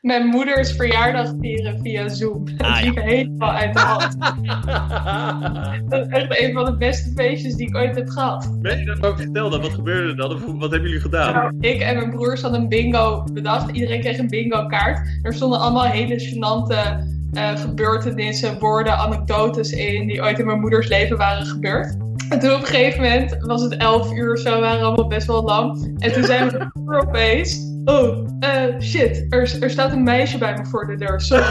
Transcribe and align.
mijn 0.00 0.26
moeders 0.26 0.72
verjaardag 0.72 1.32
vieren 1.40 1.80
via 1.82 2.08
Zoom. 2.08 2.44
Dat 2.56 2.66
Ah, 2.66 2.82
liep 2.82 2.96
helemaal 3.12 3.50
uit 3.50 3.74
de 3.74 3.80
hand. 3.80 4.16
Dat 5.90 6.06
is 6.06 6.12
echt 6.12 6.40
een 6.40 6.52
van 6.52 6.64
de 6.64 6.76
beste 6.76 7.10
feestjes 7.16 7.54
die 7.54 7.68
ik 7.68 7.76
ooit 7.76 7.96
heb 7.96 8.08
gehad. 8.08 8.56
Nee, 8.60 8.84
dat 8.84 9.06
ook 9.06 9.16
vertel 9.16 9.50
dan. 9.50 9.60
Wat 9.60 9.74
gebeurde 9.74 10.08
er 10.08 10.16
dan? 10.16 10.32
Of 10.32 10.40
Wat 10.44 10.70
hebben 10.70 10.88
jullie 10.88 11.00
gedaan? 11.00 11.32
Nou, 11.34 11.56
ik 11.60 11.80
en 11.80 11.96
mijn 11.96 12.10
broers 12.10 12.42
hadden 12.42 12.60
een 12.60 12.68
bingo 12.68 13.24
bedacht. 13.32 13.70
Iedereen 13.70 14.00
kreeg 14.00 14.18
een 14.18 14.28
bingo 14.28 14.66
kaart. 14.66 15.18
Er 15.22 15.34
stonden 15.34 15.58
allemaal 15.60 15.84
hele 15.84 16.20
gênante 16.20 17.06
eh, 17.32 17.56
gebeurtenissen, 17.56 18.58
woorden, 18.58 18.98
anekdotes 18.98 19.72
in 19.72 20.06
die 20.06 20.22
ooit 20.22 20.38
in 20.38 20.46
mijn 20.46 20.60
moeders 20.60 20.88
leven 20.88 21.16
waren 21.16 21.46
gebeurd. 21.46 21.96
En 22.28 22.38
toen 22.38 22.54
op 22.54 22.60
een 22.60 22.66
gegeven 22.66 23.02
moment 23.02 23.36
was 23.40 23.62
het 23.62 23.76
11 23.76 24.12
uur 24.12 24.32
of 24.32 24.38
zo, 24.38 24.60
waren 24.60 24.84
allemaal 24.84 25.06
best 25.06 25.26
wel 25.26 25.42
lang. 25.42 25.94
En 25.98 26.12
toen 26.12 26.26
mijn 26.26 26.70
broer 26.72 27.00
opeens: 27.06 27.58
Oh, 27.88 28.26
eh, 28.40 28.80
shit, 28.80 29.26
er, 29.28 29.56
er 29.60 29.70
staat 29.70 29.92
een 29.92 30.02
meisje 30.02 30.38
bij 30.38 30.54
me 30.54 30.66
voor 30.66 30.86
de 30.86 30.96
deur. 30.96 31.20
Sorry. 31.20 31.44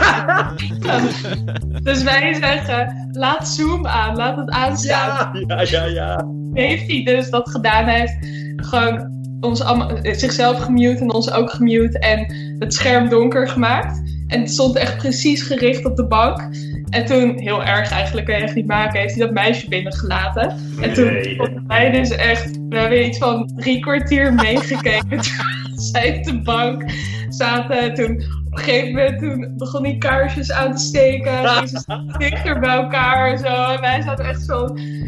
dus 1.88 2.02
wij 2.02 2.34
zeggen: 2.34 3.08
Laat 3.12 3.48
Zoom 3.48 3.86
aan, 3.86 4.16
laat 4.16 4.36
het 4.36 4.50
aanstaan 4.50 5.44
Ja, 5.46 5.60
ja, 5.60 5.62
ja, 5.62 5.84
ja. 5.84 6.26
heeft 6.52 6.86
hij 6.90 7.02
dus 7.04 7.30
dat 7.30 7.50
gedaan. 7.50 7.86
Heeft 7.86 8.16
gewoon 8.56 9.16
ons 9.40 9.62
allemaal, 9.62 9.90
eh, 9.90 10.14
zichzelf 10.14 10.58
gemute 10.58 11.00
en 11.02 11.12
ons 11.12 11.32
ook 11.32 11.50
gemute 11.50 11.98
en 11.98 12.34
het 12.58 12.74
scherm 12.74 13.08
donker 13.08 13.48
gemaakt. 13.48 14.02
En 14.26 14.40
het 14.40 14.50
stond 14.50 14.76
echt 14.76 14.96
precies 14.96 15.42
gericht 15.42 15.84
op 15.84 15.96
de 15.96 16.06
bank. 16.06 16.40
En 16.88 17.04
toen, 17.04 17.38
heel 17.38 17.64
erg 17.64 17.90
eigenlijk, 17.90 18.26
kan 18.26 18.36
je 18.36 18.42
echt 18.42 18.54
niet 18.54 18.66
maken, 18.66 19.00
heeft 19.00 19.14
hij 19.14 19.24
dat 19.24 19.34
meisje 19.34 19.68
binnengelaten. 19.68 20.56
En 20.80 20.92
toen 20.92 21.04
Nee. 21.04 21.40
wij 21.66 21.90
dus 21.90 22.10
echt, 22.10 22.58
we 22.68 22.76
hebben 22.78 23.06
iets 23.06 23.18
van 23.18 23.50
drie 23.56 23.80
kwartier 23.80 24.34
meegekeken. 24.34 25.20
Zij 25.88 26.16
op 26.16 26.24
de 26.24 26.42
bank 26.42 26.84
zaten. 27.28 27.94
Toen 27.94 28.22
op 28.46 28.58
een 28.58 28.64
gegeven 28.64 28.94
moment 28.94 29.18
toen 29.18 29.54
begon 29.56 29.84
hij 29.84 29.96
kaarsjes 29.98 30.52
aan 30.52 30.74
te 30.76 30.82
steken. 30.82 31.48
Gingen 31.48 31.68
ze 31.68 32.14
dichter 32.18 32.58
bij 32.60 32.76
elkaar 32.76 33.30
en 33.30 33.38
zo. 33.38 33.72
En 33.72 33.80
wij 33.80 34.02
zaten 34.02 34.24
echt 34.24 34.42
zo. 34.42 34.66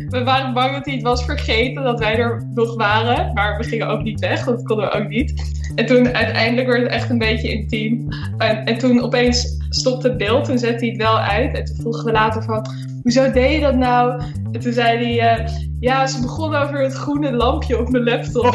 We 0.09 0.23
waren 0.25 0.55
bang 0.55 0.73
dat 0.73 0.85
hij 0.85 0.95
het 0.95 1.03
was 1.03 1.25
vergeten 1.25 1.83
dat 1.83 1.99
wij 1.99 2.19
er 2.19 2.49
nog 2.55 2.75
waren. 2.75 3.33
Maar 3.35 3.59
we 3.59 3.65
gingen 3.65 3.89
ook 3.89 4.03
niet 4.03 4.21
weg, 4.21 4.45
dat 4.45 4.63
konden 4.63 4.85
we 4.87 4.93
ook 4.93 5.09
niet. 5.09 5.59
En 5.75 5.87
toen 5.87 6.15
uiteindelijk 6.15 6.67
werd 6.67 6.83
het 6.83 6.93
echt 6.93 7.11
een 7.11 7.19
beetje 7.19 7.53
intiem. 7.53 8.09
En, 8.39 8.65
en 8.65 8.79
toen 8.79 9.03
opeens 9.03 9.59
stopte 9.69 10.09
het 10.09 10.17
beeld. 10.17 10.45
Toen 10.45 10.59
zette 10.59 10.79
hij 10.79 10.89
het 10.89 11.03
wel 11.03 11.19
uit. 11.19 11.55
En 11.55 11.65
toen 11.65 11.77
vroegen 11.77 12.05
we 12.05 12.13
later 12.13 12.43
van, 12.43 12.67
hoezo 13.03 13.31
deed 13.31 13.53
je 13.53 13.61
dat 13.61 13.75
nou? 13.75 14.23
En 14.53 14.61
toen 14.61 14.73
zei 14.73 15.19
hij, 15.19 15.37
eh, 15.37 15.47
ja, 15.81 16.07
ze 16.07 16.21
begon 16.21 16.55
over 16.55 16.83
het 16.83 16.93
groene 16.93 17.33
lampje 17.33 17.79
op 17.79 17.89
mijn 17.89 18.05
laptop. 18.05 18.55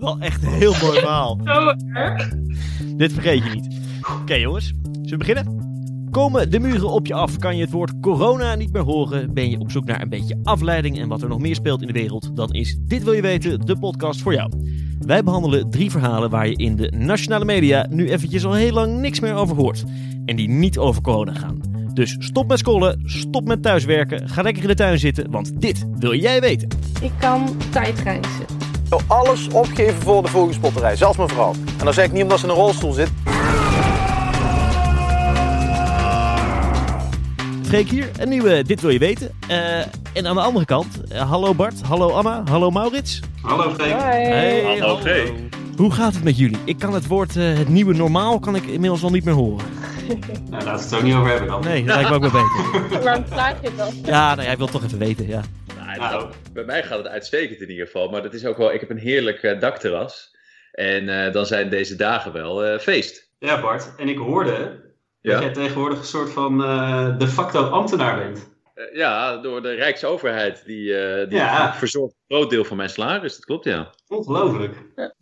Wel 0.00 0.18
echt 0.18 0.42
een 0.42 0.48
heel 0.48 0.74
mooi 0.82 0.98
verhaal. 0.98 1.38
Zo 1.44 1.74
erg. 1.94 2.32
Dit 2.96 3.12
vergeet 3.12 3.44
je 3.44 3.50
niet. 3.50 3.68
Oké 4.20 4.34
jongens, 4.34 4.66
zullen 4.66 5.10
we 5.10 5.16
beginnen? 5.16 5.68
Komen 6.10 6.50
de 6.50 6.58
muren 6.58 6.90
op 6.90 7.06
je 7.06 7.14
af? 7.14 7.36
Kan 7.36 7.56
je 7.56 7.62
het 7.62 7.72
woord 7.72 8.00
corona 8.00 8.54
niet 8.54 8.72
meer 8.72 8.82
horen? 8.82 9.34
Ben 9.34 9.50
je 9.50 9.58
op 9.58 9.70
zoek 9.70 9.84
naar 9.84 10.02
een 10.02 10.08
beetje 10.08 10.38
afleiding 10.42 10.98
en 10.98 11.08
wat 11.08 11.22
er 11.22 11.28
nog 11.28 11.38
meer 11.38 11.54
speelt 11.54 11.80
in 11.80 11.86
de 11.86 11.92
wereld? 11.92 12.36
Dan 12.36 12.50
is 12.50 12.78
Dit 12.80 13.04
Wil 13.04 13.12
Je 13.12 13.22
Weten, 13.22 13.60
de 13.60 13.78
podcast 13.78 14.20
voor 14.20 14.32
jou. 14.34 14.52
Wij 14.98 15.22
behandelen 15.22 15.70
drie 15.70 15.90
verhalen 15.90 16.30
waar 16.30 16.48
je 16.48 16.56
in 16.56 16.76
de 16.76 16.92
nationale 16.96 17.44
media 17.44 17.86
nu 17.90 18.08
eventjes 18.08 18.44
al 18.44 18.52
heel 18.52 18.72
lang 18.72 19.00
niks 19.00 19.20
meer 19.20 19.34
over 19.34 19.56
hoort. 19.56 19.84
En 20.24 20.36
die 20.36 20.48
niet 20.48 20.78
over 20.78 21.02
corona 21.02 21.34
gaan. 21.34 21.69
Dus 21.94 22.16
stop 22.18 22.48
met 22.48 22.58
scrollen, 22.58 23.02
stop 23.04 23.44
met 23.44 23.62
thuiswerken, 23.62 24.28
ga 24.28 24.42
lekker 24.42 24.62
in 24.62 24.68
de 24.68 24.74
tuin 24.74 24.98
zitten, 24.98 25.30
want 25.30 25.60
dit 25.60 25.86
wil 25.98 26.14
jij 26.14 26.40
weten. 26.40 26.68
Ik 27.00 27.12
kan 27.18 27.56
tijdreizen. 27.70 28.44
wil 28.88 29.00
alles 29.06 29.48
opgeven 29.48 30.02
voor 30.02 30.22
de 30.22 30.28
vogelspotterij, 30.28 30.96
zelfs 30.96 31.16
mijn 31.16 31.28
vrouw. 31.28 31.52
En 31.78 31.84
dan 31.84 31.94
zeg 31.94 32.04
ik 32.04 32.12
niet 32.12 32.22
omdat 32.22 32.38
ze 32.38 32.44
in 32.44 32.50
een 32.50 32.56
rolstoel 32.56 32.92
zit. 32.92 33.10
Freek 37.62 37.88
hier, 37.88 38.10
een 38.18 38.28
nieuwe 38.28 38.62
Dit 38.62 38.80
Wil 38.80 38.90
Je 38.90 38.98
Weten. 38.98 39.30
Eh, 39.48 39.78
en 40.12 40.26
aan 40.26 40.34
de 40.34 40.40
andere 40.40 40.64
kant, 40.64 41.00
eh, 41.08 41.30
hallo 41.30 41.54
Bart, 41.54 41.82
hallo 41.82 42.10
Anna, 42.10 42.42
hallo 42.50 42.70
Maurits. 42.70 43.20
Hallo 43.42 43.70
Freek. 43.74 43.92
Hey, 43.92 44.78
Hallo, 44.78 44.96
Freek. 44.96 45.32
Hoe 45.76 45.90
gaat 45.90 46.14
het 46.14 46.24
met 46.24 46.38
jullie? 46.38 46.58
Ik 46.64 46.78
kan 46.78 46.94
het 46.94 47.06
woord 47.06 47.36
eh, 47.36 47.54
het 47.54 47.68
nieuwe 47.68 47.94
normaal 47.94 48.38
kan 48.38 48.56
ik 48.56 48.64
inmiddels 48.64 49.02
al 49.02 49.10
niet 49.10 49.24
meer 49.24 49.34
horen. 49.34 49.66
Nou, 50.50 50.64
laten 50.64 50.64
we 50.64 50.70
het 50.70 50.90
er 50.90 50.96
ook 50.98 51.02
niet 51.04 51.14
over 51.14 51.28
hebben 51.30 51.48
dan. 51.48 51.60
Nee, 51.64 51.84
dat 51.84 51.94
lijkt 51.94 52.08
me 52.10 52.14
ook 52.14 52.30
wel 52.30 52.42
beter. 52.42 53.02
Waarom 53.04 53.26
vraag 53.26 53.60
je 53.60 53.66
het 53.68 53.76
dan? 53.76 53.94
Ja, 54.04 54.34
nou, 54.34 54.46
jij 54.46 54.56
wilt 54.56 54.70
toch 54.70 54.84
even 54.84 54.98
weten, 54.98 55.26
ja. 55.28 55.40
Nou, 55.76 55.98
Nou. 55.98 56.30
bij 56.52 56.64
mij 56.64 56.82
gaat 56.82 56.98
het 56.98 57.06
uitstekend 57.08 57.60
in 57.60 57.70
ieder 57.70 57.86
geval. 57.86 58.08
Maar 58.10 58.22
dat 58.22 58.34
is 58.34 58.44
ook 58.44 58.56
wel. 58.56 58.72
Ik 58.72 58.80
heb 58.80 58.90
een 58.90 58.98
heerlijk 58.98 59.42
eh, 59.42 59.60
dakterras. 59.60 60.36
En 60.72 61.24
eh, 61.26 61.32
dan 61.32 61.46
zijn 61.46 61.70
deze 61.70 61.96
dagen 61.96 62.32
wel 62.32 62.64
eh, 62.64 62.78
feest. 62.78 63.30
Ja, 63.38 63.60
Bart. 63.60 63.92
En 63.96 64.08
ik 64.08 64.18
hoorde 64.18 64.80
Ja? 65.20 65.32
dat 65.32 65.42
jij 65.42 65.52
tegenwoordig 65.52 65.98
een 65.98 66.04
soort 66.04 66.30
van 66.30 66.64
eh, 66.64 67.18
de 67.18 67.28
facto 67.28 67.62
ambtenaar 67.64 68.18
bent. 68.18 68.50
Eh, 68.80 68.96
ja, 68.96 69.36
door 69.36 69.62
de 69.62 69.74
Rijksoverheid. 69.74 70.62
Die, 70.66 70.96
eh, 70.96 71.28
die 71.28 71.38
Ja. 71.38 71.74
verzorgt 71.74 72.14
een 72.26 72.36
groot 72.36 72.50
deel 72.50 72.64
van 72.64 72.76
mijn 72.76 72.88
salaris. 72.90 73.34
Dat 73.34 73.44
klopt, 73.44 73.64
ja. 73.64 73.90
Ongelooflijk. 74.08 74.76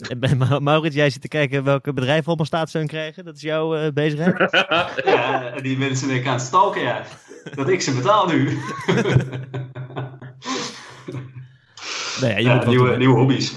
En 0.08 0.20
bij 0.20 0.34
Ma- 0.34 0.58
Maurits, 0.58 0.94
jij 0.94 1.10
zit 1.10 1.20
te 1.22 1.28
kijken 1.28 1.64
welke 1.64 1.92
bedrijven 1.92 2.26
allemaal 2.26 2.46
staatssteun 2.46 2.86
krijgen. 2.86 3.24
Dat 3.24 3.36
is 3.36 3.42
jouw 3.42 3.76
eh, 3.76 3.92
bezigheid. 3.92 4.50
Ja, 5.04 5.50
en 5.54 5.62
die 5.62 5.78
mensen 5.78 6.08
denken 6.08 6.26
aan 6.30 6.36
het 6.36 6.46
stalken, 6.46 6.80
ja. 6.82 7.02
Dat 7.54 7.68
ik 7.68 7.80
ze 7.82 7.94
betaal 7.94 8.26
nu. 8.26 8.48
Nee, 12.20 12.30
ja, 12.30 12.36
je 12.38 12.42
Ja, 12.42 12.54
moet 12.54 12.66
nieuwe, 12.66 12.96
nieuwe 12.96 13.18
hobby's. 13.18 13.54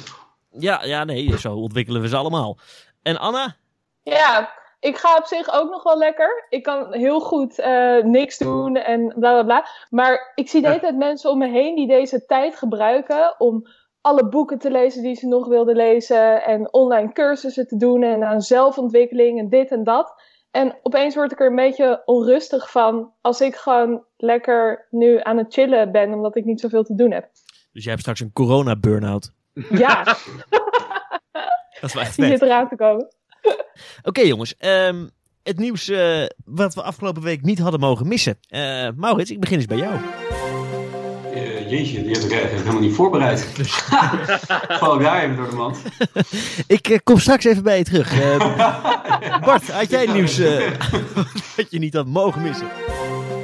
Ja, 0.59 0.84
ja, 0.84 1.03
nee, 1.03 1.38
zo 1.40 1.53
ontwikkelen 1.53 2.01
we 2.01 2.07
ze 2.07 2.16
allemaal. 2.16 2.57
En 3.01 3.17
Anna? 3.19 3.56
Ja, 4.03 4.53
ik 4.81 4.97
ga 4.97 5.17
op 5.17 5.25
zich 5.25 5.53
ook 5.53 5.69
nog 5.69 5.83
wel 5.83 5.97
lekker. 5.97 6.45
Ik 6.49 6.63
kan 6.63 6.93
heel 6.93 7.19
goed 7.19 7.59
eh, 7.59 8.03
niks 8.03 8.37
doen 8.37 8.75
en 8.75 9.07
bla 9.07 9.31
bla 9.31 9.43
bla. 9.43 9.67
Maar 9.89 10.31
ik 10.35 10.49
zie 10.49 10.61
de 10.61 10.67
hele 10.67 10.79
tijd 10.79 10.97
mensen 10.97 11.29
om 11.29 11.37
me 11.37 11.49
heen 11.49 11.75
die 11.75 11.87
deze 11.87 12.25
tijd 12.25 12.55
gebruiken 12.55 13.35
om 13.37 13.67
alle 14.01 14.29
boeken 14.29 14.59
te 14.59 14.71
lezen 14.71 15.03
die 15.03 15.15
ze 15.15 15.27
nog 15.27 15.47
wilden 15.47 15.75
lezen. 15.75 16.43
En 16.43 16.73
online 16.73 17.11
cursussen 17.11 17.67
te 17.67 17.77
doen 17.77 18.03
en 18.03 18.23
aan 18.23 18.41
zelfontwikkeling 18.41 19.39
en 19.39 19.49
dit 19.49 19.71
en 19.71 19.83
dat. 19.83 20.13
En 20.51 20.77
opeens 20.81 21.15
word 21.15 21.31
ik 21.31 21.39
er 21.39 21.47
een 21.47 21.55
beetje 21.55 22.01
onrustig 22.05 22.71
van 22.71 23.13
als 23.21 23.41
ik 23.41 23.55
gewoon 23.55 24.03
lekker 24.17 24.87
nu 24.89 25.19
aan 25.21 25.37
het 25.37 25.53
chillen 25.53 25.91
ben 25.91 26.13
omdat 26.13 26.35
ik 26.35 26.45
niet 26.45 26.59
zoveel 26.59 26.83
te 26.83 26.95
doen 26.95 27.11
heb. 27.11 27.29
Dus 27.71 27.83
jij 27.83 27.91
hebt 27.91 28.01
straks 28.01 28.19
een 28.19 28.33
corona-burn-out. 28.33 29.31
Ja, 29.69 30.03
Dat 31.81 31.89
is 31.89 31.93
wel 31.93 32.03
echt 32.03 32.15
die 32.15 32.25
vet. 32.25 32.39
zit 32.39 32.47
eraan 32.47 32.67
te 32.67 32.75
komen. 32.75 33.07
Oké 34.03 34.21
jongens, 34.21 34.55
ehm, 34.57 35.05
het 35.43 35.59
nieuws 35.59 35.89
eh, 35.89 36.23
wat 36.45 36.73
we 36.73 36.81
afgelopen 36.81 37.21
week 37.21 37.41
niet 37.41 37.59
hadden 37.59 37.79
mogen 37.79 38.07
missen. 38.07 38.37
Eh, 38.47 38.87
Maurits, 38.95 39.31
ik 39.31 39.39
begin 39.39 39.57
eens 39.57 39.65
bij 39.65 39.77
jou. 39.77 39.93
Eh, 41.33 41.69
jeetje, 41.69 42.03
die 42.03 42.11
heb 42.11 42.23
ik 42.23 42.31
eigenlijk 42.31 42.63
helemaal 42.63 42.81
niet 42.81 42.95
voorbereid. 42.95 43.47
Val 44.79 44.95
ik 44.95 45.01
daar 45.01 45.23
even 45.23 45.35
door 45.35 45.49
de 45.49 45.55
mand. 45.55 45.81
Ik 46.67 46.99
kom 47.03 47.19
straks 47.19 47.45
even 47.45 47.63
bij 47.63 47.77
je 47.77 47.83
terug. 47.83 48.13
Bart, 49.45 49.71
had 49.71 49.89
jij 49.89 50.05
nieuws 50.05 50.37
wat 51.55 51.67
je 51.69 51.79
niet 51.79 51.93
had 51.93 52.07
mogen 52.07 52.41
missen? 52.41 52.67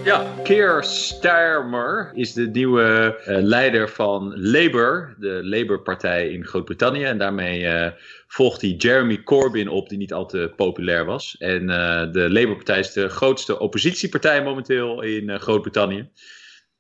Ja, 0.08 0.34
Keir 0.44 0.84
Starmer 0.84 2.12
is 2.14 2.34
de 2.34 2.48
nieuwe 2.48 3.18
eh, 3.26 3.38
leider 3.42 3.90
van 3.90 4.40
Labour, 4.40 5.16
de 5.20 5.40
Labour-partij 5.44 6.30
in 6.30 6.46
Groot-Brittannië. 6.46 7.04
En 7.04 7.18
daarmee 7.18 7.68
eh, 7.68 7.92
volgt 8.28 8.62
hij 8.62 8.70
Jeremy 8.70 9.24
Corbyn 9.24 9.70
op, 9.70 9.90
die 9.90 9.98
niet 9.98 10.14
al 10.14 10.26
te 10.26 10.54
populair 10.56 11.06
was. 11.06 11.36
En 11.38 11.70
eh, 11.70 12.12
de 12.12 12.30
Labour-partij 12.32 12.80
is 12.80 12.92
de 12.92 13.10
grootste 13.10 13.60
oppositiepartij 13.60 14.44
momenteel 14.44 15.02
in 15.02 15.30
eh, 15.30 15.40
Groot-Brittannië. 15.40 16.10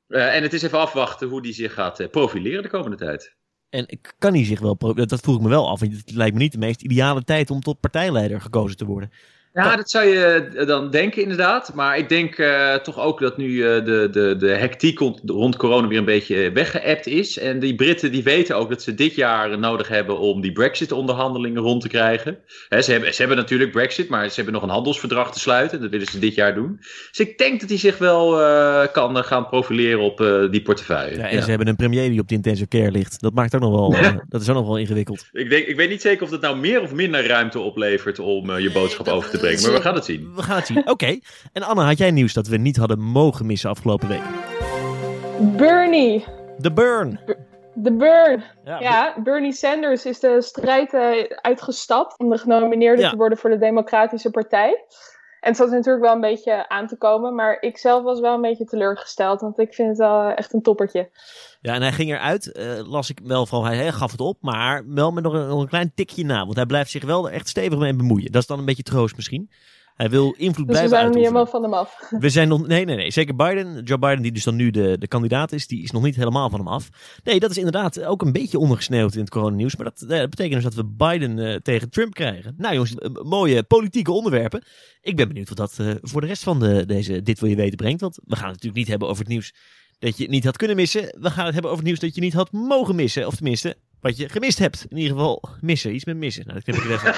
Eh, 0.08 0.36
en 0.36 0.44
het 0.44 0.54
is 0.54 0.62
even 0.62 0.80
afwachten 0.80 1.28
hoe 1.28 1.42
die 1.42 1.54
zich 1.54 1.74
gaat 1.74 2.00
eh, 2.00 2.10
profileren 2.10 2.64
de 2.64 2.70
komende 2.70 2.98
tijd. 2.98 3.36
En 3.70 3.84
ik 3.88 4.14
kan 4.18 4.34
hij 4.34 4.46
zich 4.46 4.60
wel, 4.60 4.78
dat 4.94 5.20
vroeg 5.20 5.36
ik 5.36 5.42
me 5.42 5.50
wel 5.50 5.70
af. 5.70 5.80
want 5.80 5.94
Het 5.94 6.12
lijkt 6.12 6.36
me 6.36 6.42
niet 6.42 6.52
de 6.52 6.58
meest 6.58 6.82
ideale 6.82 7.24
tijd 7.24 7.50
om 7.50 7.62
tot 7.62 7.80
partijleider 7.80 8.42
gekozen 8.42 8.78
te 8.78 8.86
worden. 8.86 9.12
Ja, 9.63 9.75
dat 9.75 9.89
zou 9.89 10.06
je 10.06 10.50
eh, 10.56 10.68
dan 10.68 10.92
denken 10.92 11.21
inderdaad. 11.21 11.74
Maar 11.74 11.98
ik 11.98 12.09
denk 12.09 12.38
eh, 12.38 12.75
toch 12.75 13.00
ook 13.00 13.19
dat 13.19 13.38
nu 13.38 13.63
eh, 13.63 13.86
de, 13.86 14.07
de, 14.12 14.36
de 14.38 14.50
hectiek 14.50 15.00
rond, 15.00 15.21
rond 15.25 15.56
corona 15.56 15.88
weer 15.88 15.98
een 15.98 16.06
beetje 16.06 16.51
weggeëpt 16.51 17.07
is. 17.07 17.38
En 17.38 17.59
die 17.59 17.75
Britten 17.75 18.12
die 18.12 18.24
weten 18.24 18.56
ook 18.56 18.69
dat 18.69 18.81
ze 18.81 18.94
dit 18.94 19.15
jaar 19.15 19.59
nodig 19.59 19.88
hebben 19.88 20.19
om 20.19 20.42
die 20.42 20.51
Brexit-onderhandelingen 20.51 21.62
rond 21.62 21.81
te 21.81 21.88
krijgen. 21.88 22.38
Hè, 22.69 22.81
ze, 22.81 22.92
hebben, 22.92 23.13
ze 23.13 23.19
hebben 23.19 23.38
natuurlijk 23.38 23.71
Brexit, 23.71 24.09
maar 24.09 24.30
ze 24.30 24.36
hebben 24.36 24.54
nog 24.54 24.63
een 24.63 24.69
handelsverdrag 24.69 25.33
te 25.33 25.39
sluiten. 25.39 25.81
Dat 25.81 25.89
willen 25.89 26.07
ze 26.07 26.19
dit 26.19 26.36
jaar 26.36 26.56
doen. 26.56 26.77
Dus 27.12 27.19
ik 27.19 27.38
denk 27.38 27.60
dat 27.60 27.69
hij 27.69 27.77
zich 27.77 27.98
wel 27.98 28.42
eh, 28.42 28.88
kan 28.92 29.24
gaan 29.24 29.48
profileren 29.48 30.00
op 30.00 30.21
eh, 30.21 30.51
die 30.51 30.62
portefeuille. 30.62 31.18
Ja, 31.18 31.27
en 31.27 31.36
Ja. 31.36 31.42
ze 31.42 31.50
hebben 31.50 31.68
een 31.68 31.75
premier 31.75 32.10
die 32.10 32.19
op 32.19 32.27
de 32.27 32.36
intensive 32.36 32.68
care 32.68 32.92
ligt. 32.92 33.21
Dat 33.21 33.33
maakt 33.33 33.56
ook 33.56 33.62
nog 33.62 33.71
wel, 33.71 34.12
dat 34.30 34.42
is 34.42 34.50
ook 34.50 34.56
nog 34.56 34.68
wel 34.68 34.77
ingewikkeld. 34.77 35.25
Ik, 35.31 35.50
denk, 35.50 35.65
ik 35.65 35.75
weet 35.75 35.89
niet 35.89 36.01
zeker 36.01 36.24
of 36.24 36.30
dat 36.30 36.42
nou 36.42 36.57
meer 36.57 36.81
of 36.81 36.94
minder 36.94 37.27
ruimte 37.27 37.60
oplevert 37.60 38.19
om 38.19 38.57
je 38.57 38.71
boodschap 38.71 39.07
over 39.07 39.30
te 39.30 39.38
is, 39.38 39.47
brengen. 39.56 39.62
Maar 39.62 39.72
we 39.72 39.78
eh, 39.78 39.84
gaan 39.84 39.96
het 39.96 40.06
zien. 40.06 40.32
We 40.36 40.42
gaan 40.42 40.56
het 40.56 40.66
zien. 40.68 40.90
Oké. 40.90 41.20
En 41.54 41.64
Anna, 41.64 41.86
had 41.86 41.98
jij 41.98 42.12
nieuws 42.12 42.34
dat 42.34 42.48
we 42.48 42.58
niet 42.58 42.78
hadden 42.78 43.00
mogen 43.00 43.46
missen 43.46 43.70
afgelopen 43.70 44.08
week? 44.08 44.22
Bernie. 45.40 46.26
The 46.62 46.72
Burn. 46.74 47.20
De 47.74 47.94
Burn. 47.94 48.44
Ja, 48.64 48.80
Ja, 48.80 49.14
Bernie 49.24 49.54
Sanders 49.54 50.06
is 50.06 50.20
de 50.20 50.42
strijd 50.42 50.94
eh, 50.94 51.24
uitgestapt 51.42 52.20
om 52.20 52.30
de 52.30 52.38
genomineerde 52.38 53.02
Ja. 53.02 53.10
te 53.10 53.16
worden 53.16 53.38
voor 53.38 53.50
de 53.50 53.58
Democratische 53.58 54.30
Partij. 54.30 54.84
En 55.48 55.54
het 55.54 55.62
zat 55.62 55.72
natuurlijk 55.72 56.06
wel 56.06 56.14
een 56.14 56.22
beetje 56.22 56.70
aan 56.70 56.88
te 56.88 56.98
komen, 56.98 57.36
maar 57.36 57.58
ik 57.60 57.78
zelf 57.78 58.04
was 58.04 58.20
wel 58.20 58.34
een 58.34 58.42
beetje 58.42 58.66
teleurgesteld, 58.66 59.42
want 59.42 59.60
ik 59.60 59.74
vind 59.74 59.90
het 59.90 59.98
wel 59.98 60.30
echt 60.30 60.54
een 60.54 60.62
toppertje. 60.62 61.10
Ja, 61.62 61.74
en 61.74 61.82
hij 61.82 61.92
ging 61.92 62.12
eruit, 62.12 62.52
eh, 62.52 62.90
las 62.90 63.10
ik 63.10 63.20
wel 63.24 63.46
van, 63.46 63.66
hij, 63.66 63.92
gaf 63.92 64.12
het 64.12 64.20
op, 64.20 64.38
maar 64.42 64.84
wel 64.88 65.12
met 65.12 65.24
nog 65.24 65.34
een, 65.34 65.48
nog 65.48 65.62
een 65.62 65.68
klein 65.68 65.92
tikje 65.96 66.26
na. 66.26 66.44
Want 66.44 66.56
hij 66.56 66.66
blijft 66.66 66.92
zich 66.92 67.04
wel 67.04 67.30
echt 67.30 67.48
stevig 67.48 67.80
mee 67.80 67.96
bemoeien. 67.96 68.32
Dat 68.32 68.42
is 68.42 68.48
dan 68.48 68.60
een 68.60 68.66
beetje 68.66 68.84
troost 68.84 69.16
misschien. 69.16 69.50
Hij 69.98 70.10
wil 70.10 70.34
invloed 70.38 70.68
Dus 70.68 70.80
we 70.80 70.88
blijven 70.88 70.90
zijn 70.90 71.04
er 71.04 71.10
niet 71.10 71.20
helemaal 71.20 71.46
van 71.46 71.64
hem 71.64 71.74
af. 71.74 72.10
We 72.10 72.30
zijn 72.30 72.48
nog, 72.48 72.68
nee, 72.68 72.86
nee, 72.86 72.96
nee. 72.96 73.12
Zeker 73.12 73.36
Biden, 73.36 73.84
Joe 73.84 74.00
Biden, 74.00 74.22
die 74.22 74.32
dus 74.32 74.44
dan 74.44 74.56
nu 74.56 74.72
de, 74.72 74.98
de 74.98 75.08
kandidaat 75.08 75.52
is, 75.52 75.68
die 75.68 75.84
is 75.84 75.92
nog 75.92 76.04
niet 76.04 76.16
helemaal 76.16 76.50
van 76.50 76.60
hem 76.60 76.68
af. 76.68 76.90
Nee, 77.24 77.40
dat 77.40 77.50
is 77.50 77.58
inderdaad 77.58 78.04
ook 78.04 78.22
een 78.22 78.32
beetje 78.32 78.60
ondergesneeuwd 78.60 79.14
in 79.14 79.20
het 79.20 79.30
coronanieuws. 79.30 79.76
Maar 79.76 79.86
dat, 79.86 80.02
eh, 80.02 80.20
dat 80.20 80.30
betekent 80.30 80.54
dus 80.54 80.64
dat 80.64 80.74
we 80.74 80.86
Biden 80.86 81.40
eh, 81.40 81.56
tegen 81.56 81.90
Trump 81.90 82.14
krijgen. 82.14 82.54
Nou 82.58 82.74
jongens, 82.74 82.96
eh, 82.96 83.10
mooie 83.24 83.64
politieke 83.64 84.12
onderwerpen. 84.12 84.64
Ik 85.02 85.16
ben 85.16 85.28
benieuwd 85.28 85.50
wat 85.50 85.58
dat 85.58 85.98
voor 86.02 86.22
de 86.22 86.28
rest 86.28 86.44
van 86.44 86.60
de, 86.60 86.86
deze 86.86 87.22
Dit 87.22 87.40
Wil 87.40 87.50
Je 87.50 87.56
Weten 87.56 87.78
brengt. 87.78 88.02
Want 88.02 88.20
we 88.24 88.36
gaan 88.36 88.46
het 88.46 88.54
natuurlijk 88.54 88.76
niet 88.76 88.88
hebben 88.88 89.08
over 89.08 89.24
het 89.24 89.32
nieuws 89.32 89.54
dat 90.00 90.18
je 90.18 90.28
niet 90.28 90.44
had 90.44 90.58
kunnen 90.58 90.76
missen. 90.76 91.02
We 91.20 91.30
gaan 91.30 91.46
het 91.46 91.54
hebben 91.54 91.72
over 91.72 91.84
het 91.84 91.86
nieuws 91.86 92.00
dat 92.00 92.16
je 92.16 92.22
niet 92.22 92.34
had 92.34 92.52
mogen 92.52 92.96
missen. 92.96 93.28
Of 93.28 93.36
tenminste, 93.36 93.78
wat 94.02 94.18
je 94.18 94.30
gemist 94.30 94.60
hebt. 94.60 94.86
In 94.90 94.98
ieder 94.98 95.18
geval 95.18 95.44
missen. 95.62 95.96
Iets 95.96 96.06
met 96.06 96.18
missen. 96.18 96.46
Nou, 96.46 96.62
dat 96.64 96.64
knip 96.64 96.84
ik 96.84 96.84
er 96.84 96.92
even 96.92 97.16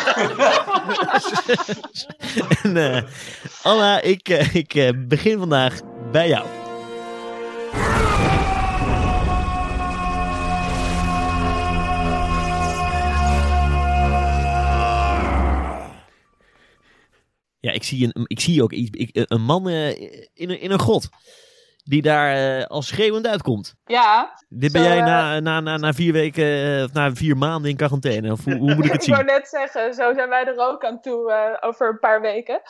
en 2.64 2.78
eh, 2.78 3.04
Anna, 3.62 4.02
ik, 4.02 4.30
eh, 4.30 4.56
ik 4.56 4.74
eh, 4.74 4.90
begin 5.08 5.38
vandaag 5.38 5.80
bij 6.12 6.28
jou. 6.28 6.48
Ja, 17.62 17.72
ik 17.72 17.84
zie, 17.84 18.04
een, 18.14 18.24
ik 18.28 18.40
zie 18.40 18.64
ook 18.64 18.72
iets, 18.72 18.90
ik, 18.92 19.10
een 19.14 19.42
man 19.42 19.70
in, 19.70 20.30
een, 20.34 20.62
in 20.62 20.72
een 20.72 20.80
grot. 20.80 21.10
Die 21.84 22.02
daar 22.02 22.36
eh, 22.36 22.66
als 22.66 22.88
schreeuwend 22.88 23.28
uitkomt. 23.28 23.76
Ja, 23.86 24.34
Dit 24.50 24.72
ben 24.72 24.81
Zo, 24.81 24.88
jij 24.88 24.98
eh, 24.98 25.06
na, 25.06 25.40
na, 25.40 25.60
na, 25.60 25.78
na 25.78 25.94
vier 25.94 26.14
weken, 26.14 26.78
eh, 26.78 26.84
of 26.84 26.94
na 26.94 27.12
vier 27.14 27.38
maanden 27.38 27.70
in 27.70 27.78
quarantaine. 27.78 28.31
Of 28.31 28.44
hoe, 28.44 28.56
hoe 28.58 28.76
moet 28.76 28.86
ik 28.86 28.92
het 28.92 29.02
ik 29.08 29.14
wou 29.14 29.24
zien? 29.26 29.34
net 29.36 29.48
zeggen, 29.48 29.94
zo 29.94 30.14
zijn 30.14 30.30
wij 30.30 30.46
er 30.46 30.58
ook 30.58 30.84
aan 30.86 31.02
toe 31.02 31.58
over 31.62 31.90
een 31.90 32.00
paar 32.00 32.22
weken. 32.22 32.62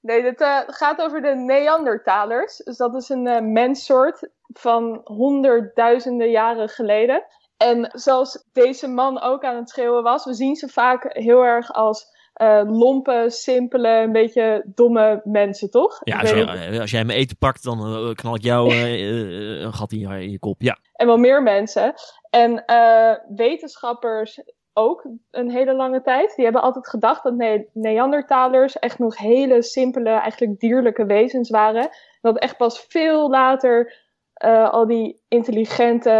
Nee, 0.00 0.22
dit 0.22 0.40
eh, 0.40 0.58
gaat 0.66 1.00
over 1.00 1.22
de 1.22 1.34
Neandertalers. 1.34 2.56
Dus 2.56 2.76
dat 2.76 2.94
is 2.94 3.08
een 3.08 3.52
menssoort 3.52 4.28
van 4.52 5.00
honderdduizenden 5.04 6.30
jaren 6.30 6.68
geleden. 6.68 7.24
En 7.56 7.90
zoals 7.92 8.44
deze 8.52 8.88
man 8.88 9.20
ook 9.20 9.44
aan 9.44 9.56
het 9.56 9.70
schreeuwen 9.70 10.02
was, 10.02 10.24
we 10.24 10.34
zien 10.34 10.56
ze 10.56 10.68
vaak 10.68 11.04
heel 11.08 11.44
erg 11.44 11.72
als 11.72 12.06
eh, 12.42 12.62
lompe, 12.66 13.24
simpele, 13.28 13.88
een 13.88 14.12
beetje 14.12 14.62
domme 14.74 15.20
mensen, 15.24 15.70
toch? 15.70 16.00
Ja, 16.04 16.18
als, 16.20 16.30
jij- 16.30 16.68
niet- 16.70 16.80
als 16.80 16.90
jij 16.90 17.04
mijn 17.04 17.18
eten 17.18 17.36
pakt, 17.36 17.64
dan 17.64 17.78
eh, 17.78 18.14
knal 18.14 18.34
ik 18.34 18.42
jou 18.42 18.70
eh, 18.72 18.82
eh, 18.82 19.60
een 19.60 19.72
gat 19.72 19.92
in 19.92 19.98
je, 19.98 20.06
in 20.22 20.30
je 20.30 20.38
kop. 20.38 20.60
Ja. 20.62 20.78
en 20.92 21.06
wel 21.06 21.16
meer 21.18 21.42
mensen. 21.42 21.94
En 22.30 22.64
eh, 22.64 23.14
wetenschappers 23.36 24.40
ook 24.74 25.06
een 25.30 25.50
hele 25.50 25.74
lange 25.74 26.02
tijd. 26.02 26.32
Die 26.36 26.44
hebben 26.44 26.62
altijd 26.62 26.88
gedacht 26.88 27.22
dat 27.22 27.34
Ne- 27.34 27.66
Neandertalers 27.72 28.78
echt 28.78 28.98
nog 28.98 29.16
hele 29.18 29.62
simpele, 29.62 30.10
eigenlijk 30.10 30.60
dierlijke 30.60 31.04
wezens 31.06 31.50
waren. 31.50 31.88
Dat 32.20 32.38
echt 32.38 32.56
pas 32.56 32.84
veel 32.88 33.30
later 33.30 34.01
eh, 34.42 34.70
al 34.70 34.86
die 34.86 35.20
intelligente 35.28 36.10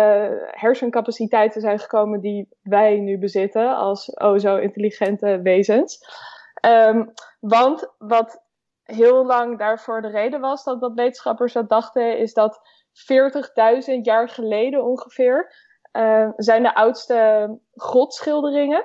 hersencapaciteiten 0.51 1.61
zijn 1.61 1.79
gekomen 1.79 2.21
die 2.21 2.49
wij 2.63 2.99
nu 2.99 3.19
bezitten 3.19 3.77
als 3.77 4.11
oh 4.11 4.39
zo 4.39 4.57
intelligente 4.57 5.41
wezens. 5.43 6.07
Ehm, 6.55 7.05
want 7.41 7.93
wat 7.99 8.43
heel 8.83 9.27
lang 9.27 9.59
daarvoor 9.59 10.03
de 10.03 10.09
reden 10.09 10.41
was 10.41 10.65
dat, 10.65 10.81
dat 10.81 10.95
wetenschappers 10.95 11.53
dat 11.53 11.69
dachten, 11.69 12.19
is 12.19 12.35
dat 12.35 12.61
40.000 12.93 14.01
jaar 14.03 14.29
geleden 14.29 14.85
ongeveer 14.85 15.55
eh, 15.93 16.29
zijn 16.37 16.63
de 16.63 16.75
oudste 16.75 17.51
grotschilderingen 17.75 18.85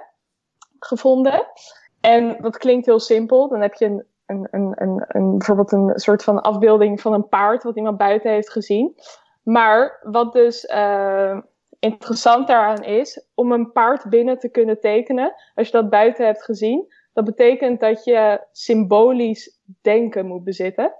gevonden. 0.79 1.45
En 2.01 2.37
dat 2.41 2.57
klinkt 2.57 2.85
heel 2.85 2.99
simpel. 2.99 3.49
Dan 3.49 3.61
heb 3.61 3.73
je 3.73 3.85
een, 3.85 4.05
een, 4.25 4.47
een, 4.51 4.73
een, 4.75 5.05
een, 5.07 5.37
bijvoorbeeld 5.37 5.71
een 5.71 5.91
soort 5.99 6.23
van 6.23 6.41
afbeelding 6.41 7.01
van 7.01 7.13
een 7.13 7.27
paard 7.27 7.63
wat 7.63 7.75
iemand 7.75 7.97
buiten 7.97 8.31
heeft 8.31 8.49
gezien. 8.49 8.95
Maar 9.47 9.99
wat 10.03 10.33
dus 10.33 10.65
eh, 10.65 11.37
interessant 11.79 12.47
daaraan 12.47 12.83
is, 12.83 13.25
om 13.33 13.51
een 13.51 13.71
paard 13.71 14.09
binnen 14.09 14.39
te 14.39 14.49
kunnen 14.49 14.79
tekenen, 14.79 15.33
als 15.55 15.67
je 15.67 15.73
dat 15.73 15.89
buiten 15.89 16.25
hebt 16.25 16.43
gezien, 16.43 16.93
dat 17.13 17.25
betekent 17.25 17.79
dat 17.79 18.03
je 18.03 18.41
symbolisch 18.51 19.59
denken 19.81 20.25
moet 20.25 20.43
bezitten 20.43 20.93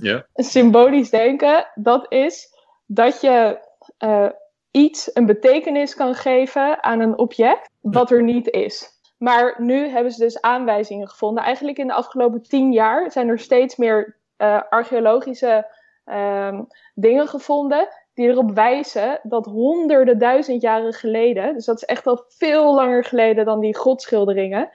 Ja. 0.00 0.26
symbolisch 0.34 1.10
denken, 1.10 1.66
dat 1.74 2.12
is 2.12 2.48
dat 2.86 3.20
je 3.20 3.58
eh, 3.98 4.28
iets 4.70 5.10
een 5.12 5.26
betekenis 5.26 5.94
kan 5.94 6.14
geven 6.14 6.82
aan 6.82 7.00
een 7.00 7.18
object 7.18 7.70
wat 7.80 8.10
er 8.10 8.22
niet 8.22 8.50
is. 8.50 8.88
Maar 9.18 9.54
nu 9.58 9.88
hebben 9.88 10.12
ze 10.12 10.24
dus 10.24 10.40
aanwijzingen 10.40 11.08
gevonden. 11.08 11.44
Eigenlijk 11.44 11.78
in 11.78 11.86
de 11.86 11.92
afgelopen 11.92 12.42
tien 12.42 12.72
jaar 12.72 13.12
zijn 13.12 13.28
er 13.28 13.38
steeds 13.38 13.76
meer 13.76 14.16
eh, 14.36 14.62
archeologische 14.68 15.82
ehm, 16.04 16.62
dingen 16.94 17.28
gevonden 17.28 17.88
die 18.14 18.28
erop 18.28 18.50
wijzen 18.50 19.20
dat 19.22 19.46
honderden 19.46 20.18
duizend 20.18 20.62
jaren 20.62 20.92
geleden, 20.92 21.54
dus 21.54 21.64
dat 21.64 21.76
is 21.76 21.84
echt 21.84 22.06
al 22.06 22.24
veel 22.28 22.74
langer 22.74 23.04
geleden 23.04 23.44
dan 23.44 23.60
die 23.60 23.76
grotschilderingen, 23.76 24.70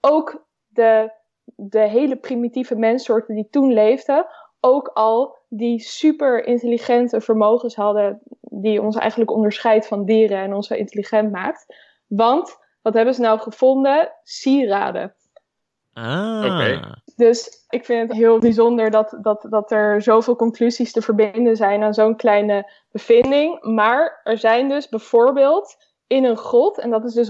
ook 0.00 0.46
de, 0.68 1.12
de 1.44 1.88
hele 1.88 2.16
primitieve 2.16 2.74
menssoorten 2.74 3.34
die 3.34 3.48
toen 3.50 3.72
leefden, 3.72 4.26
ook 4.60 4.88
al 4.88 5.38
die 5.48 5.80
super 5.80 6.44
intelligente 6.44 7.20
vermogens 7.20 7.74
hadden, 7.74 8.20
die 8.40 8.82
ons 8.82 8.96
eigenlijk 8.96 9.30
onderscheidt 9.30 9.86
van 9.86 10.04
dieren 10.04 10.38
en 10.38 10.54
ons 10.54 10.66
zo 10.66 10.74
intelligent 10.74 11.30
maakt. 11.30 11.66
Want, 12.06 12.56
wat 12.82 12.94
hebben 12.94 13.14
ze 13.14 13.20
nou 13.20 13.38
gevonden? 13.38 14.12
Sieraden. 14.22 15.14
Ah. 15.92 16.44
Oké. 16.44 16.80
Dus 17.20 17.64
ik 17.68 17.84
vind 17.84 18.08
het 18.08 18.18
heel 18.18 18.38
bijzonder 18.38 18.90
dat, 18.90 19.18
dat, 19.22 19.46
dat 19.50 19.70
er 19.70 20.02
zoveel 20.02 20.36
conclusies 20.36 20.92
te 20.92 21.02
verbinden 21.02 21.56
zijn 21.56 21.82
aan 21.82 21.94
zo'n 21.94 22.16
kleine 22.16 22.70
bevinding. 22.90 23.62
Maar 23.62 24.20
er 24.24 24.38
zijn 24.38 24.68
dus 24.68 24.88
bijvoorbeeld 24.88 25.76
in 26.06 26.24
een 26.24 26.36
grot, 26.36 26.78
en 26.78 26.90
dat 26.90 27.04
is 27.04 27.12
dus 27.12 27.28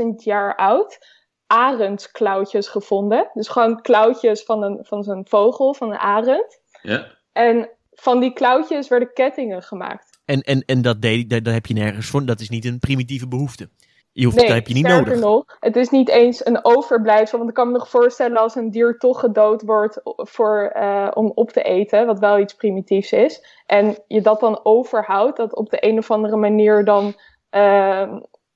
130.000 0.00 0.06
jaar 0.16 0.56
oud, 0.56 0.98
arendsklauwtjes 1.46 2.68
gevonden. 2.68 3.30
Dus 3.34 3.48
gewoon 3.48 3.82
klauwtjes 3.82 4.42
van, 4.42 4.62
een, 4.62 4.78
van 4.82 5.02
zo'n 5.02 5.26
vogel, 5.28 5.74
van 5.74 5.90
een 5.90 5.98
arend. 5.98 6.60
Ja. 6.82 7.06
En 7.32 7.70
van 7.92 8.20
die 8.20 8.32
klauwtjes 8.32 8.88
werden 8.88 9.12
kettingen 9.12 9.62
gemaakt. 9.62 10.20
En, 10.24 10.40
en, 10.40 10.64
en 10.64 10.82
dat, 10.82 11.02
deed, 11.02 11.30
dat, 11.30 11.44
dat 11.44 11.54
heb 11.54 11.66
je 11.66 11.74
nergens 11.74 12.06
voor. 12.06 12.24
Dat 12.24 12.40
is 12.40 12.48
niet 12.48 12.64
een 12.64 12.78
primitieve 12.78 13.28
behoefte. 13.28 13.68
Je 14.12 14.24
hoeft, 14.24 14.36
Nee, 14.36 14.46
dat 14.46 14.54
heb 14.54 14.66
je 14.66 14.74
niet 14.74 14.86
nodig. 14.86 15.20
nog, 15.20 15.44
het 15.60 15.76
is 15.76 15.90
niet 15.90 16.08
eens 16.08 16.46
een 16.46 16.64
overblijfsel. 16.64 17.38
Want 17.38 17.50
ik 17.50 17.56
kan 17.56 17.66
me 17.66 17.72
nog 17.72 17.88
voorstellen 17.88 18.36
als 18.36 18.54
een 18.54 18.70
dier 18.70 18.98
toch 18.98 19.20
gedood 19.20 19.62
wordt 19.62 20.00
voor, 20.04 20.70
eh, 20.74 21.10
om 21.14 21.32
op 21.34 21.50
te 21.50 21.62
eten, 21.62 22.06
wat 22.06 22.18
wel 22.18 22.38
iets 22.38 22.54
primitiefs 22.54 23.12
is. 23.12 23.62
En 23.66 23.96
je 24.06 24.20
dat 24.20 24.40
dan 24.40 24.60
overhoudt, 24.62 25.36
dat 25.36 25.54
op 25.54 25.70
de 25.70 25.86
een 25.86 25.98
of 25.98 26.10
andere 26.10 26.36
manier 26.36 26.84
dan, 26.84 27.14
eh, 27.50 28.12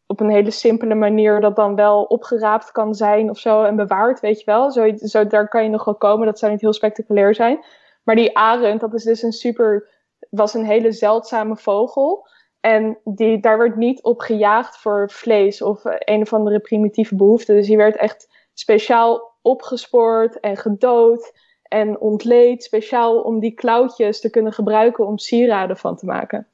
op 0.06 0.20
een 0.20 0.30
hele 0.30 0.50
simpele 0.50 0.94
manier, 0.94 1.40
dat 1.40 1.56
dan 1.56 1.75
wel 1.75 2.02
opgeraapt 2.02 2.73
kan 2.73 2.94
zijn 2.94 3.30
of 3.30 3.38
zo 3.38 3.62
en 3.62 3.76
bewaard, 3.76 4.20
weet 4.20 4.38
je 4.38 4.44
wel. 4.44 4.70
Zo, 4.70 4.96
zo, 4.96 5.26
daar 5.26 5.49
kan 5.49 5.62
je 5.62 5.68
nog 5.68 5.84
wel 5.84 5.96
komen, 5.96 6.26
dat 6.26 6.38
zou 6.38 6.52
niet 6.52 6.61
heel 6.61 6.73
spectaculair 6.73 7.34
zijn. 7.34 7.64
Maar 8.04 8.14
die 8.16 8.37
arend, 8.37 8.80
dat 8.80 8.94
is 8.94 9.04
dus 9.04 9.23
een 9.23 9.32
super, 9.32 9.88
was 10.30 10.54
een 10.54 10.64
hele 10.64 10.92
zeldzame 10.92 11.56
vogel. 11.56 12.26
En 12.64 12.99
die, 13.04 13.40
daar 13.40 13.59
werd 13.59 13.76
niet 13.76 14.02
op 14.02 14.21
gejaagd 14.21 14.76
voor 14.76 15.11
vlees 15.11 15.62
of 15.62 15.85
eh, 15.85 15.94
een 15.99 16.21
of 16.21 16.33
andere 16.33 16.59
primitieve 16.59 17.14
behoefte. 17.16 17.52
Dus 17.52 17.66
die 17.66 17.76
werd 17.76 17.97
echt 17.97 18.28
speciaal 18.54 19.33
opgespoord 19.42 20.40
en 20.40 20.56
gedood 20.56 21.33
en 21.62 22.00
ontleed. 22.00 22.62
Speciaal 22.62 23.21
om 23.21 23.40
die 23.40 23.54
klauwtjes 23.54 24.21
te 24.21 24.30
kunnen 24.30 24.52
gebruiken 24.52 25.06
om 25.06 25.18
sieraden 25.18 25.76
van 25.76 25.97
te 25.97 26.06
maken. 26.06 26.47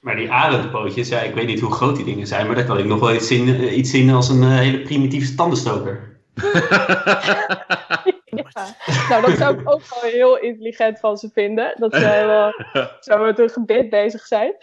Maar 0.00 0.16
die 0.16 0.30
arendpootjes, 0.30 1.08
ja, 1.08 1.20
ik 1.20 1.34
weet 1.34 1.46
niet 1.46 1.60
hoe 1.60 1.72
groot 1.72 1.96
die 1.96 2.04
dingen 2.04 2.26
zijn, 2.26 2.46
maar 2.46 2.56
daar 2.56 2.64
kan 2.64 2.78
ik 2.78 2.84
nog 2.84 3.00
wel 3.00 3.14
iets 3.14 3.26
zien, 3.26 3.48
eh, 3.48 3.76
iets 3.76 3.90
zien 3.90 4.10
als 4.10 4.28
een 4.28 4.42
eh, 4.42 4.58
hele 4.58 4.82
primitieve 4.82 5.34
tandenstoker. 5.34 6.18
Ja. 8.36 8.64
Nou, 9.08 9.26
dat 9.26 9.36
zou 9.36 9.60
ik 9.60 9.70
ook 9.70 9.82
wel 9.88 10.10
heel 10.10 10.38
intelligent 10.38 10.98
van 10.98 11.16
ze 11.16 11.30
vinden. 11.32 11.74
Dat 11.76 11.94
ze 11.94 12.00
wel 12.00 12.52
zo 13.00 13.24
met 13.24 13.38
een 13.38 13.50
gebit 13.50 13.90
bezig 13.90 14.26
zijn. 14.26 14.54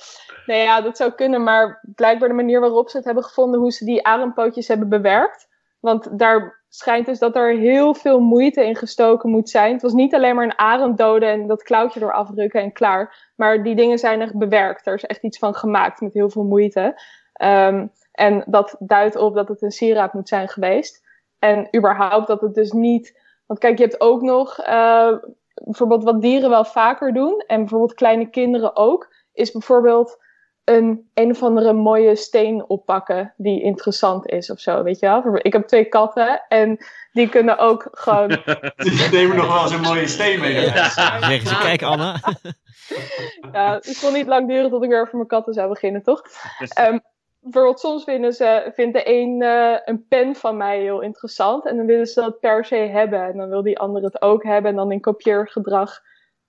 Nee, 0.45 0.63
ja, 0.63 0.81
dat 0.81 0.97
zou 0.97 1.11
kunnen, 1.11 1.43
maar 1.43 1.79
blijkbaar 1.95 2.27
de 2.27 2.35
manier 2.35 2.59
waarop 2.59 2.89
ze 2.89 2.97
het 2.97 3.05
hebben 3.05 3.23
gevonden, 3.23 3.59
hoe 3.59 3.71
ze 3.71 3.85
die 3.85 4.05
arendpootjes 4.05 4.67
hebben 4.67 4.89
bewerkt, 4.89 5.47
Want 5.79 6.19
daar 6.19 6.61
schijnt 6.69 7.05
dus 7.05 7.19
dat 7.19 7.35
er 7.35 7.57
heel 7.57 7.93
veel 7.93 8.19
moeite 8.19 8.65
in 8.65 8.75
gestoken 8.75 9.29
moet 9.29 9.49
zijn. 9.49 9.73
Het 9.73 9.81
was 9.81 9.93
niet 9.93 10.15
alleen 10.15 10.35
maar 10.35 10.43
een 10.43 10.59
arend 10.59 10.97
doden 10.97 11.29
en 11.29 11.47
dat 11.47 11.63
klauwtje 11.63 11.99
door 11.99 12.13
afrukken 12.13 12.61
en 12.61 12.71
klaar. 12.71 13.31
Maar 13.35 13.63
die 13.63 13.75
dingen 13.75 13.97
zijn 13.97 14.21
echt 14.21 14.37
bewerkt. 14.37 14.87
Er 14.87 14.93
is 14.93 15.05
echt 15.05 15.23
iets 15.23 15.37
van 15.37 15.55
gemaakt 15.55 16.01
met 16.01 16.13
heel 16.13 16.29
veel 16.29 16.43
moeite. 16.43 17.01
Ehm, 17.33 17.87
en 18.11 18.43
dat 18.45 18.75
duidt 18.79 19.15
op 19.15 19.35
dat 19.35 19.47
het 19.47 19.61
een 19.61 19.71
sieraad 19.71 20.13
moet 20.13 20.27
zijn 20.27 20.47
geweest. 20.47 21.03
En 21.39 21.67
überhaupt 21.75 22.27
dat 22.27 22.41
het 22.41 22.53
dus 22.53 22.71
niet. 22.71 23.19
Want 23.51 23.63
kijk, 23.63 23.77
je 23.77 23.83
hebt 23.83 24.01
ook 24.01 24.21
nog 24.21 24.67
uh, 24.67 25.13
bijvoorbeeld 25.53 26.03
wat 26.03 26.21
dieren 26.21 26.49
wel 26.49 26.65
vaker 26.65 27.13
doen. 27.13 27.43
En 27.47 27.59
bijvoorbeeld 27.59 27.93
kleine 27.93 28.29
kinderen 28.29 28.75
ook. 28.75 29.13
Is 29.33 29.51
bijvoorbeeld 29.51 30.17
een 30.63 31.09
een 31.13 31.31
of 31.31 31.43
andere 31.43 31.73
mooie 31.73 32.15
steen 32.15 32.63
oppakken 32.67 33.33
die 33.37 33.61
interessant 33.61 34.27
is 34.29 34.51
of 34.51 34.59
zo, 34.59 34.83
weet 34.83 34.99
je 34.99 35.05
wel? 35.05 35.37
Ik 35.37 35.53
heb 35.53 35.67
twee 35.67 35.85
katten 35.85 36.45
en 36.47 36.85
die 37.11 37.29
kunnen 37.29 37.57
ook 37.57 37.87
gewoon... 37.91 38.27
die 38.75 39.09
nemen 39.11 39.35
nog 39.35 39.47
wel 39.47 39.61
eens 39.61 39.71
een 39.71 39.81
mooie 39.81 40.07
steen 40.07 40.39
mee. 40.39 40.61
Ja, 40.61 40.89
zeggen 40.89 41.47
ze, 41.47 41.57
kijk 41.57 41.83
Anna. 41.83 42.19
ja, 43.53 43.73
het 43.73 43.99
kon 44.01 44.13
niet 44.13 44.27
lang 44.27 44.47
duren 44.47 44.69
tot 44.69 44.83
ik 44.83 44.89
weer 44.89 45.07
voor 45.07 45.15
mijn 45.15 45.27
katten 45.27 45.53
zou 45.53 45.69
beginnen, 45.69 46.03
toch? 46.03 46.21
Um, 46.79 47.01
bijvoorbeeld 47.41 47.79
soms 47.79 48.03
vinden 48.03 48.33
ze, 48.33 48.71
vindt 48.73 48.93
de 48.93 49.09
een 49.09 49.41
uh, 49.41 49.77
een 49.85 50.05
pen 50.07 50.35
van 50.35 50.57
mij 50.57 50.79
heel 50.79 51.01
interessant 51.01 51.65
en 51.65 51.77
dan 51.77 51.85
willen 51.85 52.05
ze 52.05 52.21
dat 52.21 52.39
per 52.39 52.65
se 52.65 52.75
hebben 52.75 53.23
en 53.23 53.37
dan 53.37 53.49
wil 53.49 53.63
die 53.63 53.79
ander 53.79 54.03
het 54.03 54.21
ook 54.21 54.43
hebben 54.43 54.71
en 54.71 54.77
dan 54.77 54.91
in 54.91 54.99
kopieergedrag 54.99 56.01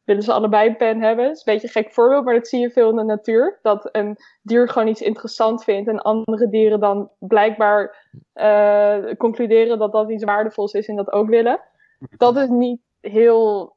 willen 0.04 0.22
ze 0.22 0.32
allebei 0.32 0.68
een 0.68 0.76
pen 0.76 1.00
hebben. 1.00 1.24
Dat 1.24 1.36
is 1.36 1.42
een 1.46 1.52
beetje 1.52 1.66
een 1.66 1.84
gek 1.84 1.92
voorbeeld, 1.92 2.24
maar 2.24 2.34
dat 2.34 2.48
zie 2.48 2.60
je 2.60 2.70
veel 2.70 2.90
in 2.90 2.96
de 2.96 3.04
natuur. 3.04 3.58
Dat 3.62 3.88
een 3.92 4.16
dier 4.42 4.68
gewoon 4.68 4.88
iets 4.88 5.00
interessant 5.00 5.64
vindt 5.64 5.88
en 5.88 6.02
andere 6.02 6.48
dieren 6.48 6.80
dan 6.80 7.10
blijkbaar 7.18 8.08
uh, 8.34 9.14
concluderen 9.16 9.78
dat 9.78 9.92
dat 9.92 10.10
iets 10.10 10.24
waardevols 10.24 10.72
is 10.72 10.88
en 10.88 10.96
dat 10.96 11.12
ook 11.12 11.28
willen. 11.28 11.60
Dat 12.16 12.36
is 12.36 12.48
niet 12.48 12.80
heel 13.00 13.76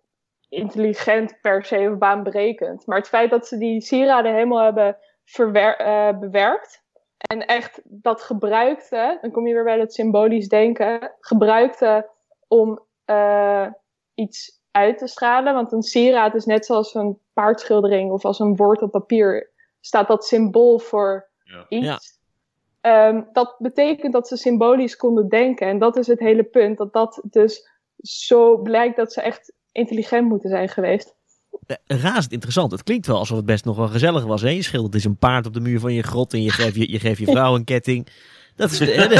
intelligent 0.49 1.37
per 1.41 1.65
se 1.65 1.89
of 1.91 1.97
baanbrekend. 1.97 2.87
Maar 2.87 2.97
het 2.97 3.07
feit 3.07 3.29
dat 3.29 3.47
ze 3.47 3.57
die 3.57 3.81
sieraden 3.81 4.33
helemaal 4.33 4.63
hebben 4.63 4.97
uh, 5.37 6.19
bewerkt 6.19 6.84
en 7.25 7.45
echt 7.45 7.81
dat 7.83 8.21
gebruikte, 8.21 9.17
dan 9.21 9.31
kom 9.31 9.47
je 9.47 9.53
weer 9.53 9.63
bij 9.63 9.79
het 9.79 9.93
symbolisch 9.93 10.47
denken, 10.47 11.11
gebruikte 11.19 12.09
om 12.47 12.79
uh, 13.05 13.67
iets 14.13 14.61
uit 14.71 14.97
te 14.97 15.07
stralen. 15.07 15.53
Want 15.53 15.71
een 15.71 15.83
sieraad 15.83 16.35
is 16.35 16.45
net 16.45 16.65
zoals 16.65 16.93
een 16.93 17.19
paardschildering 17.33 18.11
of 18.11 18.25
als 18.25 18.39
een 18.39 18.55
woord 18.55 18.81
op 18.81 18.91
papier. 18.91 19.51
Staat 19.79 20.07
dat 20.07 20.25
symbool 20.25 20.79
voor 20.79 21.29
ja. 21.43 21.65
iets. 21.69 22.19
Ja. 22.81 23.07
Um, 23.07 23.29
dat 23.31 23.55
betekent 23.57 24.13
dat 24.13 24.27
ze 24.27 24.37
symbolisch 24.37 24.95
konden 24.95 25.29
denken. 25.29 25.67
En 25.67 25.79
dat 25.79 25.97
is 25.97 26.07
het 26.07 26.19
hele 26.19 26.43
punt. 26.43 26.77
Dat 26.77 26.93
dat 26.93 27.21
dus 27.23 27.69
zo 27.97 28.57
blijkt 28.57 28.95
dat 28.95 29.13
ze 29.13 29.21
echt 29.21 29.53
intelligent 29.71 30.27
moeten 30.27 30.49
zijn 30.49 30.69
geweest. 30.69 31.15
Razend 31.87 32.31
interessant. 32.31 32.71
Het 32.71 32.83
klinkt 32.83 33.07
wel 33.07 33.17
alsof 33.17 33.37
het 33.37 33.45
best 33.45 33.65
nog 33.65 33.77
wel 33.77 33.87
gezellig 33.87 34.23
was. 34.23 34.41
Hè? 34.41 34.49
Je 34.49 34.61
schildert 34.61 34.95
is 34.95 35.05
een 35.05 35.17
paard 35.17 35.45
op 35.45 35.53
de 35.53 35.59
muur 35.59 35.79
van 35.79 35.93
je 35.93 36.03
grot 36.03 36.33
en 36.33 36.41
je 36.41 36.51
geeft 36.51 36.75
je, 36.75 36.91
je, 36.91 36.99
geeft 36.99 37.19
je 37.19 37.25
vrouw 37.25 37.55
een 37.55 37.63
ketting. 37.63 38.07
Dat 38.55 38.71
is, 38.71 38.77
dat 38.77 39.11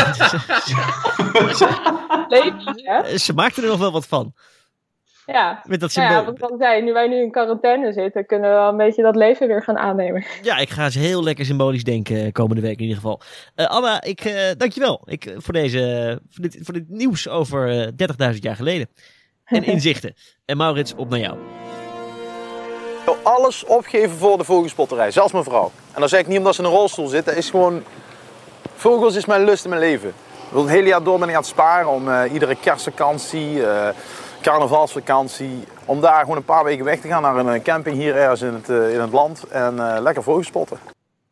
is, 3.11 3.25
ze 3.25 3.33
maakten 3.33 3.63
er 3.63 3.69
nog 3.69 3.79
wel 3.79 3.91
wat 3.91 4.07
van. 4.07 4.33
Ja, 5.25 5.61
Met 5.63 5.79
dat 5.79 5.91
symbool. 5.91 6.11
ja, 6.13 6.25
wat 6.25 6.51
ik 6.51 6.55
zei, 6.59 6.81
nu 6.81 6.93
wij 6.93 7.07
nu 7.07 7.21
in 7.21 7.31
quarantaine 7.31 7.93
zitten, 7.93 8.25
kunnen 8.25 8.49
we 8.49 8.55
wel 8.55 8.69
een 8.69 8.77
beetje 8.77 9.03
dat 9.03 9.15
leven 9.15 9.47
weer 9.47 9.63
gaan 9.63 9.77
aannemen. 9.77 10.25
Ja, 10.41 10.57
ik 10.57 10.69
ga 10.69 10.85
eens 10.85 10.95
heel 10.95 11.23
lekker 11.23 11.45
symbolisch 11.45 11.83
denken 11.83 12.25
eh, 12.25 12.31
komende 12.31 12.61
week 12.61 12.75
in 12.75 12.81
ieder 12.81 12.95
geval. 12.95 13.21
Uh, 13.55 13.65
Anna, 13.65 14.01
ik, 14.01 14.25
uh, 14.25 14.33
dankjewel 14.57 15.01
ik, 15.05 15.33
voor, 15.37 15.53
deze, 15.53 16.19
voor, 16.29 16.43
dit, 16.43 16.59
voor 16.61 16.73
dit 16.73 16.89
nieuws 16.89 17.27
over 17.27 17.73
uh, 17.73 18.33
30.000 18.33 18.39
jaar 18.39 18.55
geleden. 18.55 18.87
En 19.45 19.63
inzichten. 19.73 20.13
en 20.45 20.57
Maurits, 20.57 20.95
op 20.95 21.09
naar 21.09 21.19
jou. 21.19 21.37
Ik 23.05 23.13
wil 23.13 23.31
alles 23.33 23.65
opgeven 23.65 24.17
voor 24.17 24.37
de 24.37 24.43
vogelspotterij, 24.43 25.11
zelfs 25.11 25.31
mijn 25.31 25.43
vrouw. 25.43 25.71
En 25.93 25.99
dan 25.99 26.09
zeg 26.09 26.19
ik 26.19 26.27
niet 26.27 26.37
omdat 26.37 26.55
ze 26.55 26.61
in 26.61 26.67
een 26.67 26.73
rolstoel 26.73 27.07
zit, 27.07 27.25
dat 27.25 27.35
is 27.35 27.49
gewoon... 27.49 27.83
Vogels 28.75 29.15
is 29.15 29.25
mijn 29.25 29.43
lust 29.43 29.63
in 29.63 29.69
mijn 29.69 29.81
leven. 29.81 30.09
Ik 30.09 30.51
wil 30.51 30.61
het 30.61 30.71
hele 30.71 30.87
jaar 30.87 31.03
door 31.03 31.19
ben 31.19 31.29
ik 31.29 31.35
aan 31.35 31.41
het 31.41 31.49
sparen 31.49 31.89
om 31.89 32.23
iedere 32.23 32.55
kerstvakantie 32.55 33.61
carnavalsvakantie. 34.45 35.63
Om 35.85 36.01
daar 36.01 36.19
gewoon 36.19 36.37
een 36.37 36.43
paar 36.43 36.63
weken 36.63 36.85
weg 36.85 36.99
te 36.99 37.07
gaan 37.07 37.21
naar 37.21 37.45
een 37.45 37.61
camping 37.61 37.97
hier 37.97 38.15
ergens 38.15 38.41
in 38.41 38.53
het, 38.53 38.69
uh, 38.69 38.93
in 38.93 38.99
het 38.99 39.11
land. 39.11 39.43
En 39.43 39.75
uh, 39.75 39.97
lekker 40.01 40.23
vogelspotten. 40.23 40.77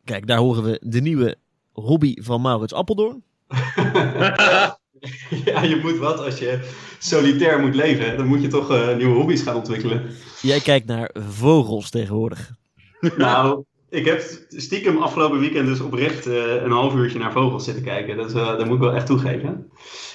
Kijk, 0.04 0.26
daar 0.26 0.38
horen 0.38 0.62
we 0.62 0.80
de 0.82 1.00
nieuwe 1.00 1.36
hobby 1.72 2.22
van 2.22 2.40
Maurits 2.40 2.72
Appeldoorn. 2.72 3.22
ja, 5.44 5.62
je 5.62 5.76
moet 5.82 5.98
wat 5.98 6.18
als 6.18 6.38
je 6.38 6.58
solitair 6.98 7.60
moet 7.60 7.74
leven. 7.74 8.16
Dan 8.16 8.26
moet 8.26 8.42
je 8.42 8.48
toch 8.48 8.70
uh, 8.70 8.96
nieuwe 8.96 9.14
hobby's 9.14 9.42
gaan 9.42 9.56
ontwikkelen. 9.56 10.10
Jij 10.42 10.60
kijkt 10.60 10.86
naar 10.86 11.10
vogels 11.28 11.90
tegenwoordig. 11.90 12.50
nou, 13.16 13.64
ik 13.90 14.04
heb 14.04 14.22
stiekem 14.48 14.96
afgelopen 14.96 15.40
weekend 15.40 15.66
dus 15.66 15.80
oprecht 15.80 16.26
een 16.26 16.70
half 16.70 16.94
uurtje 16.94 17.18
naar 17.18 17.32
vogels 17.32 17.64
zitten 17.64 17.84
kijken. 17.84 18.16
Dat, 18.16 18.32
dat 18.32 18.64
moet 18.64 18.74
ik 18.74 18.82
wel 18.82 18.94
echt 18.94 19.06
toegeven. 19.06 19.70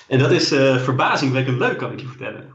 En 0.09 0.19
dat 0.19 0.31
is 0.31 0.51
uh, 0.51 0.77
verbazingwekkend 0.77 1.59
leuk, 1.59 1.77
kan 1.77 1.91
ik 1.91 1.99
je 1.99 2.07
vertellen. 2.07 2.45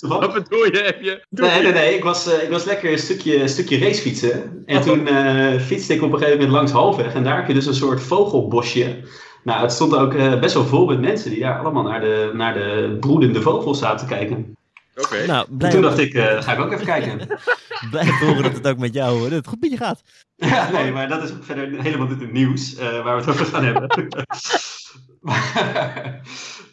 Wat 0.00 0.32
bedoel 0.32 0.64
je? 0.64 0.82
Heb 0.84 1.02
je... 1.02 1.24
Nee, 1.28 1.62
nee, 1.62 1.72
nee. 1.72 1.94
Ik 1.94 2.04
was, 2.04 2.28
uh, 2.28 2.42
ik 2.42 2.50
was 2.50 2.64
lekker 2.64 2.92
een 2.92 2.98
stukje, 2.98 3.40
een 3.40 3.48
stukje 3.48 3.78
racefietsen. 3.78 4.62
En 4.66 4.82
toen 4.82 5.06
uh, 5.06 5.60
fietste 5.60 5.94
ik 5.94 6.02
op 6.02 6.12
een 6.12 6.18
gegeven 6.18 6.38
moment 6.38 6.56
langs 6.56 6.72
halfweg. 6.72 7.14
En 7.14 7.24
daar 7.24 7.36
heb 7.36 7.46
je 7.46 7.54
dus 7.54 7.66
een 7.66 7.74
soort 7.74 8.02
vogelbosje. 8.02 9.04
Nou, 9.46 9.60
het 9.62 9.72
stond 9.72 9.96
ook 9.96 10.40
best 10.40 10.54
wel 10.54 10.64
vol 10.64 10.86
met 10.86 11.00
mensen 11.00 11.30
die 11.30 11.40
daar 11.40 11.58
allemaal 11.58 11.82
naar 11.82 12.00
de, 12.00 12.30
naar 12.34 12.54
de 12.54 12.96
broedende 13.00 13.42
vogels 13.42 13.78
zaten 13.78 14.06
te 14.06 14.14
kijken. 14.14 14.56
Oké. 14.96 15.06
Okay. 15.06 15.26
Nou, 15.26 15.46
toen 15.70 15.82
dacht 15.82 15.98
ik, 15.98 16.18
ga 16.18 16.52
ik 16.52 16.60
ook 16.60 16.72
even 16.72 16.86
kijken. 16.86 17.18
Blij 17.90 18.08
horen 18.20 18.42
dat 18.42 18.52
het 18.52 18.68
ook 18.68 18.78
met 18.78 18.94
jou 18.94 19.34
het 19.34 19.46
goed 19.46 19.60
met 19.60 19.70
je 19.70 19.76
gaat. 19.76 20.02
Ja, 20.36 20.70
nee, 20.70 20.92
maar 20.92 21.08
dat 21.08 21.22
is 21.22 21.30
verder 21.40 21.82
helemaal 21.82 22.06
niet 22.06 22.20
het 22.20 22.32
nieuws 22.32 22.78
waar 22.78 23.16
we 23.16 23.20
het 23.20 23.28
over 23.28 23.46
gaan 23.46 23.64
hebben. 23.64 23.88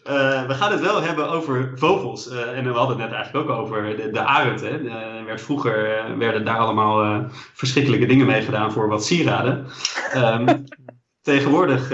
Uh, 0.09 0.47
we 0.47 0.53
gaan 0.53 0.71
het 0.71 0.81
wel 0.81 1.01
hebben 1.01 1.29
over 1.29 1.71
vogels. 1.75 2.31
Uh, 2.31 2.57
en 2.57 2.63
we 2.63 2.77
hadden 2.77 2.99
het 2.99 3.09
net 3.09 3.15
eigenlijk 3.15 3.49
ook 3.49 3.57
over 3.57 3.97
de, 3.97 4.09
de 4.11 4.19
arend. 4.19 4.61
Hè. 4.61 4.79
Uh, 4.79 4.93
werd 5.25 5.41
vroeger 5.41 6.03
werden 6.17 6.45
daar 6.45 6.57
allemaal 6.57 7.25
verschrikkelijke 7.53 8.05
dingen 8.05 8.25
mee 8.25 8.41
gedaan 8.41 8.71
voor 8.71 8.87
wat 8.87 9.05
sieraden. 9.05 9.67
Um, 10.15 10.63
tegenwoordig 11.21 11.91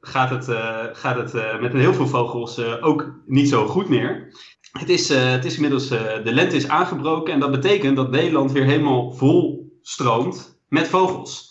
gaat 0.00 0.30
het, 0.30 0.44
gaat 0.92 1.16
het 1.16 1.60
met 1.60 1.72
heel 1.72 1.94
veel 1.94 2.06
vogels 2.06 2.60
ook 2.80 3.12
niet 3.26 3.48
zo 3.48 3.66
goed 3.66 3.88
meer. 3.88 4.36
Het 4.72 4.88
is, 4.88 5.08
het 5.08 5.44
is 5.44 5.54
inmiddels, 5.54 5.88
de 5.88 6.20
lente 6.32 6.56
is 6.56 6.68
aangebroken 6.68 7.32
en 7.32 7.40
dat 7.40 7.50
betekent 7.50 7.96
dat 7.96 8.10
Nederland 8.10 8.52
weer 8.52 8.64
helemaal 8.64 9.12
vol 9.12 9.72
stroomt 9.82 10.60
met 10.68 10.88
vogels. 10.88 11.48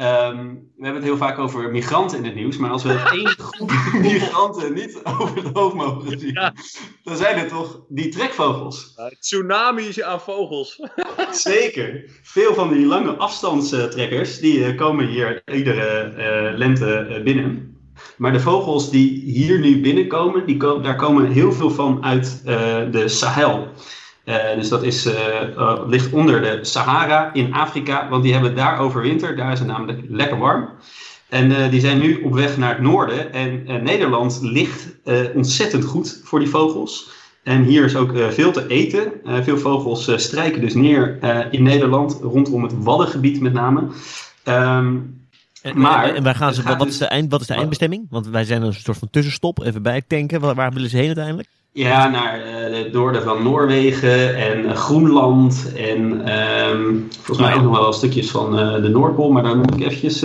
Um, 0.00 0.70
we 0.76 0.84
hebben 0.84 1.02
het 1.02 1.10
heel 1.10 1.16
vaak 1.16 1.38
over 1.38 1.70
migranten 1.70 2.18
in 2.18 2.24
het 2.24 2.34
nieuws, 2.34 2.56
maar 2.56 2.70
als 2.70 2.82
we 2.82 2.92
één 3.12 3.26
groep 3.26 3.72
migranten 3.92 4.74
niet 4.74 5.00
over 5.20 5.36
het 5.36 5.56
hoofd 5.56 5.74
mogen 5.74 6.18
zien, 6.18 6.32
ja. 6.32 6.54
dan 7.02 7.16
zijn 7.16 7.38
het 7.38 7.48
toch 7.48 7.84
die 7.88 8.08
trekvogels. 8.08 8.94
Uh, 8.98 9.06
tsunamis 9.06 10.02
aan 10.02 10.20
vogels. 10.20 10.80
Zeker. 11.30 12.10
Veel 12.22 12.54
van 12.54 12.72
die 12.72 12.86
lange 12.86 13.16
afstandstrekkers, 13.16 14.38
die 14.38 14.74
komen 14.74 15.06
hier 15.06 15.42
iedere 15.54 16.14
uh, 16.16 16.58
lente 16.58 17.20
binnen. 17.24 17.67
Maar 18.16 18.32
de 18.32 18.40
vogels 18.40 18.90
die 18.90 19.22
hier 19.24 19.60
nu 19.60 19.80
binnenkomen, 19.80 20.46
die 20.46 20.56
ko 20.56 20.80
daar 20.80 20.96
komen 20.96 21.30
heel 21.30 21.52
veel 21.52 21.70
van 21.70 22.04
uit 22.04 22.42
de 22.92 23.08
Sahel. 23.08 23.68
Uh, 24.28 24.54
dus 24.54 24.68
dat 24.68 24.82
is, 24.82 25.06
uh, 25.06 25.14
ligt 25.86 26.12
onder 26.12 26.40
de 26.40 26.58
Sahara 26.62 27.32
in 27.32 27.54
Afrika, 27.54 28.08
want 28.08 28.22
die 28.22 28.32
hebben 28.32 28.56
daar 28.56 28.78
overwinterd. 28.78 29.36
Daar 29.36 29.52
is 29.52 29.58
het 29.58 29.68
namelijk 29.68 30.00
lekker 30.08 30.38
warm. 30.38 30.68
En 31.28 31.70
die 31.70 31.80
zijn 31.80 31.98
nu 31.98 32.22
op 32.22 32.34
weg 32.34 32.56
naar 32.56 32.68
het 32.68 32.80
noorden. 32.80 33.32
En 33.32 33.64
Nederland 33.82 34.38
ligt 34.42 34.96
ontzettend 35.34 35.84
goed 35.84 36.20
voor 36.24 36.38
die 36.38 36.48
vogels. 36.48 37.10
En 37.42 37.62
hier 37.64 37.84
is 37.84 37.96
ook 37.96 38.12
veel 38.30 38.52
te 38.52 38.66
eten. 38.66 39.12
veel 39.24 39.58
vogels 39.58 40.12
strijken 40.16 40.60
dus 40.60 40.74
neer 40.74 41.18
in 41.50 41.62
Nederland, 41.62 42.18
rondom 42.22 42.62
het 42.62 42.74
Waddengebied 42.82 43.40
met 43.40 43.52
name. 43.52 43.82
Um, 44.44 45.26
en, 45.62 45.80
maar, 45.80 46.14
en 46.14 46.22
waar 46.22 46.34
gaan 46.34 46.54
ze, 46.54 46.62
wat, 46.62 46.80
is 46.80 46.86
dus 46.86 46.98
de 46.98 47.04
eind, 47.04 47.30
wat 47.30 47.40
is 47.40 47.46
de 47.46 47.54
eindbestemming? 47.54 48.06
Want 48.10 48.28
wij 48.28 48.44
zijn 48.44 48.62
een 48.62 48.74
soort 48.74 48.98
van 48.98 49.10
tussenstop, 49.10 49.62
even 49.62 49.82
bijtanken. 49.82 50.40
Waar, 50.40 50.54
waar 50.54 50.72
willen 50.72 50.90
ze 50.90 50.96
heen 50.96 51.06
uiteindelijk? 51.06 51.48
Ja, 51.72 52.08
naar 52.08 52.38
uh, 52.38 52.82
de 52.82 52.88
noorden 52.92 53.22
van 53.22 53.42
Noorwegen 53.42 54.36
en 54.36 54.64
uh, 54.64 54.72
Groenland 54.72 55.72
en 55.76 56.32
um, 56.70 57.08
volgens 57.10 57.46
mij 57.46 57.56
ook 57.56 57.62
nog 57.62 57.78
wel 57.78 57.92
stukjes 57.92 58.30
van 58.30 58.58
uh, 58.58 58.82
de 58.82 58.88
Noordpool, 58.88 59.30
maar 59.30 59.42
daar 59.42 59.56
moet 59.56 59.74
ik 59.74 59.80
eventjes 59.80 60.24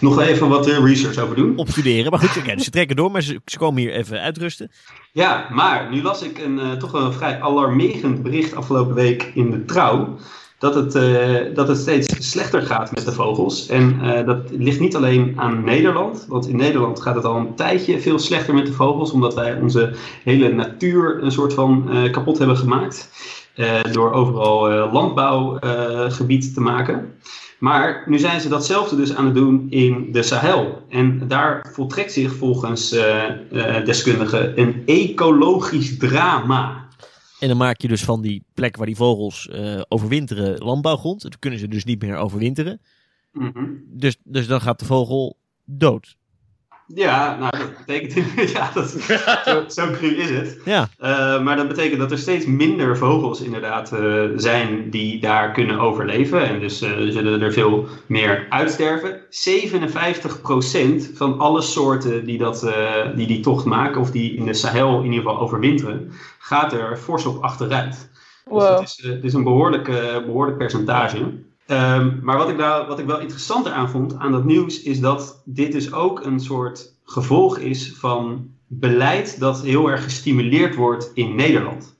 nog 0.00 0.20
even 0.20 0.48
wat 0.48 0.66
research 0.66 1.18
over 1.18 1.36
doen. 1.36 1.56
Opstuderen, 1.56 2.10
maar 2.10 2.20
goed, 2.20 2.36
okay, 2.42 2.58
ze 2.58 2.70
trekken 2.70 2.96
door, 2.96 3.10
maar 3.10 3.22
ze, 3.22 3.40
ze, 3.44 3.58
komen 3.58 3.80
hier 3.82 3.92
even 3.92 4.20
uitrusten. 4.20 4.70
Ja, 5.12 5.46
maar 5.50 5.90
nu 5.90 6.02
las 6.02 6.22
ik 6.22 6.38
een, 6.38 6.78
toch 6.78 6.92
een 6.92 7.12
vrij 7.12 7.40
alarmerend 7.40 8.22
bericht 8.22 8.54
afgelopen 8.54 8.94
week 8.94 9.30
in 9.34 9.50
de 9.50 9.64
Trouw 9.64 10.18
dat 10.64 10.74
het, 10.74 10.94
eh, 10.94 11.54
dat 11.54 11.68
het 11.68 11.78
steeds 11.78 12.30
slechter 12.30 12.62
gaat 12.62 12.94
met 12.94 13.04
de 13.04 13.12
vogels. 13.12 13.68
En 13.68 14.00
eh, 14.00 14.26
dat 14.26 14.38
ligt 14.50 14.80
niet 14.80 14.96
alleen 14.96 15.32
aan 15.36 15.64
Nederland, 15.64 16.24
want 16.28 16.48
in 16.48 16.56
Nederland 16.56 17.00
gaat 17.00 17.14
het 17.14 17.24
al 17.24 17.36
een 17.36 17.54
tijdje 17.54 18.00
veel 18.00 18.18
slechter 18.18 18.54
met 18.54 18.66
de 18.66 18.72
vogels, 18.72 19.10
omdat 19.10 19.34
wij 19.34 19.60
onze 19.60 19.92
hele 20.22 20.52
natuur 20.52 21.22
een 21.22 21.32
soort 21.32 21.54
van 21.54 21.90
eh, 21.90 22.12
kapot 22.12 22.38
hebben 22.38 22.56
gemaakt. 22.56 23.08
door 23.92 24.12
overal 24.12 24.92
landbouwgebied 24.92 26.54
te 26.54 26.60
maken. 26.60 27.14
Maar 27.58 28.02
nu 28.06 28.18
zijn 28.18 28.40
ze 28.40 28.48
datzelfde 28.48 28.96
dus 28.96 29.14
aan 29.14 29.24
het 29.24 29.34
doen 29.34 29.66
in 29.70 30.08
de 30.12 30.22
Sahel. 30.22 30.82
En 30.88 31.22
daar 31.28 31.66
voltrekt 31.72 32.12
zich 32.12 32.34
volgens 32.34 32.96
deskundigen 33.84 34.60
een 34.60 34.82
ecologisch 34.86 35.98
drama. 35.98 36.83
En 37.44 37.50
dan 37.50 37.58
maak 37.58 37.80
je 37.80 37.88
dus 37.88 38.04
van 38.04 38.22
die 38.22 38.44
plek 38.54 38.76
waar 38.76 38.86
die 38.86 38.96
vogels 38.96 39.48
eh, 39.48 39.80
overwinteren 39.88 40.58
landbouwgrond. 40.58 41.22
Dan 41.22 41.32
kunnen 41.38 41.58
ze 41.58 41.68
dus 41.68 41.84
niet 41.84 42.02
meer 42.02 42.16
overwinteren. 42.16 42.80
Mhm. 43.32 43.64
Dus, 43.86 44.16
dus 44.22 44.46
dan 44.46 44.60
gaat 44.60 44.78
de 44.78 44.84
vogel 44.84 45.36
dood. 45.64 46.16
Ja, 46.86 47.36
nou, 47.38 47.50
dat 47.58 47.86
betekent 47.86 48.30
ja, 48.56 48.70
dat, 48.74 48.88
zo, 49.44 49.64
zo 49.68 49.90
cru 49.90 50.08
is 50.16 50.30
het. 50.30 50.60
Ja, 50.64 50.88
Eh, 50.98 51.42
maar 51.42 51.56
dat 51.56 51.68
betekent 51.68 52.00
dat 52.00 52.10
er 52.10 52.18
steeds 52.18 52.46
minder 52.46 52.96
vogels 52.98 53.40
inderdaad 53.40 53.92
eh, 53.92 54.24
zijn 54.36 54.90
die 54.90 55.20
daar 55.20 55.52
kunnen 55.52 55.78
overleven. 55.78 56.48
En 56.48 56.60
dus 56.60 56.80
eh, 56.82 56.90
zullen 56.90 57.40
er 57.42 57.52
veel 57.52 57.86
meer 58.06 58.46
uitsterven. 58.48 59.20
57% 61.10 61.14
van 61.14 61.38
alle 61.38 61.60
soorten 61.62 62.24
die, 62.24 62.38
dat, 62.38 62.62
eh, 62.62 63.16
die 63.16 63.26
die 63.26 63.40
tocht 63.40 63.64
maken, 63.64 64.00
of 64.00 64.10
die 64.10 64.34
in 64.36 64.44
de 64.44 64.54
Sahel 64.54 64.98
in 64.98 65.04
ieder 65.12 65.18
geval 65.20 65.38
overwinteren, 65.38 66.12
gaat 66.38 66.72
er 66.72 66.96
fors 66.96 67.26
op 67.26 67.42
achteruit. 67.42 68.08
Dus 68.50 68.62
dat 68.62 68.82
is, 68.82 69.00
het 69.02 69.24
is 69.24 69.32
een 69.32 69.44
behoorlijk, 69.44 69.88
eh, 69.88 70.24
behoorlijk 70.24 70.58
percentage. 70.58 71.32
Ehm, 71.66 72.18
maar 72.22 72.36
wat 72.36 72.48
ik, 72.48 72.56
nou, 72.56 72.86
wat 72.86 72.98
ik 72.98 73.06
wel 73.06 73.20
interessanter 73.20 73.72
aan 73.72 73.90
vond 73.90 74.18
aan 74.18 74.32
dat 74.32 74.44
nieuws, 74.44 74.82
is 74.82 75.00
dat 75.00 75.42
dit 75.44 75.72
dus 75.72 75.92
ook 75.92 76.24
een 76.24 76.40
soort 76.40 76.94
gevolg 77.04 77.58
is 77.58 77.92
van 77.96 78.50
beleid 78.66 79.40
dat 79.40 79.62
heel 79.62 79.90
erg 79.90 80.02
gestimuleerd 80.02 80.74
wordt 80.74 81.10
in 81.14 81.34
Nederland. 81.34 81.96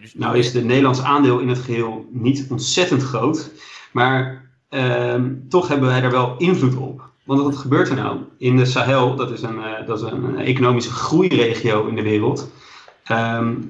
Dus- 0.00 0.14
nou 0.14 0.38
is 0.38 0.52
de 0.52 0.64
Nederlands 0.64 1.02
aandeel 1.02 1.38
in 1.38 1.48
het 1.48 1.58
geheel 1.58 2.08
niet 2.10 2.46
ontzettend 2.50 3.02
groot, 3.02 3.50
maar 3.92 4.44
ehm, 4.68 5.34
toch 5.48 5.68
hebben 5.68 5.88
wij 5.88 6.02
er 6.02 6.10
wel 6.10 6.34
invloed 6.38 6.76
op. 6.76 7.10
Want 7.24 7.42
wat 7.42 7.56
gebeurt 7.56 7.88
er 7.88 7.94
nou? 7.94 8.18
In 8.38 8.56
de 8.56 8.64
Sahel, 8.64 9.16
dat 9.16 9.30
is 9.30 9.42
een, 9.42 9.62
eh, 9.62 9.86
dat 9.86 10.02
is 10.02 10.10
een 10.10 10.38
economische 10.38 10.90
groeiregio 10.90 11.86
in 11.86 11.94
de 11.94 12.02
wereld, 12.02 12.50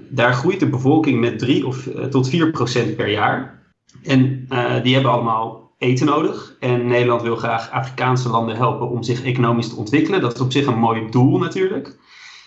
daar 0.09 0.35
groeit 0.35 0.61
de 0.61 0.69
bevolking 0.69 1.21
met 1.21 1.39
3 1.39 1.67
of, 1.67 1.87
eh, 1.87 2.05
tot 2.05 2.29
4 2.29 2.51
procent 2.51 2.97
per 2.97 3.11
jaar. 3.11 3.63
En 4.03 4.47
eh, 4.49 4.83
die 4.83 4.95
hebben 4.95 5.13
allemaal 5.13 5.71
eten 5.79 6.07
nodig. 6.07 6.57
En 6.61 6.87
Nederland 6.87 7.23
wil 7.23 7.37
graag 7.37 7.71
Afrikaanse 7.71 8.29
landen 8.29 8.57
helpen 8.57 8.89
om 8.89 9.03
zich 9.03 9.23
economisch 9.23 9.69
te 9.69 9.77
ontwikkelen. 9.77 10.21
Dat 10.21 10.35
is 10.35 10.41
op 10.41 10.53
zich 10.53 10.67
een 10.67 10.79
mooi 10.79 11.11
doel 11.11 11.39
natuurlijk. 11.39 11.99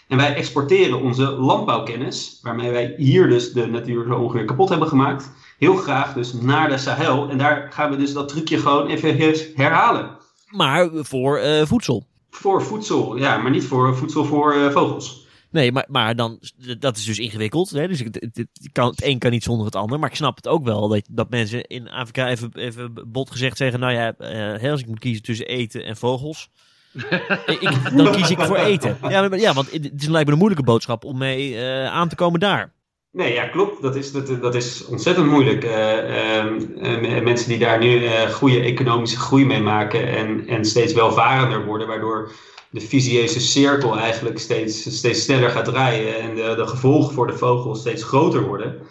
En 0.08 0.18
wij 0.18 0.36
exporteren 0.36 1.02
onze 1.02 1.24
landbouwkennis, 1.24 2.40
waarmee 2.42 2.72
wij 2.72 2.94
hier 2.98 3.30
dus 3.30 3.52
de 3.52 3.68
natuur 3.68 4.06
zo 4.08 4.14
ongeveer 4.14 4.46
kapot 4.46 4.70
hebben 4.70 4.88
gemaakt, 4.88 5.32
heel 5.58 5.76
graag 5.76 6.14
dus 6.14 6.34
naar 6.34 6.70
de 6.70 6.78
Sahel. 6.78 7.30
En 7.30 7.38
daar 7.38 7.68
gaan 7.72 7.90
we 7.90 7.98
dus 7.98 8.14
dat 8.14 8.28
trucje 8.28 8.58
gewoon 8.58 8.88
even 8.88 9.18
herhalen. 9.56 10.18
Maar 10.50 10.90
voor 10.94 11.38
eh, 11.38 11.66
voedsel. 11.66 12.06
Voor 12.30 12.64
voedsel, 12.64 13.18
ja, 13.18 13.38
maar 13.38 13.52
niet 13.52 13.64
voor 13.64 13.96
voedsel 13.96 14.26
voor 14.26 14.54
eh, 14.54 14.70
vogels. 14.70 15.28
Nee, 15.52 15.72
maar, 15.72 15.86
maar 15.88 16.16
dan, 16.16 16.40
dat 16.80 16.98
is 16.98 17.06
dus 17.06 17.20
ingewikkeld. 17.20 17.70
Hè? 17.70 17.88
Dus 17.88 18.00
het, 18.00 18.30
het, 18.34 18.48
kan, 18.72 18.90
het 18.90 19.04
een 19.04 19.20
kan 19.20 19.32
niet 19.32 19.44
zonder 19.44 19.66
het 19.66 19.76
ander. 19.76 20.00
Maar 20.00 20.10
ik 20.10 20.16
snap 20.16 20.36
het 20.36 20.48
ook 20.48 20.64
wel 20.64 20.88
dat, 20.88 21.08
dat 21.10 21.30
mensen 21.30 21.64
in 21.64 21.90
Afrika 21.90 22.28
even, 22.28 22.52
even 22.54 23.12
bot 23.12 23.32
gezegd 23.32 23.58
zeggen: 23.58 23.80
Nou 23.80 23.94
ja, 23.94 24.14
eh, 24.14 24.72
als 24.72 24.82
ik 24.82 24.88
moet 24.88 25.00
kiezen 25.00 25.24
tussen 25.24 25.48
eten 25.48 25.86
en 25.86 25.98
vogels. 25.98 26.50
ik, 27.46 27.98
dan 27.98 28.12
kies 28.12 28.30
ik 28.30 28.40
voor 28.40 28.56
eten. 28.56 28.98
Ja, 29.10 29.28
maar, 29.28 29.40
ja, 29.40 29.54
want 29.54 29.72
het 29.72 30.02
is 30.02 30.08
lijkt 30.08 30.26
me 30.26 30.32
een 30.32 30.40
moeilijke 30.40 30.66
boodschap 30.66 31.06
om 31.06 31.18
mee 31.18 31.58
eh, 31.58 31.86
aan 31.86 32.10
te 32.10 32.16
komen 32.16 32.40
daar. 32.40 32.74
Nee, 33.12 33.34
ja, 33.34 33.48
klopt. 33.48 33.82
Dat 33.82 33.96
is, 33.96 34.12
dat, 34.12 34.42
dat 34.42 34.56
is 34.56 34.86
ontzettend 34.86 35.28
moeilijk. 35.28 35.64
Eh, 35.64 36.38
ehm, 36.38 36.64
eh, 36.82 37.24
mensen 37.24 37.50
die 37.50 37.60
daar 37.60 37.80
nu 37.80 38.10
goede 38.32 38.60
economische 38.60 39.20
groei 39.20 39.46
mee 39.46 39.62
maken 39.62 40.08
en, 40.08 40.48
en 40.48 40.66
steeds 40.66 40.94
welvarender 40.94 41.66
worden, 41.66 41.88
waardoor 41.88 42.32
de 42.70 42.82
visieuze 42.82 43.40
cirkel 43.40 43.98
eigenlijk 43.98 44.40
steeds, 44.40 44.98
steeds 44.98 45.24
sneller 45.24 45.50
gaat 45.50 45.66
draaien 45.66 46.20
en 46.20 46.36
de, 46.36 46.54
de 46.58 46.68
gevolgen 46.68 47.14
voor 47.14 47.28
de 47.28 47.38
vogels 47.38 47.80
steeds 47.80 48.04
groter 48.04 48.42
worden. 48.48 48.82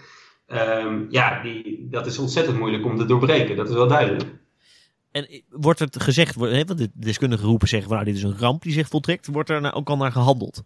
Ehm, 0.47 1.05
ja, 1.09 1.43
die, 1.43 1.87
dat 1.91 2.07
is 2.07 2.19
ontzettend 2.19 2.59
moeilijk 2.59 2.85
om 2.85 2.99
te 2.99 3.05
doorbreken, 3.05 3.57
dat 3.57 3.69
is 3.69 3.75
wel 3.75 3.89
duidelijk. 3.89 4.37
En 5.11 5.43
wordt 5.49 5.79
het 5.79 6.03
gezegd, 6.03 6.35
want 6.35 6.79
de 6.79 6.91
deskundigen 6.95 7.47
roepen 7.47 7.69
zeggen: 7.69 7.89
van, 7.89 7.99
Nou, 7.99 8.11
dit 8.11 8.19
is 8.19 8.31
een 8.31 8.39
ramp 8.39 8.63
die 8.63 8.73
zich 8.73 8.89
voltrekt. 8.89 9.27
Wordt 9.27 9.51
er 9.51 9.61
nou 9.61 9.75
ook 9.75 9.89
al 9.89 9.97
naar 9.97 10.13
gehandeld? 10.13 10.63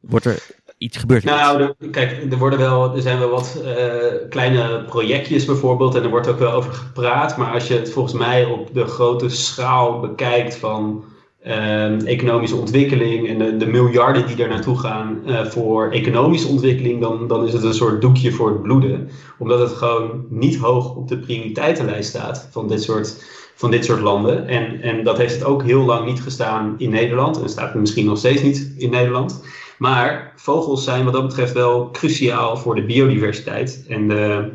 Wordt 0.00 0.24
er 0.24 0.42
iets 0.78 0.96
gebeurd? 0.96 1.24
Nou, 1.24 1.62
er- 1.62 1.90
kijk, 1.90 2.32
er, 2.32 2.38
worden 2.38 2.58
wel, 2.58 2.94
er 2.96 3.02
zijn 3.02 3.18
wel 3.18 3.30
wat 3.30 3.62
eh, 3.64 4.28
kleine 4.28 4.84
projectjes 4.84 5.44
bijvoorbeeld 5.44 5.94
en 5.94 6.02
er 6.02 6.10
wordt 6.10 6.28
ook 6.28 6.38
wel 6.38 6.52
over 6.52 6.72
gepraat. 6.72 7.36
Maar 7.36 7.52
als 7.52 7.68
je 7.68 7.74
het 7.74 7.92
volgens 7.92 8.14
mij 8.14 8.44
op 8.44 8.74
de 8.74 8.86
grote 8.86 9.28
schaal 9.28 10.00
bekijkt 10.00 10.56
van 10.56 11.04
ehm, 11.42 12.00
economische 12.04 12.56
ontwikkeling 12.56 13.28
en 13.28 13.38
de, 13.38 13.56
de 13.56 13.66
miljarden 13.66 14.26
die 14.26 14.36
daar 14.36 14.48
naartoe 14.48 14.78
gaan 14.78 15.20
eh, 15.26 15.44
voor 15.44 15.90
economische 15.90 16.48
ontwikkeling, 16.48 17.00
dan, 17.00 17.28
dan 17.28 17.46
is 17.46 17.52
het 17.52 17.62
een 17.62 17.74
soort 17.74 18.00
doekje 18.00 18.32
voor 18.32 18.48
het 18.48 18.62
bloeden. 18.62 19.08
Omdat 19.38 19.58
het 19.58 19.72
gewoon 19.72 20.26
niet 20.28 20.56
hoog 20.56 20.94
op 20.94 21.08
de 21.08 21.18
prioriteitenlijst 21.18 22.08
staat 22.08 22.48
van 22.50 22.68
dit 22.68 22.82
soort, 22.82 23.24
van 23.54 23.70
dit 23.70 23.84
soort 23.84 24.00
landen. 24.00 24.48
En, 24.48 24.80
en 24.80 25.04
dat 25.04 25.18
heeft 25.18 25.34
het 25.34 25.44
ook 25.44 25.62
heel 25.62 25.84
lang 25.84 26.06
niet 26.06 26.20
gestaan 26.20 26.74
in 26.78 26.90
Nederland 26.90 27.42
en 27.42 27.48
staat 27.48 27.74
misschien 27.74 28.06
nog 28.06 28.18
steeds 28.18 28.42
niet 28.42 28.74
in 28.76 28.90
Nederland. 28.90 29.44
Maar 29.78 30.32
vogels 30.36 30.84
zijn 30.84 31.04
wat 31.04 31.12
dat 31.12 31.26
betreft 31.26 31.52
wel 31.52 31.90
cruciaal 31.90 32.56
voor 32.56 32.74
de 32.74 32.84
biodiversiteit 32.84 33.84
en 33.88 34.08
de, 34.08 34.50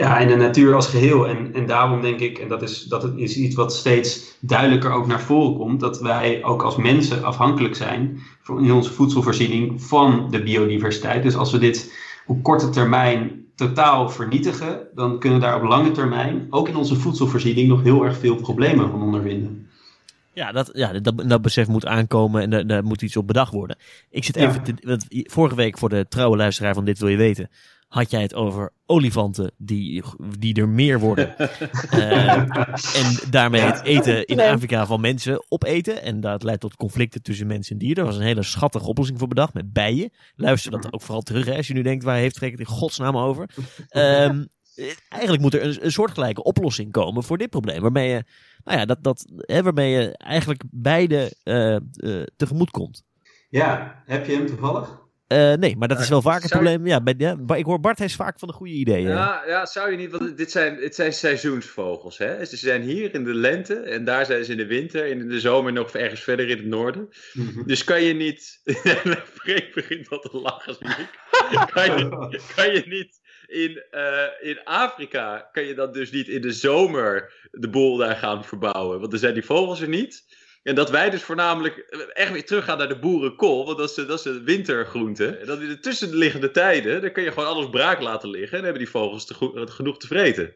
ja, 0.00 0.20
en 0.20 0.28
de 0.28 0.36
natuur 0.36 0.74
als 0.74 0.86
geheel. 0.86 1.28
En, 1.28 1.54
en 1.54 1.66
daarom 1.66 2.00
denk 2.00 2.20
ik, 2.20 2.38
en 2.38 2.48
dat 2.48 2.62
is, 2.62 2.82
dat 2.82 3.12
is 3.16 3.36
iets 3.36 3.54
wat 3.54 3.74
steeds 3.74 4.36
duidelijker 4.40 4.90
ook 4.90 5.06
naar 5.06 5.20
voren 5.20 5.56
komt, 5.56 5.80
dat 5.80 6.00
wij 6.00 6.44
ook 6.44 6.62
als 6.62 6.76
mensen 6.76 7.24
afhankelijk 7.24 7.74
zijn 7.74 8.20
in 8.46 8.72
onze 8.72 8.92
voedselvoorziening 8.92 9.82
van 9.82 10.30
de 10.30 10.42
biodiversiteit. 10.42 11.22
Dus 11.22 11.36
als 11.36 11.52
we 11.52 11.58
dit 11.58 11.92
op 12.26 12.42
korte 12.42 12.68
termijn 12.68 13.44
totaal 13.54 14.08
vernietigen, 14.08 14.80
dan 14.94 15.18
kunnen 15.18 15.40
daar 15.40 15.56
op 15.56 15.62
lange 15.68 15.90
termijn, 15.90 16.46
ook 16.50 16.68
in 16.68 16.76
onze 16.76 16.96
voedselvoorziening, 16.96 17.68
nog 17.68 17.82
heel 17.82 18.04
erg 18.04 18.18
veel 18.18 18.36
problemen 18.36 18.90
van 18.90 19.02
ondervinden. 19.02 19.68
Ja, 20.32 20.52
dat, 20.52 20.70
ja 20.72 20.92
dat, 21.00 21.28
dat 21.28 21.42
besef 21.42 21.68
moet 21.68 21.86
aankomen 21.86 22.42
en 22.42 22.50
daar, 22.50 22.66
daar 22.66 22.84
moet 22.84 23.02
iets 23.02 23.16
op 23.16 23.26
bedacht 23.26 23.52
worden. 23.52 23.76
Ik 24.10 24.24
zit 24.24 24.36
Ja. 24.36 24.48
even 24.48 24.62
te, 24.62 24.74
want 24.82 25.06
vorige 25.08 25.54
week 25.54 25.78
voor 25.78 25.88
de 25.88 26.06
trouwe 26.08 26.36
luisteraar 26.36 26.74
van 26.74 26.84
Dit 26.84 26.98
Wil 26.98 27.08
Je 27.08 27.16
Weten, 27.16 27.50
had 27.90 28.10
jij 28.10 28.22
het 28.22 28.34
over 28.34 28.72
olifanten 28.86 29.52
die, 29.56 30.02
die 30.38 30.54
er 30.54 30.68
meer 30.68 31.00
worden. 31.00 31.34
Eh, 31.90 32.36
en 32.96 33.30
daarmee 33.30 33.60
het 33.60 33.82
eten 33.82 34.26
in 34.26 34.36
Nee. 34.36 34.50
Afrika 34.50 34.86
van 34.86 35.00
mensen 35.00 35.44
opeten. 35.48 36.02
En 36.02 36.20
dat 36.20 36.42
leidt 36.42 36.60
tot 36.60 36.76
conflicten 36.76 37.22
tussen 37.22 37.46
mensen 37.46 37.72
en 37.72 37.78
dieren. 37.78 37.96
Daar 37.96 38.06
was 38.12 38.16
een 38.16 38.26
hele 38.26 38.42
schattige 38.42 38.86
oplossing 38.86 39.18
voor 39.18 39.28
bedacht 39.28 39.54
met 39.54 39.72
bijen. 39.72 40.10
Luister 40.36 40.70
dat 40.70 40.92
ook 40.92 41.02
vooral 41.02 41.22
terug 41.22 41.46
hè, 41.46 41.56
als 41.56 41.66
je 41.66 41.74
nu 41.74 41.82
denkt, 41.82 42.04
waar 42.04 42.16
heeft 42.16 42.36
Freek 42.36 42.50
het 42.50 42.60
in 42.60 42.66
godsnaam 42.66 43.16
over? 43.16 43.48
Ehm, 43.88 44.44
eh, 44.74 44.86
eigenlijk 45.08 45.42
moet 45.42 45.54
er 45.54 45.62
een, 45.64 45.84
een 45.84 45.92
soortgelijke 45.92 46.42
oplossing 46.42 46.92
komen 46.92 47.22
voor 47.22 47.38
dit 47.38 47.50
probleem. 47.50 47.80
Waarmee 47.80 48.08
je, 48.08 48.24
nou 48.64 48.78
ja, 48.78 48.84
dat, 48.84 49.02
dat, 49.02 49.32
hè, 49.36 49.62
waarmee 49.62 49.90
je 49.90 50.16
eigenlijk 50.16 50.62
beide 50.70 51.36
eh, 51.42 51.76
tegemoet 52.36 52.70
komt. 52.70 53.02
Ja, 53.48 54.02
heb 54.06 54.26
je 54.26 54.32
hem 54.32 54.46
toevallig? 54.46 54.98
Eh, 55.30 55.52
nee, 55.52 55.76
maar 55.76 55.88
dat 55.88 56.00
is 56.00 56.08
wel 56.08 56.22
vaak 56.22 56.40
het 56.42 56.48
je- 56.50 56.56
probleem. 56.56 56.86
Ja, 56.86 57.00
bij, 57.00 57.14
ja, 57.18 57.36
ik 57.54 57.64
hoor 57.64 57.80
Bart 57.80 57.98
heeft 57.98 58.14
vaak 58.14 58.38
van 58.38 58.48
de 58.48 58.54
goede 58.54 58.72
ideeën. 58.72 59.08
Ja, 59.08 59.42
ja, 59.46 59.66
zou 59.66 59.90
je 59.90 59.96
niet, 59.96 60.10
want 60.10 60.36
dit 60.36 60.50
zijn, 60.50 60.76
het 60.76 60.94
zijn 60.94 61.12
seizoensvogels. 61.12 62.18
Hè? 62.18 62.44
Ze 62.44 62.56
zijn 62.56 62.82
hier 62.82 63.14
in 63.14 63.24
de 63.24 63.34
lente 63.34 63.74
en 63.74 64.04
daar 64.04 64.26
zijn 64.26 64.44
ze 64.44 64.50
in 64.50 64.56
de 64.56 64.66
winter 64.66 65.04
en 65.10 65.20
in 65.20 65.28
de 65.28 65.40
zomer 65.40 65.72
nog 65.72 65.90
ergens 65.94 66.20
verder 66.20 66.48
in 66.48 66.56
het 66.56 66.66
noorden. 66.66 67.08
Dus 67.66 67.84
kan 67.84 68.02
je 68.02 68.14
niet. 68.14 68.60
Freek 69.40 69.74
begint 69.74 70.08
al 70.08 70.18
te 70.18 70.36
lachen. 70.42 70.76
Kan 71.72 71.84
je, 71.98 72.40
kan 72.56 72.72
je 72.74 72.82
niet 72.86 73.20
in, 73.46 73.82
eh, 73.90 74.26
in 74.40 74.64
Afrika, 74.64 75.48
kan 75.52 75.64
je 75.64 75.74
dan 75.74 75.92
dus 75.92 76.10
niet 76.10 76.28
in 76.28 76.40
de 76.40 76.52
zomer 76.52 77.32
de 77.50 77.68
boel 77.68 77.96
daar 77.96 78.16
gaan 78.16 78.44
verbouwen? 78.44 78.98
Want 78.98 79.10
dan 79.10 79.20
zijn 79.20 79.34
die 79.34 79.44
vogels 79.44 79.80
er 79.80 79.88
niet. 79.88 80.24
En 80.62 80.74
dat 80.74 80.90
wij 80.90 81.10
dus 81.10 81.22
voornamelijk 81.22 81.76
echt 82.12 82.32
weer 82.32 82.46
teruggaan 82.46 82.78
naar 82.78 82.88
de 82.88 82.98
boerenkool, 82.98 83.64
want 83.66 83.78
dat 83.78 83.88
is, 83.88 83.94
de- 83.94 84.06
dat 84.06 84.18
is 84.18 84.22
de 84.24 84.42
wintergroente. 84.42 85.26
En 85.26 85.46
dat 85.46 85.60
in 85.60 85.68
de 85.68 85.78
tussenliggende 85.78 86.50
tijden, 86.50 87.00
dan 87.00 87.12
kun 87.12 87.22
je 87.22 87.32
gewoon 87.32 87.48
alles 87.48 87.70
braak 87.70 88.00
laten 88.00 88.30
liggen 88.30 88.50
en 88.50 88.54
dan 88.56 88.64
hebben 88.64 88.82
die 88.82 88.90
vogels 88.92 89.26
te 89.26 89.34
genoeg 89.70 89.98
te 89.98 90.06
vreten. 90.06 90.54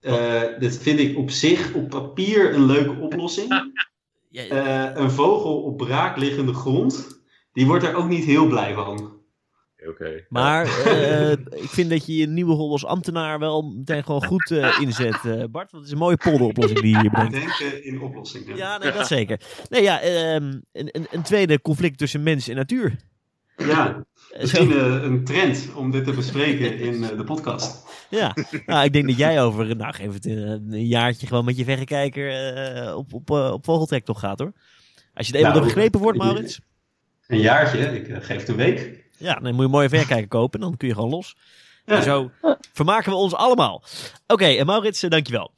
Eh, 0.00 0.42
dit 0.58 0.78
vind 0.82 0.98
ik 0.98 1.16
op 1.16 1.30
zich 1.30 1.72
op 1.74 1.88
papier 1.90 2.54
een 2.54 2.66
leuke 2.66 3.00
oplossing. 3.00 3.48
Eh, 4.48 4.90
een 4.94 5.10
vogel 5.10 5.62
op 5.62 5.76
braakliggende 5.76 6.54
grond, 6.54 7.22
die 7.52 7.66
wordt 7.66 7.84
er 7.84 7.94
ook 7.94 8.08
niet 8.08 8.24
heel 8.24 8.46
blij 8.46 8.74
van. 8.74 9.21
Oké. 9.88 10.24
Maar 10.28 10.66
eh, 10.86 11.30
ik 11.32 11.68
vind 11.68 11.90
dat 11.90 12.06
je 12.06 12.16
je 12.16 12.26
nieuwe 12.26 12.54
rol 12.54 12.70
als 12.70 12.84
ambtenaar 12.84 13.38
wel 13.38 13.62
meteen 13.62 14.04
gewoon 14.04 14.24
goed 14.24 14.50
eh, 14.50 14.80
inzet, 14.80 15.24
eh, 15.24 15.44
Bart. 15.50 15.70
Want 15.70 15.70
het 15.70 15.84
is 15.84 15.90
een 15.90 15.98
mooie 15.98 16.16
polderoplossing 16.16 16.80
die 16.80 16.90
je 16.90 17.00
hier 17.00 17.10
bedenkt. 17.10 17.58
Denken 17.58 17.84
in 17.84 18.00
oplossingen. 18.00 18.56
Ja, 18.56 18.78
nee, 18.78 18.92
dat 18.92 19.06
zeker. 19.06 19.40
Nee, 19.68 19.82
ja, 19.82 20.00
ehm, 20.00 20.60
een, 20.72 20.88
een, 20.90 21.06
een 21.10 21.22
tweede 21.22 21.60
conflict 21.60 21.98
tussen 21.98 22.22
mens 22.22 22.48
en 22.48 22.56
natuur. 22.56 22.96
Ja, 23.56 24.04
misschien 24.40 25.04
een 25.04 25.24
trend 25.24 25.68
om 25.74 25.90
dit 25.90 26.04
te 26.04 26.12
bespreken 26.12 26.78
in 26.78 27.04
eh, 27.04 27.16
de 27.16 27.24
podcast. 27.24 27.90
Ja, 28.10 28.36
nou, 28.66 28.84
ik 28.84 28.92
denk 28.92 29.06
dat 29.06 29.16
jij 29.16 29.42
over, 29.42 29.76
nou, 29.76 29.94
geef 29.94 30.12
het 30.12 30.26
een, 30.26 30.72
een 30.72 30.86
jaartje 30.86 31.26
gewoon 31.26 31.44
met 31.44 31.56
je 31.56 31.64
verrekijker 31.64 32.54
eh, 32.54 32.96
op, 32.96 33.12
op, 33.12 33.30
op 33.30 33.64
vogeltrek 33.64 34.04
toch 34.04 34.20
gaat, 34.20 34.38
hoor. 34.38 34.52
Als 35.14 35.26
je 35.26 35.32
het 35.32 35.42
eenmaal 35.42 35.52
Nou, 35.60 35.64
begrepen 35.64 36.00
wordt, 36.00 36.18
Maurits. 36.18 36.60
Een 37.26 37.40
jaartje, 37.40 37.78
ik 37.78 38.22
geef 38.24 38.38
het 38.38 38.48
een 38.48 38.56
week. 38.56 39.01
Ja, 39.22 39.34
dan 39.34 39.54
moet 39.54 39.64
je 39.64 39.70
mooie 39.70 39.88
verrekijker 39.88 40.28
kopen 40.38 40.60
en 40.60 40.66
dan 40.66 40.76
kun 40.76 40.88
je 40.88 40.94
gewoon 40.94 41.10
los. 41.10 41.36
En 41.84 42.02
zo 42.02 42.30
vermaken 42.72 43.10
we 43.10 43.16
ons 43.16 43.34
allemaal. 43.34 43.82
Oké, 44.26 44.44
en 44.44 44.66
Maurits, 44.66 45.02
eh, 45.02 45.10
dankjewel. 45.10 45.50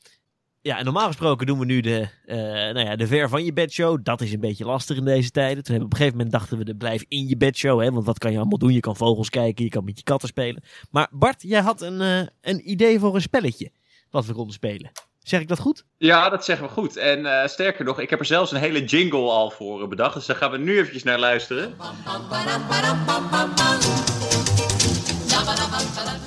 Ja, 0.60 0.78
en 0.78 0.84
normaal 0.84 1.06
gesproken 1.06 1.46
doen 1.46 1.58
we 1.58 1.64
nu 1.64 1.80
de, 1.80 2.08
eh, 2.26 2.36
nou 2.38 2.78
ja, 2.78 2.96
de 2.96 3.06
ver 3.06 3.28
van 3.28 3.44
je 3.44 3.52
bed 3.52 3.72
show. 3.72 3.98
Dat 4.02 4.20
is 4.20 4.32
een 4.32 4.40
beetje 4.40 4.64
lastig 4.64 4.96
in 4.96 5.04
deze 5.04 5.30
tijden. 5.30 5.64
Toen 5.64 5.74
hebben 5.74 5.78
we 5.78 5.84
op 5.84 5.90
een 5.92 5.96
gegeven 5.96 6.16
moment 6.16 6.34
dachten 6.34 6.58
we 6.58 6.64
de 6.64 6.76
blijf 6.76 7.04
in 7.08 7.28
je 7.28 7.36
bed 7.36 7.56
show. 7.56 7.80
Hè? 7.80 7.90
Want 7.90 8.06
wat 8.06 8.18
kan 8.18 8.32
je 8.32 8.38
allemaal 8.38 8.58
doen? 8.58 8.72
Je 8.72 8.80
kan 8.80 8.96
vogels 8.96 9.30
kijken, 9.30 9.64
je 9.64 9.70
kan 9.70 9.84
met 9.84 9.98
je 9.98 10.04
katten 10.04 10.28
spelen. 10.28 10.62
Maar 10.90 11.08
Bart, 11.10 11.42
jij 11.42 11.60
had 11.60 11.80
een, 11.80 12.00
eh, 12.00 12.26
een 12.40 12.70
idee 12.70 12.98
voor 12.98 13.14
een 13.14 13.20
spelletje. 13.20 13.70
Wat 14.10 14.26
we 14.26 14.32
konden 14.32 14.54
spelen. 14.54 14.90
Zeg 15.24 15.40
ik 15.40 15.48
dat 15.48 15.58
goed? 15.58 15.84
Ja, 15.98 16.28
dat 16.28 16.44
zeggen 16.44 16.66
we 16.66 16.72
goed. 16.72 16.96
En 16.96 17.26
eh, 17.40 17.48
sterker 17.48 17.84
nog, 17.84 18.00
ik 18.00 18.10
heb 18.10 18.18
er 18.18 18.24
zelfs 18.26 18.52
een 18.52 18.58
hele 18.58 18.84
jingle 18.84 19.30
al 19.30 19.50
voor 19.50 19.82
eh, 19.82 19.88
bedacht. 19.88 20.14
Dus 20.14 20.26
daar 20.26 20.36
gaan 20.36 20.50
we 20.50 20.58
nu 20.58 20.78
eventjes 20.78 21.02
naar 21.02 21.18
luisteren. 21.18 21.74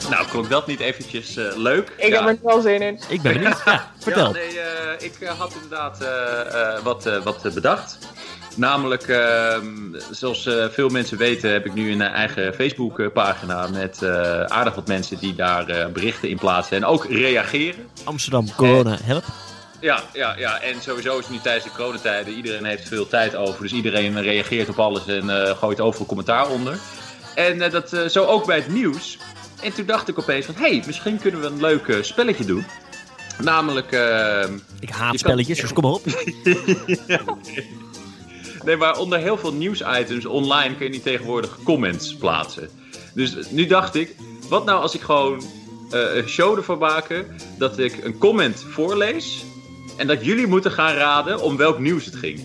Nou, 0.09 0.27
klonk 0.27 0.49
dat 0.49 0.67
niet 0.67 0.79
eventjes 0.79 1.35
eh, 1.37 1.55
leuk? 1.55 1.93
Ik 1.97 2.07
Ja. 2.09 2.25
heb 2.25 2.37
er 2.37 2.43
wel 2.43 2.61
zin 2.61 2.81
in. 2.81 2.99
Ik 3.09 3.21
ben 3.21 3.33
benieuwd. 3.33 3.61
Ja, 3.65 3.91
vertel. 3.99 4.25
Ja, 4.25 4.31
nee, 4.31 4.59
eh, 4.59 5.05
ik 5.05 5.27
had 5.27 5.53
inderdaad 5.53 6.01
eh, 6.01 6.75
eh, 6.75 6.83
wat, 6.83 7.05
eh, 7.05 7.23
wat 7.23 7.53
bedacht. 7.53 7.97
Namelijk, 8.57 9.03
ehm, 9.03 9.65
zoals 10.11 10.45
eh, 10.45 10.65
veel 10.69 10.89
mensen 10.89 11.17
weten, 11.17 11.51
heb 11.51 11.65
ik 11.65 11.73
nu 11.73 11.91
een 11.91 12.01
eh, 12.01 12.11
eigen 12.13 12.53
Facebook-pagina 12.53 13.67
met 13.67 14.01
eh, 14.01 14.41
aardig 14.43 14.75
wat 14.75 14.87
mensen 14.87 15.17
die 15.19 15.35
daar 15.35 15.91
berichten 15.93 16.29
in 16.29 16.37
plaatsen 16.37 16.77
en 16.77 16.85
ook 16.85 17.05
reageren. 17.05 17.87
Amsterdam 18.03 18.55
Corona 18.55 18.97
Help. 19.03 19.23
Ja, 19.79 20.03
ja, 20.13 20.35
ja, 20.37 20.61
en 20.61 20.81
sowieso 20.81 21.17
is 21.17 21.23
het 21.25 21.33
nu 21.33 21.39
tijdens 21.41 21.63
de 21.65 21.71
coronatijden, 21.71 22.33
iedereen 22.33 22.65
heeft 22.65 22.87
veel 22.87 23.07
tijd 23.07 23.35
over, 23.35 23.61
dus 23.61 23.71
iedereen 23.73 24.21
reageert 24.21 24.69
op 24.69 24.79
alles 24.79 25.07
en 25.07 25.55
gooit 25.57 25.79
overal 25.79 26.05
commentaar 26.05 26.49
onder. 26.49 26.77
En 27.35 27.71
dat 27.71 27.97
zo 28.09 28.25
ook 28.25 28.45
bij 28.45 28.55
het 28.55 28.69
nieuws. 28.69 29.17
En 29.63 29.73
toen 29.73 29.85
dacht 29.85 30.07
ik 30.07 30.19
opeens 30.19 30.45
van, 30.45 30.55
hé, 30.55 30.61
hey, 30.69 30.83
misschien 30.85 31.19
kunnen 31.19 31.41
we 31.41 31.47
een 31.47 31.61
leuk 31.61 31.97
spelletje 32.01 32.45
doen. 32.45 32.65
Namelijk, 33.41 33.91
ehm, 33.91 34.53
Ik 34.79 34.89
haat 34.89 35.09
kan- 35.09 35.17
spelletjes, 35.17 35.59
dus 35.59 35.73
kom 35.73 35.83
maar 35.83 35.91
op. 35.93 36.03
Nee, 38.67 38.75
maar 38.77 38.97
onder 38.99 39.19
heel 39.19 39.37
veel 39.37 39.53
nieuwsitems 39.53 40.25
online 40.25 40.75
kun 40.75 40.85
je 40.85 40.91
niet 40.91 41.03
tegenwoordig 41.03 41.57
comments 41.63 42.15
plaatsen. 42.15 42.69
Dus 43.13 43.35
nu 43.49 43.65
dacht 43.65 43.95
ik, 43.95 44.15
wat 44.49 44.65
nou 44.65 44.81
als 44.81 44.95
ik 44.95 45.01
gewoon 45.01 45.41
eh, 45.91 46.15
een 46.15 46.27
show 46.27 46.57
ervan 46.57 46.77
maken 46.77 47.25
dat 47.57 47.79
ik 47.79 48.03
een 48.03 48.17
comment 48.17 48.65
voorlees 48.69 49.43
en 49.95 50.07
dat 50.07 50.25
jullie 50.25 50.47
moeten 50.47 50.71
gaan 50.71 50.95
raden 50.95 51.41
om 51.41 51.57
welk 51.57 51.79
nieuws 51.79 52.05
het 52.05 52.15
ging. 52.15 52.39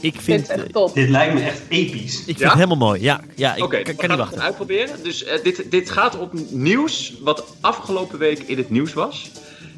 Ik 0.00 0.12
Dit 0.12 0.22
vind, 0.22 0.48
eh, 0.48 0.56
echt 0.56 0.72
top. 0.72 0.94
Dit 0.94 1.08
lijkt 1.08 1.34
me 1.34 1.40
echt 1.40 1.60
episch. 1.68 2.18
ik 2.18 2.24
vind 2.24 2.38
Ja? 2.38 2.44
het 2.44 2.54
helemaal 2.54 2.76
mooi. 2.76 3.00
Ja, 3.02 3.20
ja 3.36 3.54
ik 3.54 3.62
Oké, 3.64 3.82
kan, 3.82 3.84
we 3.84 3.98
kan 3.98 4.08
gaan 4.08 4.08
niet 4.08 4.18
het 4.18 4.18
wachten. 4.18 4.42
uitproberen. 4.42 5.02
Dus 5.02 5.24
eh, 5.24 5.42
dit, 5.42 5.70
dit 5.70 5.90
gaat 5.90 6.18
op 6.18 6.32
nieuws 6.50 7.14
wat 7.20 7.44
afgelopen 7.60 8.18
week 8.18 8.38
in 8.38 8.56
het 8.56 8.70
nieuws 8.70 8.92
was. 8.92 9.30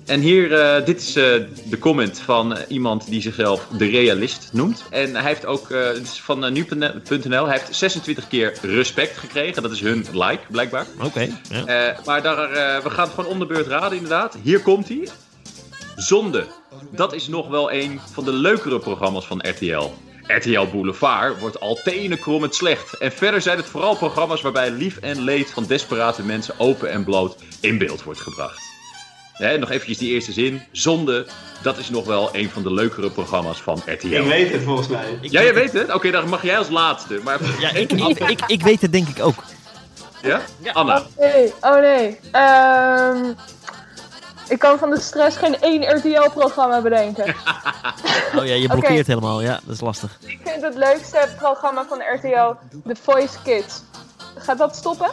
En 0.06 0.20
hier, 0.20 0.52
eh, 0.52 0.84
dit 0.84 1.00
is 1.00 1.16
eh, 1.16 1.24
de 1.64 1.78
comment 1.78 2.18
van 2.18 2.56
eh, 2.56 2.62
iemand 2.68 3.06
die 3.06 3.20
zichzelf 3.20 3.66
de 3.78 3.86
realist 3.86 4.48
noemt. 4.52 4.84
En 4.90 5.14
hij 5.14 5.24
heeft 5.24 5.46
ook, 5.46 5.68
het 5.68 6.02
is 6.02 6.20
van 6.20 6.52
nu.nl, 6.52 7.46
hij 7.46 7.58
heeft 7.58 7.74
26 7.74 8.28
keer 8.28 8.58
respect 8.62 9.18
gekregen. 9.18 9.62
Dat 9.62 9.72
is 9.72 9.80
hun 9.80 10.06
like, 10.12 10.42
blijkbaar. 10.50 10.86
Oké, 11.02 11.28
ja. 11.48 11.96
Maar 12.04 12.22
daar, 12.22 12.50
we 12.82 12.90
gaan 12.90 13.04
het 13.04 13.14
gewoon 13.14 13.30
om 13.30 13.38
de 13.38 13.46
beurt 13.46 13.66
raden, 13.66 13.96
inderdaad. 13.96 14.36
Hier 14.42 14.60
komt 14.60 14.88
hij. 14.88 15.08
Zonde. 15.96 16.46
Dat 16.90 17.12
is 17.12 17.28
nog 17.28 17.48
wel 17.48 17.72
een 17.72 18.00
van 18.12 18.24
de 18.24 18.32
leukere 18.32 18.78
programma's 18.78 19.26
van 19.26 19.42
RTL. 19.48 19.90
RTL 20.26 20.66
Boulevard 20.72 21.38
wordt 21.38 21.60
al 21.60 21.74
tenenkrommend 21.84 22.54
slecht. 22.54 22.98
En 22.98 23.12
verder 23.12 23.40
zijn 23.40 23.56
het 23.56 23.66
vooral 23.66 23.96
programma's 23.96 24.40
waarbij 24.40 24.70
lief 24.70 24.96
en 24.96 25.20
leed 25.20 25.50
van 25.50 25.64
desperate 25.66 26.22
mensen 26.22 26.54
open 26.58 26.90
en 26.90 27.04
bloot 27.04 27.36
in 27.60 27.78
beeld 27.78 28.02
wordt 28.02 28.20
gebracht. 28.20 28.69
Hè, 29.40 29.58
nog 29.58 29.70
eventjes 29.70 29.98
die 29.98 30.12
eerste 30.12 30.32
zin. 30.32 30.62
Zonde, 30.72 31.26
dat 31.62 31.78
is 31.78 31.90
nog 31.90 32.06
wel 32.06 32.28
een 32.32 32.50
van 32.50 32.62
de 32.62 32.72
leukere 32.72 33.10
programma's 33.10 33.60
van 33.60 33.82
RTL. 33.86 34.06
Ik 34.06 34.22
weet 34.26 34.52
het 34.52 34.62
volgens 34.62 34.88
mij. 34.88 35.18
Ik 35.20 35.30
Ja, 35.30 35.42
jij 35.42 35.54
weet 35.54 35.72
het? 35.72 35.94
Oké, 35.94 36.10
dan 36.10 36.28
mag 36.28 36.42
jij 36.42 36.58
als 36.58 36.68
laatste. 36.68 37.20
Maar 37.24 37.38
Ja, 37.60 37.70
ik, 37.70 37.92
ik, 37.92 38.18
ik, 38.34 38.40
ik 38.46 38.62
weet 38.62 38.80
het 38.80 38.92
denk 38.92 39.08
ik 39.08 39.22
ook. 39.24 39.34
ja? 40.22 40.40
Anna. 40.72 40.98
Oh 40.98 41.04
nee, 41.18 41.52
oh 41.60 41.80
nee. 41.80 42.18
Ehm, 42.32 43.32
ik 44.48 44.58
kan 44.58 44.78
van 44.78 44.90
de 44.90 45.00
stress 45.00 45.36
geen 45.36 45.60
één 45.60 45.96
RTL-programma 45.96 46.80
bedenken. 46.80 47.34
Oh 48.36 48.46
ja, 48.46 48.54
je 48.54 48.68
blokkeert 48.68 49.06
helemaal. 49.06 49.40
Ja, 49.40 49.60
dat 49.64 49.74
is 49.74 49.80
lastig. 49.80 50.18
ik 50.26 50.40
vind 50.44 50.62
het 50.62 50.74
leukste 50.74 51.28
programma 51.36 51.84
van 51.88 51.98
RTL 52.14 52.78
The 52.88 52.96
Voice 53.02 53.36
Kids. 53.44 53.82
Gaat 54.38 54.58
dat 54.58 54.76
stoppen? 54.76 55.10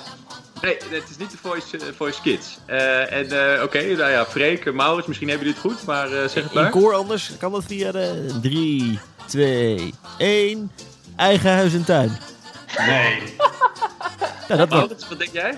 Nee, 0.61 0.77
het 0.89 1.09
is 1.09 1.17
niet 1.17 1.31
de 1.31 1.37
Voice, 1.41 1.77
eh, 1.77 1.83
voice 1.97 2.21
Kids. 2.21 2.57
Eh, 2.65 3.11
en 3.13 3.55
eh, 3.55 3.63
oké, 3.63 3.81
nou 3.83 4.11
ja, 4.11 4.25
Freek, 4.25 4.73
Maurits, 4.73 5.07
misschien 5.07 5.29
hebben 5.29 5.47
jullie 5.47 5.61
het 5.63 5.71
goed, 5.71 5.85
maar 5.85 6.05
eh, 6.11 6.19
zeg 6.27 6.43
het 6.43 6.51
In 6.53 6.61
maar. 6.61 6.69
koor 6.69 6.93
anders 6.93 7.31
kan 7.39 7.51
dat 7.51 7.63
via 7.67 7.91
de 7.91 8.25
3, 8.41 8.99
2, 9.25 9.93
1. 10.17 10.71
Eigen 11.15 11.51
huis 11.51 11.73
en 11.73 11.83
tuin. 11.85 12.17
Nee. 12.87 13.23
Ja, 14.47 14.55
dat 14.55 14.69
Maurits, 14.69 15.07
wat 15.07 15.17
denk 15.19 15.31
jij? 15.33 15.57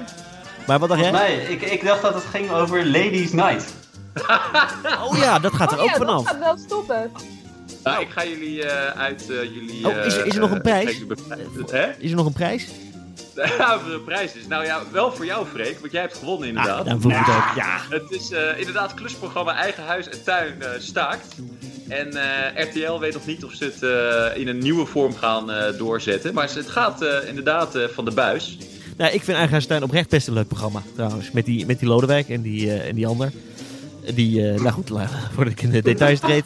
maar 0.68 0.80
wat 0.80 0.90
dacht 0.90 1.02
jij? 1.02 1.12
mij, 1.12 1.36
ik, 1.36 1.62
ik 1.62 1.84
dacht 1.86 2.02
dat 2.02 2.14
het 2.14 2.24
ging 2.32 2.52
over 2.52 2.86
Ladies 2.86 3.32
Night. 3.32 3.74
Oh 5.04 5.18
ja, 5.18 5.40
dat 5.40 5.54
gaat 5.54 5.72
er 5.72 5.78
oh 5.78 5.84
ook 5.84 5.90
ja, 5.90 5.98
dat 5.98 6.08
vanaf. 6.08 6.28
gaat 6.28 6.40
wel 6.40 6.58
stoppen. 6.58 7.12
Nou, 7.84 8.02
ik 8.02 8.10
ga 8.10 8.26
jullie 8.26 8.64
eh, 8.66 9.00
uit 9.02 9.22
eh, 9.30 9.44
jullie... 9.44 9.88
Oh, 9.88 10.06
is 10.06 10.16
er- 10.18 10.26
is 10.26 10.34
er 10.34 10.40
nog 10.40 10.52
een 10.52 10.62
prijs? 10.62 10.90
Is 12.00 12.10
er 12.10 12.16
nog 12.16 12.26
een 12.26 12.34
prijs? 12.34 12.68
Ja, 13.58 13.80
een 13.91 14.04
prijs 14.04 14.34
is. 14.34 14.47
Nou 14.47 14.65
ja, 14.65 14.82
wel 14.91 15.12
voor 15.12 15.25
jou, 15.25 15.45
Freek, 15.54 15.80
want 15.80 15.91
jij 15.91 16.02
hebt 16.02 16.17
gewonnen 16.17 16.47
inderdaad. 16.47 16.80
Ah, 16.80 16.86
dan 16.86 17.02
voel 17.02 17.12
ik 17.12 17.17
het 17.17 17.36
ook. 17.36 17.56
Ja. 17.56 17.80
Het 17.89 18.12
is 18.12 18.32
eh, 18.32 18.58
inderdaad 18.60 18.93
klusprogramma 18.93 19.56
Eigen 19.56 19.84
Huis 19.84 20.10
en 20.10 20.23
Tuin 20.23 20.62
eh, 20.62 20.69
staakt. 20.80 21.36
En 21.88 22.13
eh, 22.56 22.63
RTL 22.65 22.99
weet 22.99 23.13
nog 23.13 23.25
niet 23.25 23.43
of 23.43 23.54
ze 23.54 23.63
het 23.63 23.84
eh, 23.84 24.41
in 24.41 24.47
een 24.47 24.58
nieuwe 24.58 24.86
vorm 24.86 25.15
gaan 25.15 25.52
eh, 25.52 25.78
doorzetten. 25.78 26.34
Maar 26.34 26.49
het 26.54 26.69
gaat 26.69 27.02
eh, 27.02 27.28
inderdaad 27.28 27.75
eh, 27.75 27.84
van 27.93 28.06
de 28.06 28.12
buis. 28.12 28.58
Nou, 28.97 29.12
ik 29.13 29.23
vind 29.23 29.32
Eigen 29.38 29.49
Huis 29.52 29.63
en 29.63 29.69
Tuin 29.69 29.84
oprecht 29.84 30.10
best 30.10 30.28
een 30.28 30.34
leuk 30.34 30.47
programma 30.47 30.82
trouwens. 30.95 31.32
Met 31.32 31.45
die, 31.45 31.65
met 31.65 31.80
die 31.80 31.88
Lodewijk 31.88 32.30
en 32.30 32.41
die, 32.41 32.71
eh, 32.71 32.88
en 32.88 32.95
die 32.95 33.08
ander. 33.08 33.32
Die, 34.14 34.50
eh, 34.52 34.60
nou 34.60 34.70
goed, 34.72 34.90
voordat 35.34 35.54
ik 35.54 35.62
in 35.62 35.70
de 35.70 35.82
details 35.82 36.20
treed. 36.20 36.46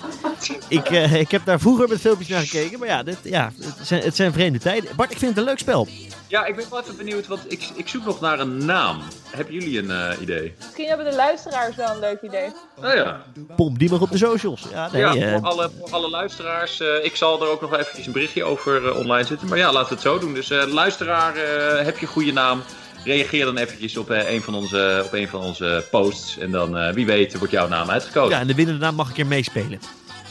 Ik, 0.67 0.85
eh, 0.89 1.13
ik 1.13 1.31
heb 1.31 1.45
daar 1.45 1.59
vroeger 1.59 1.87
met 1.87 1.99
filmpjes 1.99 2.27
naar 2.27 2.41
gekeken. 2.41 2.79
Maar 2.79 2.87
ja, 2.87 3.03
dit, 3.03 3.17
ja 3.23 3.51
het, 3.61 3.87
zijn, 3.87 4.01
het 4.01 4.15
zijn 4.15 4.33
vreemde 4.33 4.59
tijden. 4.59 4.95
Bart, 4.95 5.11
ik 5.11 5.17
vind 5.17 5.29
het 5.31 5.39
een 5.39 5.45
leuk 5.49 5.59
spel. 5.59 5.87
Ja, 6.27 6.45
ik 6.45 6.55
ben 6.55 6.65
wel 6.69 6.81
even 6.81 6.97
benieuwd, 6.97 7.27
want 7.27 7.41
ik, 7.51 7.69
ik 7.75 7.87
zoek 7.87 8.05
nog 8.05 8.19
naar 8.21 8.39
een 8.39 8.65
naam. 8.65 9.01
Hebben 9.29 9.53
jullie 9.53 9.79
een 9.79 9.91
eh, 9.91 10.21
idee? 10.21 10.53
Misschien 10.59 10.87
hebben 10.87 11.05
de 11.09 11.15
luisteraars 11.15 11.75
wel 11.75 11.89
een 11.89 11.99
leuk 11.99 12.21
idee. 12.21 12.49
Nou 12.81 12.95
ja, 12.97 13.21
Pomp 13.55 13.79
die 13.79 13.89
maar 13.89 14.01
op 14.01 14.11
de 14.11 14.17
socials. 14.17 14.65
Ja, 14.71 14.89
nee, 14.91 15.01
ja 15.01 15.15
eh, 15.15 15.31
voor, 15.31 15.41
alle, 15.47 15.71
voor 15.79 15.89
alle 15.91 16.09
luisteraars. 16.09 16.79
eh, 16.79 16.87
ik 17.05 17.15
zal 17.15 17.41
er 17.41 17.47
ook 17.49 17.61
nog 17.61 17.73
eventjes 17.77 18.05
een 18.05 18.11
berichtje 18.11 18.43
over 18.43 18.95
online 18.95 19.23
zetten. 19.27 19.47
Maar 19.47 19.57
ja, 19.57 19.71
laten 19.71 19.87
we 19.89 19.93
het 19.93 20.03
zo 20.03 20.19
doen. 20.19 20.33
Dus 20.33 20.49
eh, 20.49 20.67
luisteraar, 20.67 21.35
eh, 21.35 21.85
heb 21.85 21.97
je 21.97 22.05
een 22.05 22.11
goede 22.11 22.31
naam? 22.31 22.61
Reageer 23.03 23.45
dan 23.45 23.57
eventjes 23.57 23.97
op, 23.97 24.09
eh, 24.09 24.31
een, 24.33 24.41
van 24.41 24.55
onze, 24.55 25.01
op 25.05 25.13
een 25.13 25.27
van 25.27 25.39
onze 25.41 25.87
posts. 25.91 26.37
En 26.37 26.51
dan, 26.51 26.77
eh, 26.77 26.93
wie 26.93 27.05
weet, 27.05 27.37
wordt 27.37 27.53
jouw 27.53 27.67
naam 27.67 27.89
uitgekozen. 27.89 28.33
ja, 28.35 28.39
en 28.39 28.47
de 28.47 28.55
winnende 28.55 28.79
naam 28.81 28.95
mag 28.95 29.09
ik 29.09 29.17
er 29.17 29.25
meespelen. 29.27 29.79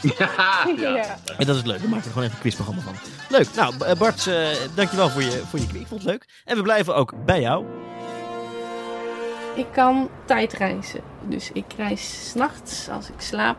ja, 0.17 0.29
ja. 0.77 0.95
Ja. 0.95 1.17
En 1.37 1.45
dat 1.45 1.55
is 1.55 1.63
leuk. 1.63 1.79
Dan 1.81 1.89
maken 1.89 2.03
we 2.03 2.05
er 2.05 2.13
gewoon 2.13 2.23
even 2.23 2.35
een 2.35 2.41
quizprogramma 2.41 2.81
van. 2.81 2.93
Leuk. 3.29 3.47
Nou, 3.55 3.73
B- 3.77 3.97
Bart, 3.97 4.27
eh, 4.27 4.47
dankjewel 4.75 5.09
voor 5.09 5.21
je, 5.21 5.41
voor 5.49 5.59
je 5.59 5.67
quiz. 5.67 5.81
Ik 5.81 5.87
vond 5.87 6.01
het 6.01 6.09
leuk. 6.09 6.25
En 6.45 6.55
we 6.57 6.61
blijven 6.63 6.95
ook 6.95 7.13
bij 7.25 7.41
jou. 7.41 7.65
Ik 9.55 9.65
kan 9.73 10.09
tijdreizen. 10.25 11.01
Dus 11.21 11.49
ik 11.53 11.65
reis 11.77 12.29
s'nachts 12.29 12.89
als 12.89 13.07
ik 13.07 13.13
slaap. 13.21 13.57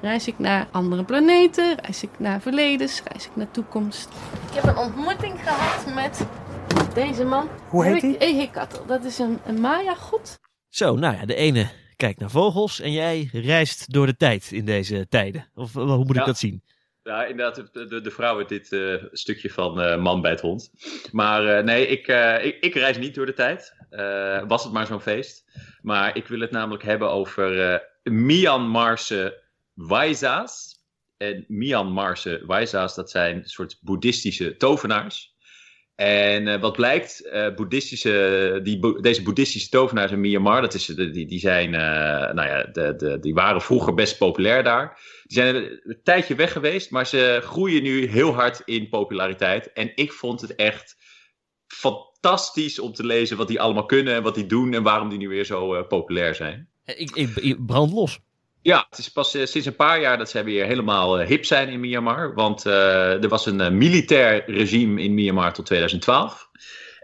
Reis 0.00 0.26
ik 0.26 0.38
naar 0.38 0.66
andere 0.70 1.04
planeten, 1.04 1.76
reis 1.82 2.02
ik 2.02 2.08
naar 2.16 2.40
verledens, 2.40 3.02
reis 3.04 3.24
ik 3.24 3.30
naar 3.34 3.50
toekomst. 3.50 4.08
Ik 4.48 4.54
heb 4.54 4.64
een 4.64 4.76
ontmoeting 4.76 5.34
gehad 5.44 5.94
met 5.94 6.26
deze 6.94 7.24
man. 7.24 7.48
Hoe 7.68 7.84
heet 7.84 8.02
hij? 8.02 8.18
Ehekatl. 8.18 8.86
Dat 8.86 9.04
is 9.04 9.18
een, 9.18 9.38
een 9.46 9.60
Maya-god. 9.60 10.38
Zo, 10.68 10.96
nou 10.96 11.16
ja, 11.16 11.24
de 11.26 11.34
ene 11.34 11.70
kijkt 11.96 12.20
naar 12.20 12.30
vogels 12.30 12.80
en 12.80 12.92
jij 12.92 13.28
reist 13.32 13.92
door 13.92 14.06
de 14.06 14.16
tijd 14.16 14.52
in 14.52 14.64
deze 14.64 15.06
tijden. 15.08 15.48
Of 15.54 15.76
eh, 15.76 15.82
hoe 15.82 16.04
moet 16.04 16.16
ik 16.16 16.24
dat 16.24 16.38
zien? 16.38 16.62
Ja, 17.02 17.24
inderdaad, 17.24 17.72
de, 17.72 17.86
de, 17.86 18.00
de 18.00 18.10
vrouw 18.10 18.36
heeft 18.36 18.48
dit 18.48 18.72
eh, 18.72 18.94
stukje 19.12 19.50
van 19.50 19.80
eh, 19.80 20.02
man 20.02 20.20
bij 20.20 20.30
het 20.30 20.40
hond. 20.40 20.70
Maar 21.12 21.46
eh, 21.46 21.64
nee, 21.64 21.86
ik, 21.86 22.06
eh, 22.08 22.44
ik, 22.44 22.56
ik 22.60 22.74
reis 22.74 22.98
niet 22.98 23.14
door 23.14 23.26
de 23.26 23.32
tijd. 23.34 23.74
Eh, 23.90 24.42
was 24.46 24.64
het 24.64 24.72
maar 24.72 24.86
zo'n 24.86 25.00
feest. 25.00 25.44
Maar 25.82 26.16
ik 26.16 26.26
wil 26.26 26.40
het 26.40 26.50
namelijk 26.50 26.82
hebben 26.82 27.10
over 27.10 27.72
eh 27.72 27.78
Myanmarse 28.12 29.42
Waisa's. 29.74 30.80
En 31.16 31.44
Myanmarse 31.48 32.42
Waisa's, 32.46 32.94
dat 32.94 33.10
zijn 33.10 33.36
een 33.36 33.48
soort 33.48 33.78
boeddhistische 33.80 34.56
tovenaars. 34.56 35.31
En 35.94 36.48
eh, 36.48 36.60
wat 36.60 36.72
blijkt, 36.72 37.20
eh, 37.20 37.54
boeddhistische, 37.54 38.60
die, 38.62 39.00
deze 39.00 39.22
boeddhistische 39.22 39.68
tovenaars 39.68 40.12
in 40.12 40.20
Myanmar, 40.20 40.60
dat 40.60 40.74
is, 40.74 40.86
die, 40.86 41.26
die, 41.26 41.38
zijn, 41.38 41.74
eh, 41.74 42.34
nou 42.34 42.48
ja, 42.48 42.62
de, 42.62 42.94
de, 42.96 43.18
die 43.20 43.34
waren 43.34 43.60
vroeger 43.60 43.94
best 43.94 44.18
populair 44.18 44.62
daar. 44.62 45.00
Die 45.24 45.36
zijn 45.36 45.54
een, 45.56 46.00
tijdje 46.02 46.34
weg 46.34 46.52
geweest, 46.52 46.90
maar 46.90 47.06
ze 47.06 47.40
groeien 47.42 47.82
nu 47.82 48.06
heel 48.06 48.34
hard 48.34 48.62
in 48.64 48.88
populariteit. 48.88 49.72
En 49.72 49.92
ik 49.94 50.12
vond 50.12 50.40
het 50.40 50.54
echt 50.54 50.96
fantastisch 51.66 52.78
om 52.78 52.92
te 52.92 53.06
lezen 53.06 53.36
wat 53.36 53.48
die 53.48 53.60
allemaal 53.60 53.86
kunnen 53.86 54.14
en 54.14 54.22
wat 54.22 54.34
die 54.34 54.46
doen 54.46 54.74
en 54.74 54.82
waarom 54.82 55.08
die 55.08 55.18
nu 55.18 55.28
weer 55.28 55.44
zo 55.44 55.82
populair 55.82 56.34
zijn. 56.34 56.68
Ik, 56.84 57.10
ik 57.16 57.66
brand 57.66 57.92
los. 57.92 58.20
Ja, 58.62 58.86
het 58.90 58.98
is 58.98 59.08
pas 59.08 59.34
eh, 59.34 59.46
sinds 59.46 59.66
een 59.66 59.76
paar 59.76 60.00
jaar 60.00 60.18
dat 60.18 60.30
zij 60.30 60.44
weer 60.44 60.66
helemaal 60.66 61.18
eh, 61.20 61.26
hip 61.26 61.44
zijn 61.44 61.68
in 61.68 61.80
Myanmar. 61.80 62.34
Want 62.34 62.66
eh, 62.66 63.22
er 63.22 63.28
was 63.28 63.46
een 63.46 63.76
militair 63.78 64.42
regime 64.46 65.02
in 65.02 65.14
Myanmar 65.14 65.52
tot 65.52 65.66
2012. 65.66 66.50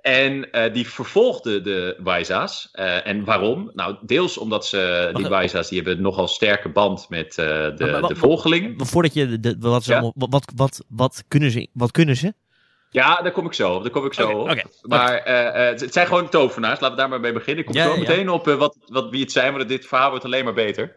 En 0.02 0.48
die 0.72 0.88
vervolgde 0.88 1.60
de 1.60 1.96
Waisa's. 1.98 2.68
En 3.04 3.24
waarom? 3.24 3.70
Nou, 3.74 3.96
deels 4.00 4.38
omdat 4.38 4.66
ze, 4.66 5.10
die 5.14 5.28
Waisa's, 5.28 5.68
die 5.68 5.76
hebben 5.78 5.96
een 5.96 6.02
nogal 6.02 6.28
sterke 6.28 6.68
band 6.68 7.06
met 7.08 7.34
de, 7.34 7.74
Maar- 7.78 7.90
maar- 8.00 8.08
de 8.08 8.16
volgelingen. 8.16 8.76
Maar 8.76 8.86
Voordat 8.86 9.14
je, 9.14 9.40
de, 9.40 9.56
wat, 9.58 9.84
ze 9.84 9.90
Ja. 9.90 9.98
allemaal, 9.98 10.28
wat, 10.30 10.30
wat, 10.30 10.52
wat, 10.56 10.84
wat 10.88 11.24
kunnen 11.28 11.50
ze? 11.50 11.68
Wat 11.72 11.90
kunnen 11.90 12.16
ze? 12.16 12.34
Ja, 12.90 13.14
daar 13.22 13.32
kom 13.32 13.46
ik 13.46 13.52
zo 13.52 13.74
op. 13.74 13.82
Daar 13.82 13.90
kom 13.92 14.04
ik 14.06 14.14
zo 14.14 14.30
op. 14.30 14.62
Maar 14.82 15.22
het 15.24 15.92
zijn 15.92 16.06
gewoon 16.06 16.28
tovenaars. 16.28 16.80
Laten 16.80 16.96
we 16.96 17.00
daar 17.00 17.10
maar 17.10 17.20
mee 17.20 17.32
beginnen. 17.32 17.58
Ik 17.64 17.66
kom 17.66 17.76
Ja, 17.76 17.82
zo 17.84 17.88
ja, 17.88 17.94
ja. 17.94 18.00
meteen 18.00 18.28
op 18.28 18.46
wat, 18.46 18.76
wat, 18.86 19.10
wie 19.10 19.20
het 19.22 19.32
zijn, 19.32 19.52
want 19.56 19.68
dit 19.68 19.86
verhaal 19.86 20.10
wordt 20.10 20.24
alleen 20.24 20.44
maar 20.44 20.54
beter. 20.54 20.96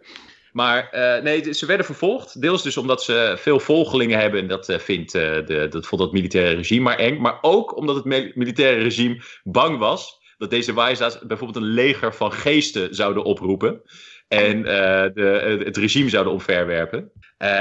Maar 0.51 0.89
eh, 0.89 1.23
nee, 1.23 1.53
ze 1.53 1.65
werden 1.65 1.85
vervolgd. 1.85 2.41
Deels 2.41 2.63
dus 2.63 2.77
omdat 2.77 3.03
ze 3.03 3.35
veel 3.37 3.59
volgelingen 3.59 4.19
hebben. 4.19 4.39
En 4.39 4.47
dat, 4.47 4.69
eh, 4.69 4.79
vindt, 4.79 5.15
eh, 5.15 5.45
de, 5.45 5.67
dat 5.69 5.87
vond 5.87 6.01
dat 6.01 6.11
militaire 6.11 6.55
regime 6.55 6.81
maar 6.81 6.97
eng. 6.97 7.21
Maar 7.21 7.37
ook 7.41 7.75
omdat 7.77 7.95
het 7.95 8.05
mi- 8.05 8.31
militaire 8.35 8.81
regime 8.81 9.21
bang 9.43 9.77
was 9.77 10.19
dat 10.37 10.49
deze 10.49 10.73
Waisa's 10.73 11.19
bijvoorbeeld 11.19 11.65
een 11.65 11.71
leger 11.71 12.13
van 12.15 12.31
geesten 12.33 12.95
zouden 12.95 13.23
oproepen. 13.23 13.81
En 14.27 14.63
de, 14.63 15.61
het 15.65 15.77
regime 15.77 16.09
zouden 16.09 16.33
omverwerpen. 16.33 17.11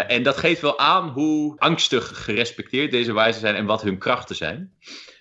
En 0.06 0.22
dat 0.22 0.36
geeft 0.36 0.60
wel 0.60 0.78
aan 0.78 1.08
hoe 1.08 1.58
angstig 1.58 2.24
gerespecteerd 2.24 2.90
deze 2.90 3.12
wijzen 3.12 3.40
zijn 3.40 3.54
en 3.54 3.66
wat 3.66 3.82
hun 3.82 3.98
krachten 3.98 4.36
zijn. 4.36 4.72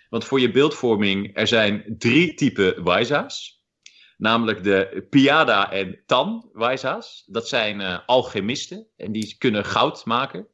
Want 0.10 0.25
voor 0.25 0.39
je 0.39 0.51
beeldvorming, 0.51 1.38
er 1.38 1.47
zijn 1.47 1.95
drie 1.97 2.34
typen 2.34 2.84
wijza's. 2.84 3.59
Namelijk 4.19 4.63
de 4.63 5.05
Piada 5.10 5.71
en 5.71 5.99
Tan 6.05 6.49
wijza's. 6.53 7.23
Dat 7.25 7.47
zijn 7.47 7.82
eh, 7.82 7.99
alchemisten 8.05 8.88
en 8.97 9.12
die 9.12 9.36
kunnen 9.38 9.65
goud 9.65 10.05
maken. 10.05 10.47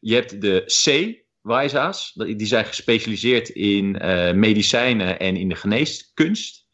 Je 0.00 0.14
hebt 0.14 0.40
de 0.40 0.64
C 0.84 1.16
wijza's. 1.42 2.12
Die 2.12 2.46
zijn 2.46 2.64
gespecialiseerd 2.64 3.48
in 3.48 3.98
eh, 3.98 4.32
medicijnen 4.32 5.18
en 5.18 5.36
in 5.36 5.48
de 5.48 5.54
geneeskunst. 5.54 6.66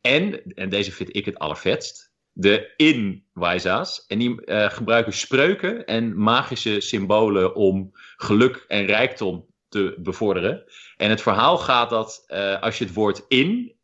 En, 0.00 0.42
en 0.54 0.68
deze 0.68 0.92
vind 0.92 1.16
ik 1.16 1.24
het 1.24 1.38
allervetst, 1.38 2.12
de 2.32 2.72
in-wijza's. 2.76 4.04
En 4.06 4.18
die 4.18 4.44
eh, 4.44 4.70
gebruiken 4.70 5.12
spreuken 5.12 5.86
en 5.86 6.22
magische 6.22 6.80
symbolen 6.80 7.54
om 7.54 7.90
geluk 8.16 8.64
en 8.68 8.86
rijkdom 8.86 9.46
te 9.68 9.94
bevorderen. 9.98 10.64
En 10.96 11.10
het 11.10 11.22
verhaal 11.22 11.58
gaat 11.58 11.90
dat 11.90 12.24
als 12.60 12.78
je 12.78 12.84
het 12.84 12.94
woord 12.94 13.24
in 13.28 13.78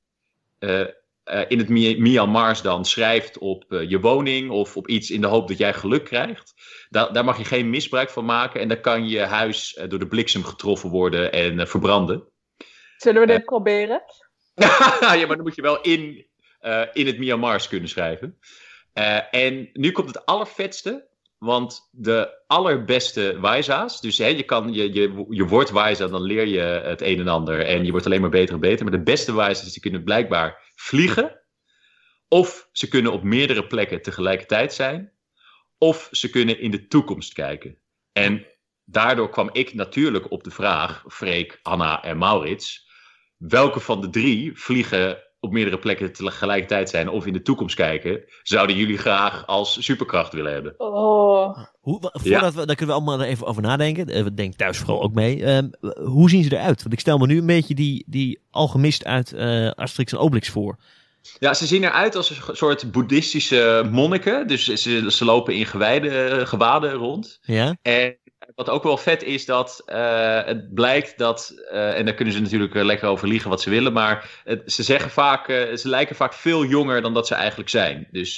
eh, 1.26 1.42
in 1.48 1.58
het 1.58 1.68
Myanmars 1.98 2.62
dan 2.62 2.84
schrijft 2.84 3.38
op 3.38 3.64
eh, 3.68 3.90
je 3.90 4.00
woning 4.00 4.50
of 4.50 4.76
op 4.76 4.88
iets 4.88 5.10
in 5.10 5.20
de 5.20 5.26
hoop 5.26 5.48
dat 5.48 5.58
jij 5.58 5.74
geluk 5.74 6.04
krijgt, 6.04 6.54
da- 6.88 7.08
daar 7.08 7.24
mag 7.24 7.38
je 7.38 7.44
geen 7.44 7.70
misbruik 7.70 8.10
van 8.10 8.24
maken 8.24 8.60
en 8.60 8.68
dan 8.68 8.80
kan 8.80 9.08
je 9.08 9.20
huis 9.20 9.74
eh, 9.74 9.88
door 9.88 9.98
de 9.98 10.06
bliksem 10.06 10.44
getroffen 10.44 10.90
worden 10.90 11.32
en 11.32 11.68
verbranden. 11.68 12.24
Zullen 12.96 13.20
we 13.20 13.26
dit 13.26 13.44
proberen? 13.44 14.02
ja, 15.00 15.26
maar 15.26 15.36
dan 15.36 15.42
moet 15.42 15.54
je 15.54 15.62
wel 15.62 15.80
in, 15.80 16.26
in 16.92 17.06
het 17.06 17.18
Myanmars 17.18 17.68
kunnen 17.68 17.88
schrijven. 17.88 18.38
En 19.30 19.70
nu 19.72 19.92
komt 19.92 20.08
het 20.08 20.26
allervetste. 20.26 21.06
Want 21.38 21.88
de 21.90 22.42
allerbeste 22.46 23.40
wijza's, 23.40 24.00
dus 24.00 24.18
hè, 24.18 24.26
je, 24.26 24.42
kan, 24.42 24.72
je, 24.72 24.92
je, 24.92 25.26
je 25.28 25.44
wordt 25.46 25.70
wijza, 25.70 26.06
dan 26.06 26.22
leer 26.22 26.46
je 26.46 26.60
het 26.60 27.00
een 27.00 27.20
en 27.20 27.28
ander. 27.28 27.64
En 27.64 27.84
je 27.84 27.90
wordt 27.90 28.06
alleen 28.06 28.20
maar 28.20 28.30
beter 28.30 28.54
en 28.54 28.60
beter. 28.60 28.84
Maar 28.84 28.98
de 28.98 29.02
beste 29.02 29.34
wijza's, 29.34 29.72
die 29.72 29.82
kunnen 29.82 30.04
blijkbaar 30.04 30.65
vliegen. 30.76 31.40
Of 32.28 32.68
ze 32.72 32.88
kunnen 32.88 33.12
op 33.12 33.22
meerdere 33.22 33.66
plekken 33.66 34.02
tegelijkertijd 34.02 34.74
zijn. 34.74 35.12
Of 35.78 36.08
ze 36.10 36.30
kunnen 36.30 36.60
in 36.60 36.70
de 36.70 36.86
toekomst 36.86 37.32
kijken. 37.32 37.78
En 38.12 38.46
daardoor 38.84 39.30
kwam 39.30 39.50
ik 39.52 39.74
natuurlijk 39.74 40.30
op 40.30 40.44
de 40.44 40.50
vraag, 40.50 41.04
Freek, 41.08 41.58
Anna 41.62 42.02
en 42.02 42.18
Maurits 42.18 42.86
welke 43.36 43.80
van 43.80 44.00
de 44.00 44.10
drie 44.10 44.58
vliegen 44.58 45.22
op 45.46 45.52
meerdere 45.52 45.78
plekken 45.78 46.12
tegelijkertijd 46.12 46.90
zijn 46.90 47.08
of 47.08 47.26
in 47.26 47.32
de 47.32 47.42
toekomst 47.42 47.74
kijken, 47.74 48.20
zouden 48.42 48.76
jullie 48.76 48.98
graag 48.98 49.46
als 49.46 49.84
superkracht 49.84 50.32
willen 50.32 50.52
hebben? 50.52 50.74
Oh. 50.78 51.58
Hoe, 51.80 52.10
voordat 52.12 52.54
we, 52.54 52.66
daar 52.66 52.76
kunnen 52.76 52.96
we 52.96 53.02
allemaal 53.02 53.22
even 53.22 53.46
over 53.46 53.62
nadenken. 53.62 54.06
Eh, 54.08 54.24
Denk 54.34 54.54
thuis 54.54 54.78
vooral 54.78 55.02
ook 55.02 55.14
mee. 55.14 55.44
Ehm, 55.44 55.68
hoe 56.04 56.30
zien 56.30 56.44
ze 56.44 56.52
eruit? 56.52 56.82
Want 56.82 56.92
ik 56.92 57.00
stel 57.00 57.18
me 57.18 57.26
nu 57.26 57.38
een 57.38 57.46
beetje 57.46 57.74
die, 57.74 58.04
die 58.06 58.40
alchemist 58.50 59.04
uit 59.04 59.32
eh 59.32 59.70
Asterix 59.70 60.12
en 60.12 60.18
Obelix 60.18 60.48
voor. 60.48 60.76
Ja, 61.38 61.54
ze 61.54 61.66
zien 61.66 61.84
eruit 61.84 62.16
als 62.16 62.30
een 62.30 62.56
soort 62.56 62.92
boeddhistische 62.92 63.88
monniken. 63.90 64.46
Dus 64.46 64.64
ze, 64.64 65.10
ze 65.10 65.24
lopen 65.24 65.54
in 65.54 65.66
gewijde, 65.66 66.42
gewaden 66.46 66.92
rond. 66.92 67.38
Ja? 67.42 67.76
En 67.82 68.16
wat 68.56 68.70
ook 68.70 68.82
wel 68.82 68.96
vet 68.96 69.22
is 69.22 69.44
dat 69.44 69.82
eh, 69.86 70.44
het 70.44 70.74
blijkt 70.74 71.18
dat, 71.18 71.54
eh, 71.70 71.98
en 71.98 72.04
daar 72.04 72.14
kunnen 72.14 72.34
ze 72.34 72.40
natuurlijk 72.40 72.74
eh, 72.74 72.84
lekker 72.84 73.08
over 73.08 73.28
liegen 73.28 73.50
wat 73.50 73.60
ze 73.60 73.70
willen, 73.70 73.92
maar 73.92 74.40
het- 74.44 74.72
ze 74.72 74.82
zeggen 74.82 75.10
vaak, 75.10 75.46
ze 75.74 75.88
lijken 75.88 76.16
vaak 76.16 76.32
veel 76.32 76.64
jonger 76.64 77.02
dan 77.02 77.14
dat 77.14 77.26
ze 77.26 77.34
eigenlijk 77.34 77.68
zijn. 77.70 78.08
Dus 78.10 78.36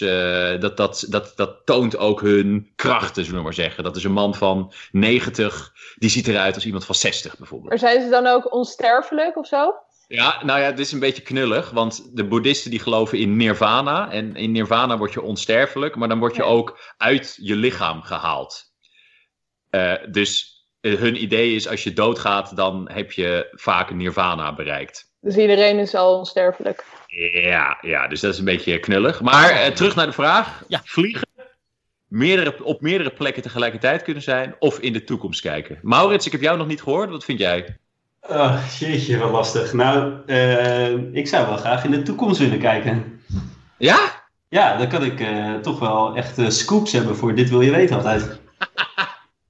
dat, 0.61 0.77
dat, 0.77 1.07
dat, 1.09 1.33
dat 1.37 1.57
toont 1.65 1.97
ook 1.97 2.21
hun 2.21 2.73
krachten, 2.77 3.23
zullen 3.25 3.39
we 3.39 3.45
maar 3.45 3.55
zeggen. 3.55 3.85
Dat 3.85 3.97
is 3.97 4.05
een 4.05 4.13
man 4.13 4.35
van 4.35 4.73
90, 4.93 5.73
die 5.97 6.11
ziet 6.11 6.29
eruit 6.29 6.55
als 6.55 6.67
iemand 6.67 6.85
van 6.85 6.95
60 6.95 7.37
bijvoorbeeld. 7.37 7.71
Maar 7.71 7.79
zijn 7.79 8.03
ze 8.03 8.09
dan 8.09 8.27
ook 8.27 8.53
onsterfelijk 8.53 9.37
of 9.37 9.47
zo? 9.47 9.75
Ja, 10.09 10.45
nou 10.45 10.61
ja, 10.61 10.71
dit 10.71 10.79
is 10.79 10.93
een 10.93 10.99
beetje 11.01 11.23
knullig, 11.23 11.71
want 11.71 12.11
de 12.17 12.25
boeddhisten 12.25 12.71
die 12.71 12.81
geloven 12.81 13.19
in 13.19 13.37
nirvana. 13.37 14.11
En 14.11 14.35
in 14.37 14.53
nirvana 14.53 14.99
word 14.99 15.13
je 15.13 15.23
onsterfelijk, 15.23 15.97
maar 15.97 16.09
dan 16.09 16.19
word 16.19 16.37
je 16.37 16.43
ook 16.43 16.79
uit 16.97 17.39
je 17.41 17.57
lichaam 17.57 18.03
gehaald. 18.03 18.68
Eh, 19.71 19.93
dus 20.09 20.63
eh, 20.81 20.95
hun 20.95 21.23
idee 21.23 21.55
is, 21.55 21.69
als 21.69 21.85
je 21.85 21.93
doodgaat, 21.93 22.57
dan 22.57 22.89
heb 22.93 23.13
je 23.13 23.49
vaak 23.53 23.91
nirvana 23.91 24.55
bereikt. 24.55 25.13
Dus 25.21 25.37
iedereen 25.37 25.79
is 25.79 25.95
al 25.95 26.19
onsterfelijk. 26.19 26.85
Ja, 27.33 27.79
ja, 27.81 28.09
dus 28.09 28.21
dat 28.21 28.33
is 28.33 28.39
een 28.39 28.45
beetje 28.45 28.81
knullig. 28.81 29.21
Maar 29.21 29.51
eh, 29.51 29.73
terug 29.73 29.95
naar 29.95 30.07
de 30.07 30.13
vraag. 30.13 30.65
Ja. 30.69 30.81
Vliegen. 30.85 31.27
Meerdere, 32.09 32.65
op 32.65 32.81
meerdere 32.81 33.11
plekken 33.11 33.43
tegelijkertijd 33.43 34.03
kunnen 34.03 34.23
zijn 34.23 34.57
of 34.59 34.79
in 34.79 34.93
de 34.93 35.05
toekomst 35.05 35.41
kijken. 35.41 35.79
Maurits, 35.83 36.27
ik 36.27 36.33
heb 36.33 36.41
jou 36.41 36.59
nog 36.59 36.67
niet 36.67 36.83
gehoord. 36.83 37.11
Wat 37.11 37.25
vind 37.25 37.39
jij? 37.39 37.77
Oh, 38.21 38.65
jeetje, 38.79 39.19
wat 39.19 39.31
lastig. 39.31 39.73
Nou, 39.73 40.13
ik 41.13 41.29
zou 41.29 41.47
wel 41.47 41.57
graag 41.57 41.85
in 41.85 41.91
de 41.91 42.03
toekomst 42.03 42.39
willen 42.39 42.59
kijken. 42.59 43.23
Ja? 43.79 44.19
Ja, 44.49 44.77
dan 44.77 44.89
kan 44.89 45.05
ik 45.05 45.21
eh, 45.21 45.55
toch 45.55 45.79
wel 45.79 46.17
echt 46.17 46.39
eh, 46.39 46.49
scoops 46.49 46.93
hebben 46.93 47.17
voor 47.17 47.35
dit 47.35 47.51
wil 47.51 47.61
je 47.61 47.71
weten 47.71 47.97
altijd. 47.97 48.41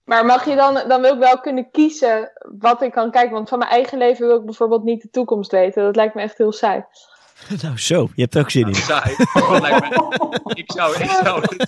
Maar 0.09 0.25
mag 0.25 0.44
je 0.44 0.55
dan, 0.57 0.75
dan 0.88 1.01
wil 1.01 1.12
ik 1.12 1.18
wel 1.18 1.38
kunnen 1.40 1.71
kiezen 1.71 2.31
wat 2.59 2.83
ik 2.83 2.92
kan 2.92 3.11
kijken. 3.11 3.33
Want 3.33 3.49
van 3.49 3.59
mijn 3.59 3.71
eigen 3.71 3.99
leven 3.99 4.27
wil 4.27 4.37
ik 4.37 4.44
bijvoorbeeld 4.44 4.85
niet 4.85 5.03
de 5.03 5.11
toekomst 5.11 5.51
weten. 5.51 5.83
Dat 5.83 5.97
lijkt 5.97 6.14
me 6.14 6.23
echt 6.23 6.38
heel 6.38 6.53
saai. 6.53 6.85
nou 7.62 7.79
zo, 7.79 8.09
je 8.14 8.23
hebt 8.23 8.35
er 8.35 8.40
ook 8.40 8.51
zin 8.51 8.66
in. 8.66 8.75
Saai. 8.75 9.16
Lijkt 9.61 9.81
me- 9.81 10.40
ik 10.55 10.73
zou, 10.73 10.97
ik 11.03 11.11
zou, 11.11 11.42
ik 11.42 11.66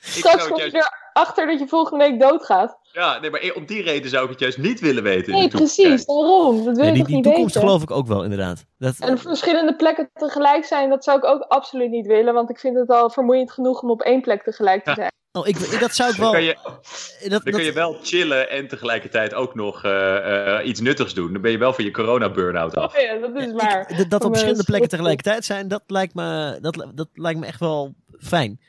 Straks 0.00 0.36
zou 0.36 0.48
kom 0.48 0.60
je 0.60 0.70
juist, 0.70 0.90
erachter 1.12 1.46
dat 1.46 1.58
je 1.58 1.68
volgende 1.68 2.04
week 2.04 2.20
doodgaat. 2.20 2.78
ja, 2.92 3.18
nee, 3.18 3.30
maar 3.30 3.50
om 3.54 3.66
die 3.66 3.82
reden 3.82 4.10
zou 4.10 4.24
ik 4.24 4.30
het 4.30 4.40
juist 4.40 4.58
niet 4.58 4.80
willen 4.80 5.02
weten. 5.02 5.32
in 5.32 5.38
Nee, 5.38 5.48
precies. 5.48 6.04
Daarom. 6.06 6.64
Dat 6.64 6.76
wil 6.76 6.84
Ja, 6.86 6.90
die, 6.90 6.98
toch 6.98 7.06
die 7.06 7.14
niet 7.16 7.24
toekomst 7.24 7.54
weten? 7.54 7.68
geloof 7.68 7.82
ik 7.82 7.90
ook 7.90 8.06
wel, 8.06 8.22
inderdaad. 8.22 8.64
Dat, 8.78 8.94
En 8.98 9.18
verschillende 9.18 9.76
plekken 9.76 10.10
tegelijk 10.14 10.64
zijn, 10.64 10.90
dat 10.90 11.04
zou 11.04 11.18
ik 11.18 11.24
ook 11.24 11.42
absoluut 11.42 11.90
niet 11.90 12.06
willen. 12.06 12.34
Want 12.34 12.50
ik 12.50 12.58
vind 12.58 12.76
het 12.76 12.90
al 12.90 13.10
vermoeiend 13.10 13.50
genoeg 13.52 13.82
om 13.82 13.90
op 13.90 14.02
één 14.02 14.20
plek 14.20 14.42
tegelijk 14.42 14.84
te 14.84 14.92
zijn. 14.94 15.10
Oh, 15.32 15.46
ik, 15.48 15.80
dat 15.80 15.94
zou 15.94 16.10
ik 16.10 16.16
Dan 16.16 16.24
wel... 16.24 16.32
kan 16.32 16.42
je, 16.44 16.54
dat, 16.62 16.80
dan 17.20 17.28
dat- 17.30 17.42
kun 17.42 17.62
je 17.64 17.72
wel 17.72 17.98
chillen 18.02 18.50
en 18.50 18.68
tegelijkertijd 18.68 19.34
ook 19.34 19.54
nog 19.54 19.84
eh, 19.84 20.56
eh, 20.58 20.66
iets 20.66 20.80
nuttigs 20.80 21.14
doen. 21.14 21.32
Dan 21.32 21.42
ben 21.42 21.50
je 21.50 21.58
wel 21.58 21.72
van 21.72 21.84
je 21.84 21.90
corona-burn-out 21.90 22.74
af. 22.76 22.94
Oh 22.96 23.00
ja, 23.00 23.18
dat 23.18 23.36
is 23.36 23.52
waar. 23.52 23.90
Ik- 23.90 23.96
dat- 23.96 24.10
dat 24.10 24.20
op 24.20 24.26
eh, 24.26 24.30
verschillende 24.30 24.64
plekken 24.64 24.88
tegelijkertijd 24.96 25.44
zijn, 25.44 25.68
dat 25.68 25.82
lijkt 25.86 26.14
me, 26.14 26.58
dat, 26.60 26.86
dat 26.94 27.08
lijkt 27.12 27.40
me 27.40 27.46
echt 27.46 27.60
wel 27.60 27.94
fijn. 28.18 28.60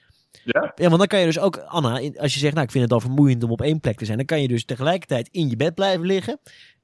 Ja. 0.44 0.72
Ja, 0.76 0.86
want 0.88 0.98
dan 0.98 1.08
kan 1.08 1.20
je 1.20 1.26
dus 1.26 1.40
ook, 1.40 1.58
Anna, 1.58 1.90
als 2.16 2.34
je 2.34 2.40
zegt, 2.40 2.54
nou, 2.54 2.66
ik 2.66 2.72
vind 2.72 2.84
het 2.84 2.94
al 2.94 3.00
vermoeiend 3.00 3.44
om 3.44 3.52
op 3.52 3.62
één 3.62 3.80
plek 3.80 3.98
te 3.98 4.06
zijn, 4.06 4.18
dan 4.18 4.26
kan 4.26 4.42
je 4.42 4.48
dus 4.48 4.66
tegelijkertijd 4.66 5.30
in 5.32 5.50
je 5.50 5.56
bed 5.56 5.74
blijven 5.76 6.06
liggen 6.06 6.40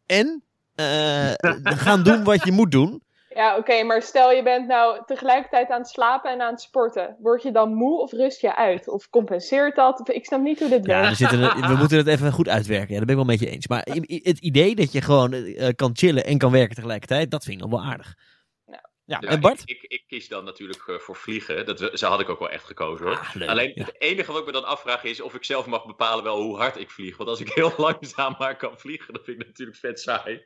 en 0.06 0.44
eh, 0.76 1.32
gaan 1.86 2.04
doen 2.04 2.24
wat 2.24 2.46
je 2.46 2.52
moet 2.52 2.72
doen. 2.72 3.02
Ja, 3.38 3.58
oké, 3.58 3.84
maar 3.84 4.02
stel 4.02 4.32
je 4.32 4.44
bent 4.44 4.68
nou 4.68 5.02
tegelijkertijd 5.06 5.70
aan 5.70 5.80
het 5.80 5.90
slapen 5.90 6.32
en 6.32 6.42
aan 6.42 6.52
het 6.52 6.62
sporten. 6.62 7.16
Word 7.20 7.44
je 7.44 7.52
dan 7.52 7.74
moe 7.74 8.00
of 8.02 8.12
rust 8.12 8.42
je 8.42 8.56
uit? 8.56 8.88
Of 8.88 9.10
compenseert 9.10 9.76
dat? 9.76 10.00
Of- 10.00 10.10
Ik 10.10 10.26
snap 10.26 10.42
niet 10.42 10.60
hoe 10.60 10.70
dit 10.70 10.86
Ja, 10.86 11.00
werkt. 11.02 11.10
we, 11.10 11.16
zitten, 11.16 11.40
we 11.72 11.76
moeten 11.76 11.98
het 11.98 12.08
even 12.08 12.32
goed 12.32 12.50
uitwerken. 12.50 12.90
Ja, 12.90 12.98
daar 12.98 13.06
ben 13.06 13.18
ik 13.18 13.26
wel 13.26 13.36
met 13.36 13.40
je 13.40 13.50
eens. 13.50 13.68
Maar 13.68 13.82
het 14.24 14.40
idee 14.40 14.76
dat 14.76 14.92
je 14.92 15.02
gewoon 15.02 15.34
eh, 15.34 15.68
kan 15.76 15.90
chillen 15.94 16.26
en 16.26 16.38
kan 16.38 16.52
werken 16.52 16.76
tegelijkertijd, 16.76 17.32
dat 17.32 17.44
vind 17.44 17.56
ik 17.62 17.68
nog 17.70 17.80
wel 17.80 17.90
aardig. 17.90 18.14
Ja. 18.66 18.90
Ja, 19.06 19.18
Ja, 19.22 19.28
en 19.30 19.40
Bart? 19.40 19.62
Ik, 19.66 19.82
ik, 19.82 19.92
ik 19.92 20.04
kies 20.08 20.28
dan 20.28 20.44
natuurlijk 20.44 20.88
eh, 20.88 20.96
voor 20.96 21.16
vliegen. 21.16 21.66
Dat, 21.66 21.80
we- 21.80 21.92
zo 21.98 22.08
had 22.10 22.20
ik 22.20 22.30
ook 22.30 22.40
wel 22.40 22.50
echt 22.50 22.64
gekozen 22.66 23.06
hoor. 23.06 23.18
Ah, 23.18 23.34
leuk, 23.36 23.50
Alleen 23.50 23.72
ja. 23.76 23.84
het 23.84 24.02
enige 24.02 24.32
wat 24.32 24.40
ik 24.42 24.46
me 24.48 24.52
dan 24.52 24.66
afvraag 24.66 25.04
is 25.04 25.22
of 25.22 25.34
ik 25.36 25.44
zelf 25.44 25.66
mag 25.66 25.86
bepalen 25.86 26.24
wel 26.24 26.42
hoe 26.42 26.58
hard 26.58 26.78
ik 26.80 26.90
vlieg. 26.92 27.18
Want 27.18 27.30
als 27.30 27.40
ik 27.40 27.50
heel 27.54 27.74
langzaam 27.88 28.36
maar 28.40 28.56
kan 28.58 28.78
vliegen, 28.80 29.14
dan 29.14 29.24
vind 29.24 29.36
ik 29.40 29.48
het 29.48 29.48
natuurlijk 29.48 29.78
vet 29.78 30.00
saai. 30.00 30.46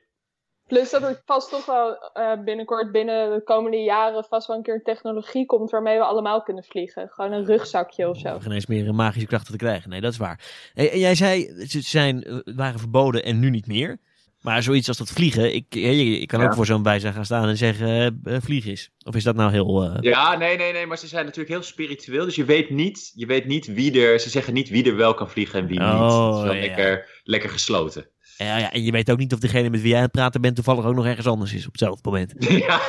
Plus 0.71 0.89
dat 0.89 1.01
er 1.03 1.21
vast 1.25 1.49
toch 1.49 1.65
wel 1.65 1.97
eh, 2.13 2.31
binnenkort, 2.45 2.91
binnen 2.91 3.33
de 3.33 3.43
komende 3.43 3.77
jaren, 3.77 4.23
vast 4.29 4.47
wel 4.47 4.57
een 4.57 4.63
keer 4.63 4.73
een 4.73 4.83
technologie 4.83 5.45
komt 5.45 5.69
waarmee 5.71 5.97
we 5.97 6.03
allemaal 6.03 6.41
kunnen 6.43 6.63
vliegen. 6.63 7.09
Gewoon 7.09 7.31
een 7.31 7.45
rugzakje 7.45 8.09
of 8.09 8.17
zo. 8.19 8.39
Geen 8.39 8.51
eens 8.51 8.65
meer 8.65 8.87
een 8.87 8.95
magische 8.95 9.27
krachten 9.27 9.51
te 9.51 9.57
krijgen. 9.57 9.89
Nee, 9.89 10.01
dat 10.01 10.11
is 10.11 10.17
waar. 10.17 10.39
Hey, 10.73 10.91
en 10.91 10.99
jij 10.99 11.15
zei, 11.15 11.65
ze 11.67 11.81
zijn, 11.81 12.23
eh, 12.23 12.35
waren 12.55 12.79
verboden 12.79 13.23
en 13.23 13.39
nu 13.39 13.49
niet 13.49 13.67
meer. 13.67 13.97
Maar 14.41 14.63
zoiets 14.63 14.87
als 14.87 14.97
dat 14.97 15.09
vliegen, 15.09 15.53
ik, 15.53 15.65
eh, 15.69 15.97
je, 15.97 16.19
je 16.19 16.25
kan 16.25 16.39
Ja. 16.39 16.45
ook 16.45 16.53
voor 16.53 16.65
zo'n 16.65 16.83
bijzijn 16.83 17.13
gaan 17.13 17.25
staan 17.25 17.47
en 17.47 17.57
zeggen, 17.57 17.87
eh, 17.87 18.35
eh, 18.35 18.41
vlieg 18.41 18.65
is. 18.65 18.91
Of 19.05 19.15
is 19.15 19.23
dat 19.23 19.35
nou 19.35 19.51
heel... 19.51 19.83
eh, 19.83 19.97
Ja, 20.01 20.37
nee, 20.37 20.57
nee, 20.57 20.71
nee, 20.73 20.85
maar 20.85 20.97
ze 20.97 21.07
zijn 21.07 21.23
natuurlijk 21.25 21.51
heel 21.53 21.63
spiritueel. 21.63 22.25
Dus 22.25 22.35
je 22.35 22.45
weet 22.45 22.69
niet, 22.69 23.11
je 23.15 23.25
weet 23.25 23.45
niet 23.45 23.65
wie 23.65 24.01
er, 24.05 24.19
ze 24.19 24.29
zeggen 24.29 24.53
niet 24.53 24.69
wie 24.69 24.85
er 24.89 24.95
wel 24.95 25.13
kan 25.13 25.29
vliegen 25.29 25.59
en 25.59 25.67
wie 25.67 25.79
niet. 25.79 25.87
Oh, 25.89 26.27
Het 26.27 26.37
is 26.37 26.43
wel 26.43 26.53
ja. 26.53 26.59
lekker, 26.59 27.21
lekker 27.23 27.49
gesloten. 27.49 28.05
Ja, 28.43 28.57
ja, 28.57 28.71
en 28.71 28.83
je 28.83 28.91
weet 28.91 29.11
ook 29.11 29.17
niet 29.17 29.33
of 29.33 29.39
degene 29.39 29.69
met 29.69 29.81
wie 29.81 29.89
jij 29.89 29.97
aan 29.97 30.03
het 30.03 30.11
praten 30.11 30.41
bent 30.41 30.55
toevallig 30.55 30.85
ook 30.85 30.95
nog 30.95 31.05
ergens 31.05 31.27
anders 31.27 31.53
is 31.53 31.65
op 31.65 31.71
hetzelfde 31.71 32.09
moment. 32.09 32.33
ja. 32.67 32.81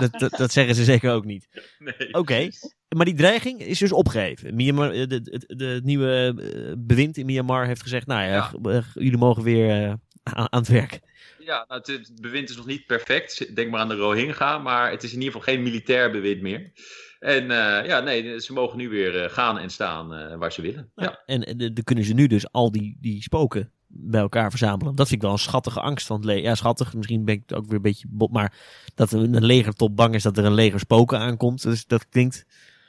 Dat, 0.00 0.12
dat, 0.12 0.30
dat 0.30 0.52
zeggen 0.52 0.74
ze 0.74 0.84
zeker 0.84 1.12
ook 1.12 1.24
niet. 1.24 1.48
Nee. 1.78 2.12
Oké, 2.12 2.48
maar 2.96 3.04
die 3.04 3.14
dreiging 3.14 3.60
is 3.60 3.78
dus 3.78 3.92
opgegeven. 3.92 4.54
Myanmar, 4.54 4.90
eh, 4.90 5.06
de, 5.06 5.20
de, 5.20 5.54
de, 5.56 5.64
het 5.64 5.84
nieuwe 5.84 6.34
eh, 6.38 6.72
bewind 6.78 7.16
in 7.16 7.26
Myanmar 7.26 7.66
heeft 7.66 7.82
gezegd, 7.82 8.06
nou 8.06 8.22
ja, 8.22 8.52
eh, 8.62 8.84
jullie 8.94 9.18
mogen 9.18 9.42
weer 9.42 9.98
aan, 10.22 10.52
aan 10.52 10.60
het 10.60 10.68
werk. 10.68 11.00
Ja, 11.38 11.64
nou, 11.68 11.80
het, 11.80 11.86
het 11.86 12.20
bewind 12.20 12.50
is 12.50 12.56
nog 12.56 12.66
niet 12.66 12.86
perfect. 12.86 13.56
Denk 13.56 13.70
maar 13.70 13.80
aan 13.80 13.88
de 13.88 13.96
Rohingya, 13.96 14.58
maar 14.58 14.90
het 14.90 15.02
is 15.02 15.12
in 15.12 15.20
ieder 15.20 15.34
geval 15.34 15.54
geen 15.54 15.62
militair 15.62 16.10
bewind 16.10 16.40
meer. 16.42 16.72
En 17.18 17.46
ja, 17.86 18.00
nee, 18.00 18.40
ze 18.40 18.52
mogen 18.52 18.78
nu 18.78 18.88
weer 18.88 19.30
gaan 19.30 19.58
en 19.58 19.70
staan 19.70 20.38
waar 20.38 20.52
ze 20.52 20.62
willen. 20.62 20.90
Nou, 20.94 21.10
Ja. 21.10 21.22
En 21.26 21.56
dan 21.74 21.84
kunnen 21.84 22.04
ze 22.04 22.14
nu 22.14 22.26
dus 22.26 22.52
al 22.52 22.72
die, 22.72 22.96
die 23.00 23.22
spoken 23.22 23.72
bij 23.96 24.20
elkaar 24.20 24.50
verzamelen. 24.50 24.94
Dat 24.94 25.08
vind 25.08 25.20
ik 25.20 25.26
wel 25.26 25.36
een 25.36 25.42
schattige 25.42 25.80
angst 25.80 26.06
van 26.06 26.16
het 26.16 26.24
leger. 26.24 26.42
Ja, 26.42 26.54
schattig. 26.54 26.94
Misschien 26.94 27.24
ben 27.24 27.34
ik 27.34 27.42
ook 27.56 27.66
weer 27.66 27.76
een 27.76 27.82
beetje 27.82 28.06
bot. 28.10 28.32
Maar 28.32 28.52
dat 28.94 29.12
een 29.12 29.34
een 29.34 29.44
legertop 29.44 29.96
bang 29.96 30.14
is 30.14 30.22
dat 30.22 30.38
er 30.38 30.44
een 30.44 30.54
leger 30.54 30.78
spoken 30.80 31.18
aankomt. 31.18 31.62
Dus 31.62 31.86
dat 31.86 32.08
klinkt... 32.08 32.44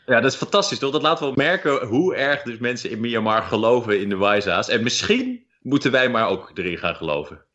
ja, 0.06 0.20
dat 0.22 0.32
is 0.32 0.38
fantastisch 0.38 0.80
toch? 0.80 0.92
Dat 0.92 1.02
laat 1.02 1.20
wel 1.20 1.32
merken 1.36 1.86
hoe 1.88 2.16
erg 2.16 2.42
dus 2.44 2.58
mensen 2.58 2.90
in 2.90 3.00
Myanmar 3.00 3.44
geloven 3.44 4.02
in 4.02 4.10
de 4.10 4.16
Waisa's. 4.16 4.70
En 4.70 4.84
misschien 4.84 5.46
moeten 5.62 5.92
wij 5.92 6.10
maar 6.10 6.28
ook 6.28 6.52
erin 6.54 6.78
gaan 6.78 6.96
geloven. 6.96 7.46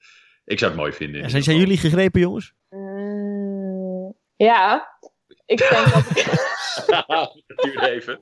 Ik 0.44 0.58
zou 0.58 0.70
het 0.70 0.80
mooi 0.80 0.92
vinden. 0.92 1.20
Ja, 1.20 1.40
zijn, 1.40 1.56
jullie 1.56 1.78
gegrepen, 1.78 2.20
jongens? 2.20 2.52
Mm, 2.70 4.14
ja, 4.36 4.88
ik 5.46 5.58
denk 5.58 5.92
dat 6.86 7.32
duurt 7.62 7.82
even. 7.82 8.20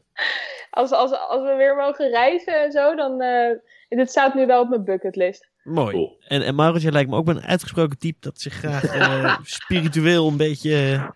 als, 0.71 0.91
als, 0.93 1.13
als 1.29 1.43
we 1.43 1.55
weer 1.57 1.77
mogen 1.77 2.11
reizen 2.11 2.63
en 2.65 2.73
zo, 2.73 2.95
dan. 2.95 3.21
eh 3.21 3.51
dit 3.97 4.11
staat 4.11 4.35
nu 4.35 4.47
wel 4.47 4.61
op 4.61 4.69
mijn 4.69 4.85
bucketlist. 4.85 5.49
Mooi. 5.63 5.93
Cool. 5.93 6.17
En, 6.27 6.43
en 6.43 6.55
Maurits, 6.55 6.83
jij 6.83 6.93
lijkt 6.93 7.11
me 7.11 7.17
ook 7.17 7.27
wel 7.27 7.37
een 7.37 7.43
uitgesproken 7.43 7.99
type 7.99 8.19
dat 8.21 8.41
zich 8.41 8.53
graag 8.53 8.85
eh, 8.95 9.39
spiritueel 9.43 10.29
een 10.29 10.37
beetje 10.37 10.75
eh, 10.75 10.93
Ik 10.93 10.99
hou 10.99 11.11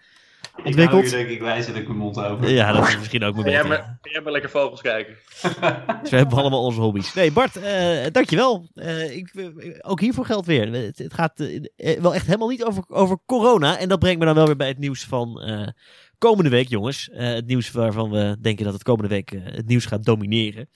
hier 0.65 0.75
ontwikkelt. 0.75 1.11
denk 1.67 1.77
ik 1.77 1.87
mijn 1.87 1.99
mond 1.99 2.19
over. 2.19 2.51
Ja, 2.51 2.73
dat 2.73 2.89
is 2.89 2.99
misschien 2.99 3.25
ook 3.25 3.35
mijn 3.35 3.47
Ga 3.47 3.53
jij 3.53 3.65
maar, 3.65 3.79
ga 3.79 4.11
jij 4.11 4.21
maar 4.21 4.33
lekker 4.33 4.51
vogels 4.51 4.81
kijken. 4.81 5.15
Dus 6.03 6.11
we 6.11 6.17
hebben 6.17 6.39
allemaal 6.39 6.65
onze 6.65 6.81
hobby's. 6.81 7.15
Nee, 7.15 7.33
Bart, 7.33 7.57
eh, 7.57 8.07
dankjewel. 8.13 8.69
Eh, 8.75 9.17
ik, 9.17 9.53
ook 9.81 10.01
hiervoor 10.01 10.25
geldt 10.25 10.47
weer. 10.47 10.73
Het, 10.73 10.99
het 10.99 11.15
gaat 11.15 11.49
wel 12.01 12.15
echt 12.15 12.27
helemaal 12.27 12.49
niet 12.49 12.65
over, 12.65 12.85
over 12.89 13.19
corona. 13.27 13.79
En 13.79 13.89
dat 13.89 13.99
brengt 13.99 14.19
me 14.19 14.25
dan 14.25 14.35
wel 14.35 14.47
weer 14.47 14.57
bij 14.57 14.69
het 14.69 14.79
nieuws 14.79 15.05
van 15.05 15.41
eh, 15.41 15.69
komende 16.23 16.51
week, 16.51 16.69
jongens. 16.69 17.11
Eh, 17.11 17.33
het 17.33 17.47
nieuws 17.47 17.71
waarvan 17.71 18.11
we 18.11 18.37
denken 18.41 18.65
dat 18.65 18.75
het 18.75 18.83
komende 18.83 19.09
week 19.09 19.31
het 19.31 19.67
nieuws 19.67 19.87
gaat 19.87 20.05
domineren. 20.05 20.69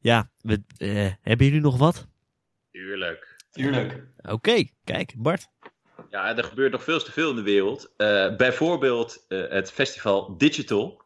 Ja, 0.00 0.30
we, 0.40 0.62
eh, 0.76 1.12
hebben 1.20 1.46
jullie 1.46 1.60
nog 1.60 1.78
wat? 1.78 2.08
Tuurlijk. 2.70 3.36
Tuurlijk. 3.50 4.06
Oké, 4.22 4.64
kijk, 4.84 5.14
Bart. 5.16 5.48
Ja, 6.10 6.36
er 6.36 6.44
gebeurt 6.44 6.72
nog 6.72 6.84
veel 6.84 7.00
te 7.00 7.12
veel 7.12 7.30
in 7.30 7.36
de 7.36 7.42
wereld. 7.42 7.92
Eh, 7.96 8.36
bijvoorbeeld 8.36 9.24
eh, 9.28 9.48
het 9.48 9.72
festival 9.72 10.36
Digital 10.36 11.02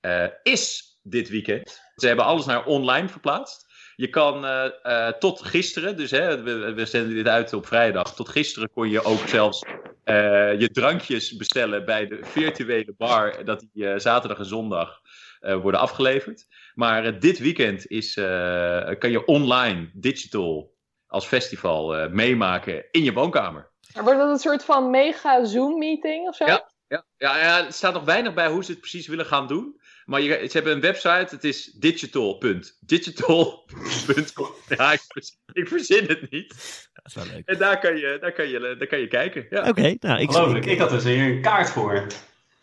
eh, 0.00 0.26
is 0.42 0.96
dit 1.02 1.28
weekend. 1.28 1.80
Ze 1.94 2.06
hebben 2.06 2.24
alles 2.24 2.44
naar 2.44 2.64
online 2.64 3.08
verplaatst. 3.08 3.66
Je 3.96 4.08
kan 4.08 4.44
eh, 4.44 4.68
eh, 4.82 5.12
tot 5.12 5.42
gisteren, 5.42 5.96
dus 5.96 6.10
hè, 6.10 6.42
we, 6.42 6.72
we 6.72 6.86
zenden 6.86 7.14
dit 7.14 7.28
uit 7.28 7.52
op 7.52 7.66
vrijdag. 7.66 8.14
Tot 8.14 8.28
gisteren 8.28 8.70
kon 8.70 8.88
je 8.88 9.04
ook 9.04 9.28
zelfs 9.28 9.64
eh, 10.04 10.60
je 10.60 10.70
drankjes 10.70 11.36
bestellen 11.36 11.84
bij 11.84 12.06
de 12.06 12.18
virtuele 12.22 12.94
bar. 12.96 13.44
Dat 13.44 13.66
die 13.72 13.88
eh, 13.88 13.98
zaterdag 13.98 14.38
en 14.38 14.44
zondag 14.44 15.00
eh, 15.40 15.56
worden 15.56 15.80
afgeleverd. 15.80 16.46
Maar 16.76 17.04
eh, 17.04 17.20
dit 17.20 17.38
weekend 17.38 17.86
is, 17.86 18.16
eh, 18.16 18.90
kan 18.98 19.10
je 19.10 19.24
online 19.24 19.90
digital 19.92 20.74
als 21.06 21.26
festival 21.26 21.96
eh, 21.96 22.10
meemaken 22.10 22.84
in 22.90 23.02
je 23.02 23.12
woonkamer. 23.12 23.70
Wordt 23.92 24.18
dat 24.18 24.30
een 24.30 24.38
soort 24.38 24.64
van 24.64 24.90
mega 24.90 25.44
Zoom-meeting 25.44 26.28
of 26.28 26.36
zo? 26.36 26.44
Ja. 26.44 26.70
Ja, 26.88 27.04
ja, 27.16 27.38
ja, 27.38 27.66
er 27.66 27.72
staat 27.72 27.92
nog 27.92 28.04
weinig 28.04 28.34
bij 28.34 28.48
hoe 28.48 28.64
ze 28.64 28.70
het 28.70 28.80
precies 28.80 29.06
willen 29.06 29.26
gaan 29.26 29.46
doen. 29.46 29.80
Maar 30.04 30.20
je, 30.20 30.28
ze 30.46 30.52
hebben 30.52 30.72
een 30.72 30.80
website, 30.80 31.26
het 31.34 31.44
is 31.44 31.64
digital.digital.com. 31.64 34.48
Ja, 34.76 34.92
ik, 34.92 35.00
vers- 35.08 35.38
ik 35.52 35.68
verzin 35.68 36.06
het 36.06 36.30
niet. 36.30 36.48
Dat 36.92 37.04
is 37.06 37.14
wel 37.14 37.24
leuk. 37.24 37.46
En 37.46 37.58
daar 37.58 37.78
kan 37.80 37.96
je, 37.96 38.18
daar 38.20 38.32
kan 38.32 38.48
je, 38.48 38.74
daar 38.78 38.86
kan 38.88 38.98
je 39.00 39.08
kijken. 39.08 39.46
Ja. 39.50 39.68
Oké, 39.68 39.94
nou, 40.00 40.20
ik, 40.20 40.28
Ongelooflijk. 40.28 40.64
ik, 40.64 40.70
Ik 40.72 40.78
had 40.78 40.90
dus 40.90 41.04
hier 41.04 41.30
een 41.30 41.42
kaart 41.42 41.70
voor. 41.70 42.06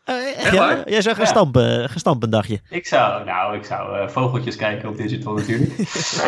Eh, 0.04 0.16
echt, 0.28 0.36
Echt 0.36 0.52
ja? 0.52 0.58
waar? 0.58 0.90
Jij 0.90 1.02
zou 1.02 1.16
gaan 1.16 1.24
Ja. 1.26 1.30
stampen, 1.32 1.90
gaan 1.90 2.00
stampen 2.00 2.24
een 2.24 2.34
dagje. 2.34 2.60
Ik 2.70 2.88
zou, 2.88 3.26
nou, 3.26 3.58
ik 3.58 3.66
zou 3.66 3.98
eh, 4.00 4.08
vogeltjes 4.08 4.56
kijken 4.56 4.90
op 4.90 4.98
digital 4.98 5.34
natuurlijk. 5.34 5.72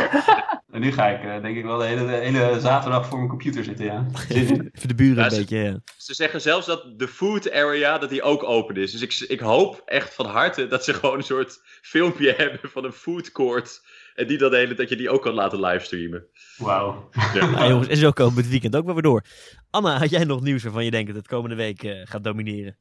en 0.72 0.82
nu 0.82 0.92
ga 0.92 1.08
ik 1.08 1.24
eh, 1.24 1.42
denk 1.42 1.58
ik 1.58 1.64
wel 1.64 1.78
de 1.78 1.86
hele, 1.86 2.06
de 2.06 2.12
hele 2.12 2.60
zaterdag 2.60 3.08
voor 3.08 3.18
mijn 3.18 3.30
computer 3.30 3.64
zitten, 3.64 3.86
ja. 3.86 4.06
Even 4.30 4.72
de 4.88 4.96
buren 4.96 5.18
Ja, 5.18 5.26
een 5.26 5.32
ze- 5.32 5.38
beetje. 5.40 5.58
ja. 5.58 5.80
Ze 5.98 6.14
zeggen 6.14 6.42
zelfs 6.42 6.66
dat 6.66 7.00
de 7.00 7.08
food 7.08 7.52
area 7.52 7.98
dat 7.98 8.10
die 8.10 8.22
ook 8.22 8.44
open 8.44 8.76
is. 8.76 8.92
Dus 8.92 9.02
ik, 9.02 9.30
ik 9.30 9.40
hoop 9.40 9.82
echt 9.86 10.14
van 10.14 10.26
harte 10.26 10.68
dat 10.68 10.84
ze 10.84 10.94
gewoon 10.94 11.18
een 11.18 11.24
soort 11.24 11.60
filmpje 11.82 12.34
hebben 12.38 12.60
van 12.70 12.86
een 12.86 12.92
food 12.94 13.32
court. 13.32 13.82
En 14.16 14.28
die 14.28 14.38
de 14.38 14.50
hele, 14.58 14.74
dat 14.74 14.90
je 14.90 14.96
die 14.96 15.10
ook 15.10 15.22
kan 15.22 15.34
laten 15.34 15.60
livestreamen. 15.60 16.26
Wauw. 16.58 17.10
Nou, 17.34 17.68
jongens, 17.72 17.88
en 17.88 17.98
zo 17.98 18.12
komen 18.12 18.36
we 18.36 18.42
het 18.42 18.50
weekend 18.50 18.76
ook 18.76 18.86
wel 18.86 18.94
weer 18.94 19.04
door. 19.04 19.24
Anna, 19.70 19.98
had 19.98 20.10
jij 20.10 20.24
nog 20.24 20.42
nieuws 20.42 20.64
waarvan 20.64 20.84
je 20.86 20.92
denkt 20.92 21.08
dat 21.08 21.16
het 21.16 21.28
komende 21.28 21.56
week 21.56 21.84
eh, 21.84 22.02
gaat 22.04 22.24
domineren? 22.24 22.78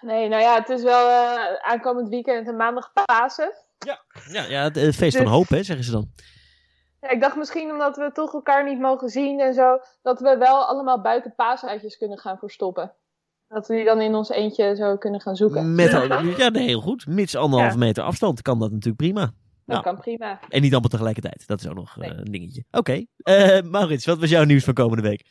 Nee, 0.00 0.28
nou 0.28 0.42
ja, 0.42 0.54
het 0.54 0.68
is 0.68 0.82
wel 0.82 1.08
eh, 1.08 1.54
aankomend 1.70 2.08
weekend 2.08 2.48
en 2.48 2.56
maandag 2.56 2.92
Pasen. 3.04 3.52
Ja, 3.78 4.00
ja 4.48 4.62
het 4.62 4.76
eh, 4.76 4.92
feest 4.92 5.16
van 5.16 5.24
Dus- 5.24 5.34
hoop, 5.34 5.48
hè, 5.48 5.62
zeggen 5.62 5.84
ze 5.84 5.90
dan. 5.90 6.10
Ja, 7.00 7.08
ik 7.10 7.20
dacht 7.20 7.36
misschien 7.36 7.70
omdat 7.70 7.96
we 7.96 8.10
toch 8.12 8.32
elkaar 8.34 8.64
niet 8.64 8.78
mogen 8.80 9.08
zien 9.08 9.40
en 9.40 9.54
zo, 9.54 9.78
dat 10.02 10.20
we 10.20 10.36
wel 10.38 10.64
allemaal 10.64 11.00
buiten 11.00 11.34
paaseitjes 11.34 11.96
kunnen 11.98 12.18
gaan 12.18 12.38
verstoppen. 12.38 12.92
Dat 13.48 13.66
we 13.66 13.74
die 13.74 13.84
dan 13.84 14.00
in 14.00 14.14
ons 14.14 14.28
eentje 14.28 14.76
zo 14.76 14.96
kunnen 14.96 15.20
gaan 15.20 15.36
zoeken. 15.36 15.74
Met, 15.74 15.94
al- 15.94 16.22
ja, 16.24 16.48
nee, 16.48 16.66
heel 16.66 16.80
goed. 16.80 17.06
Mits 17.06 17.36
anderhalve 17.36 17.78
Ja. 17.78 17.84
meter 17.84 18.02
afstand 18.02 18.42
kan 18.42 18.58
dat 18.58 18.70
natuurlijk 18.70 18.96
prima. 18.96 19.20
Dat 19.64 19.76
Ja. 19.76 19.80
kan 19.82 19.98
prima. 20.00 20.38
En 20.48 20.60
niet 20.62 20.70
allemaal 20.72 20.90
tegelijkertijd. 20.90 21.46
Dat 21.46 21.60
is 21.60 21.68
ook 21.68 21.74
nog 21.74 21.96
eh, 22.00 22.08
een 22.16 22.24
dingetje. 22.32 22.64
Oké. 22.70 23.04
Eh, 23.16 23.60
Maurits, 23.62 24.06
wat 24.06 24.18
was 24.18 24.30
jouw 24.30 24.44
nieuws 24.44 24.64
van 24.64 24.74
komende 24.74 25.02
week? 25.02 25.24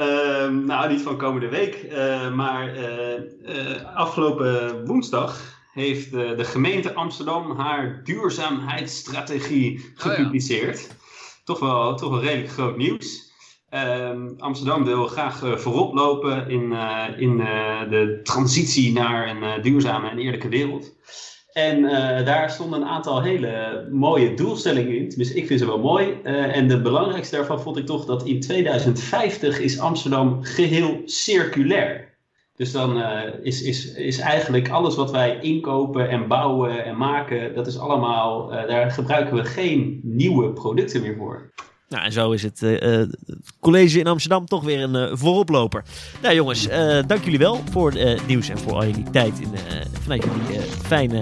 Ehm, 0.00 0.64
nou, 0.64 0.88
niet 0.92 1.02
van 1.02 1.16
komende 1.16 1.48
week, 1.48 1.74
eh, 1.74 2.34
maar 2.34 2.74
eh, 2.74 3.14
eh, 3.14 3.96
afgelopen 3.96 4.86
woensdag 4.86 5.58
heeft 5.72 6.10
de 6.10 6.44
gemeente 6.44 6.94
Amsterdam 6.94 7.50
haar 7.50 8.00
duurzaamheidsstrategie 8.04 9.92
gepubliceerd. 9.94 10.88
toch, 11.44 11.58
wel, 11.58 11.96
toch 11.96 12.10
wel 12.10 12.20
redelijk 12.20 12.50
groot 12.50 12.76
nieuws. 12.76 13.32
Ehm, 13.68 14.28
Amsterdam 14.38 14.84
wil 14.84 15.06
graag 15.06 15.42
eh, 15.42 15.56
voorop 15.56 15.94
lopen 15.94 16.48
in, 16.48 16.72
in 17.16 17.36
de 17.90 18.20
transitie 18.22 18.92
naar 18.92 19.28
een 19.28 19.62
duurzame 19.62 20.08
en 20.08 20.18
eerlijke 20.18 20.48
wereld. 20.48 20.94
En 21.52 21.84
eh, 21.84 22.26
daar 22.26 22.50
stonden 22.50 22.80
een 22.80 22.88
aantal 22.88 23.22
hele 23.22 23.86
mooie 23.90 24.34
doelstellingen 24.34 24.96
in. 24.96 25.08
Dus 25.16 25.32
ik 25.32 25.46
vind 25.46 25.60
ze 25.60 25.66
wel 25.66 25.78
mooi. 25.78 26.20
Eh, 26.22 26.56
en 26.56 26.68
de 26.68 26.80
belangrijkste 26.80 27.36
daarvan 27.36 27.60
vond 27.60 27.76
ik 27.76 27.86
toch 27.86 28.04
dat 28.04 28.24
in 28.24 28.40
2050 28.40 29.60
is 29.60 29.78
Amsterdam 29.78 30.42
geheel 30.42 31.02
circulair. 31.04 32.08
Dus 32.56 32.72
dan 32.72 33.02
eh, 33.02 33.32
is, 33.42 33.62
is, 33.62 33.94
is 33.94 34.18
eigenlijk 34.18 34.68
alles 34.68 34.96
wat 34.96 35.10
wij 35.10 35.38
inkopen 35.40 36.08
en 36.08 36.28
bouwen 36.28 36.84
en 36.84 36.96
maken, 36.96 37.54
dat 37.54 37.66
is 37.66 37.78
allemaal, 37.78 38.48
daar 38.48 38.90
gebruiken 38.90 39.36
we 39.36 39.44
geen 39.44 40.00
nieuwe 40.02 40.52
producten 40.52 41.02
meer 41.02 41.16
voor. 41.16 41.50
Nou, 41.90 42.04
en 42.04 42.12
zo 42.12 42.30
is 42.30 42.42
het 42.42 42.62
eh, 42.62 43.00
eh, 43.00 43.08
college 43.60 43.98
in 43.98 44.06
Amsterdam 44.06 44.46
toch 44.46 44.64
weer 44.64 44.80
een 44.80 44.94
eh, 44.94 45.10
vooroploper. 45.12 45.84
Nou 46.22 46.34
jongens, 46.34 46.68
dank 47.06 47.24
jullie 47.24 47.38
wel 47.38 47.62
voor 47.70 47.92
het 47.92 48.26
nieuws 48.26 48.48
en 48.48 48.58
voor 48.58 48.72
al 48.72 48.86
jullie 48.86 49.10
tijd 49.10 49.40
in, 49.40 49.48
vanuit 50.02 50.24
jullie 50.24 50.60
fijne 50.62 51.20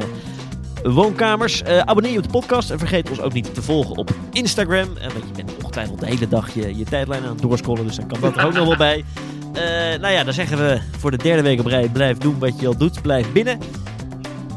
woonkamers. 0.83 1.65
Abonneer 1.65 2.13
je 2.13 2.19
op 2.19 2.25
de 2.25 2.31
podcast 2.31 2.71
en 2.71 2.79
vergeet 2.79 3.11
ons 3.11 3.21
ook 3.21 3.33
niet 3.33 3.55
te 3.55 3.63
volgen 3.63 3.97
op 3.97 4.11
Instagram. 4.33 4.89
Want 4.95 5.25
je 5.27 5.33
bent 5.45 5.57
ongetwijfeld 5.57 6.01
de 6.01 6.07
hele 6.07 6.29
dag 6.29 6.55
je, 6.55 6.77
je 6.77 6.85
tijdlijn 6.85 7.23
aan 7.23 7.29
het 7.29 7.43
doorscrollen, 7.43 7.87
dus 7.87 7.97
dan 7.97 8.07
kan 8.07 8.21
dat 8.21 8.37
er 8.37 8.47
ook 8.47 8.53
nog 8.53 8.67
wel 8.67 8.77
bij. 8.77 9.05
Nou 10.01 10.13
ja, 10.13 10.25
dan 10.25 10.35
zeggen 10.35 10.59
we 10.59 10.81
voor 10.99 11.11
de 11.11 11.17
derde 11.17 11.43
week 11.43 11.61
op 11.61 11.67
rij, 11.67 11.89
blijf 11.89 12.19
doen 12.19 12.39
wat 12.39 12.61
je 12.61 12.67
al 12.67 12.77
doet. 12.77 13.03
Blijf 13.03 13.33
binnen, 13.33 13.59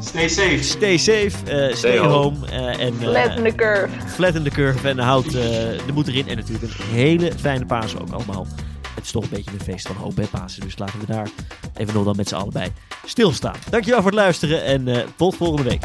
Stay 0.02 0.28
safe. 0.28 0.62
stay 0.62 0.96
safe, 0.98 1.30
eh, 1.46 1.74
stay 1.74 1.98
home. 1.98 2.10
home. 2.12 2.46
eh, 2.46 2.86
en, 2.86 2.94
eh, 3.00 3.08
Flatten 3.08 3.44
the 3.44 3.52
curve. 3.54 3.88
flatten 4.06 4.42
the 4.42 4.50
curve 4.50 4.88
en 4.88 4.98
houd 4.98 5.26
eh, 5.26 5.32
de 5.32 5.92
moed 5.94 6.08
erin. 6.08 6.28
En 6.28 6.36
natuurlijk 6.36 6.78
een 6.78 6.84
hele 6.94 7.32
fijne 7.36 7.66
Pasen 7.66 8.00
ook 8.00 8.10
allemaal. 8.10 8.46
Het 8.94 9.04
is 9.04 9.10
toch 9.10 9.22
een 9.22 9.28
beetje 9.32 9.50
een 9.50 9.60
feest 9.64 9.86
van 9.86 9.96
hoop, 9.96 10.16
hè, 10.16 10.24
Pasen. 10.26 10.62
Dus 10.62 10.78
laten 10.78 11.00
we 11.00 11.06
daar 11.06 11.28
even 11.76 11.94
nog 11.94 12.04
dan 12.04 12.16
met 12.16 12.28
z'n 12.28 12.34
allen 12.34 12.52
bij 12.52 12.72
stilstaan. 13.06 13.56
Dankjewel 13.70 14.00
voor 14.02 14.10
het 14.10 14.20
luisteren 14.20 14.64
en 14.64 14.88
eh, 14.88 14.98
tot 15.16 15.36
volgende 15.36 15.62
week. 15.70 15.82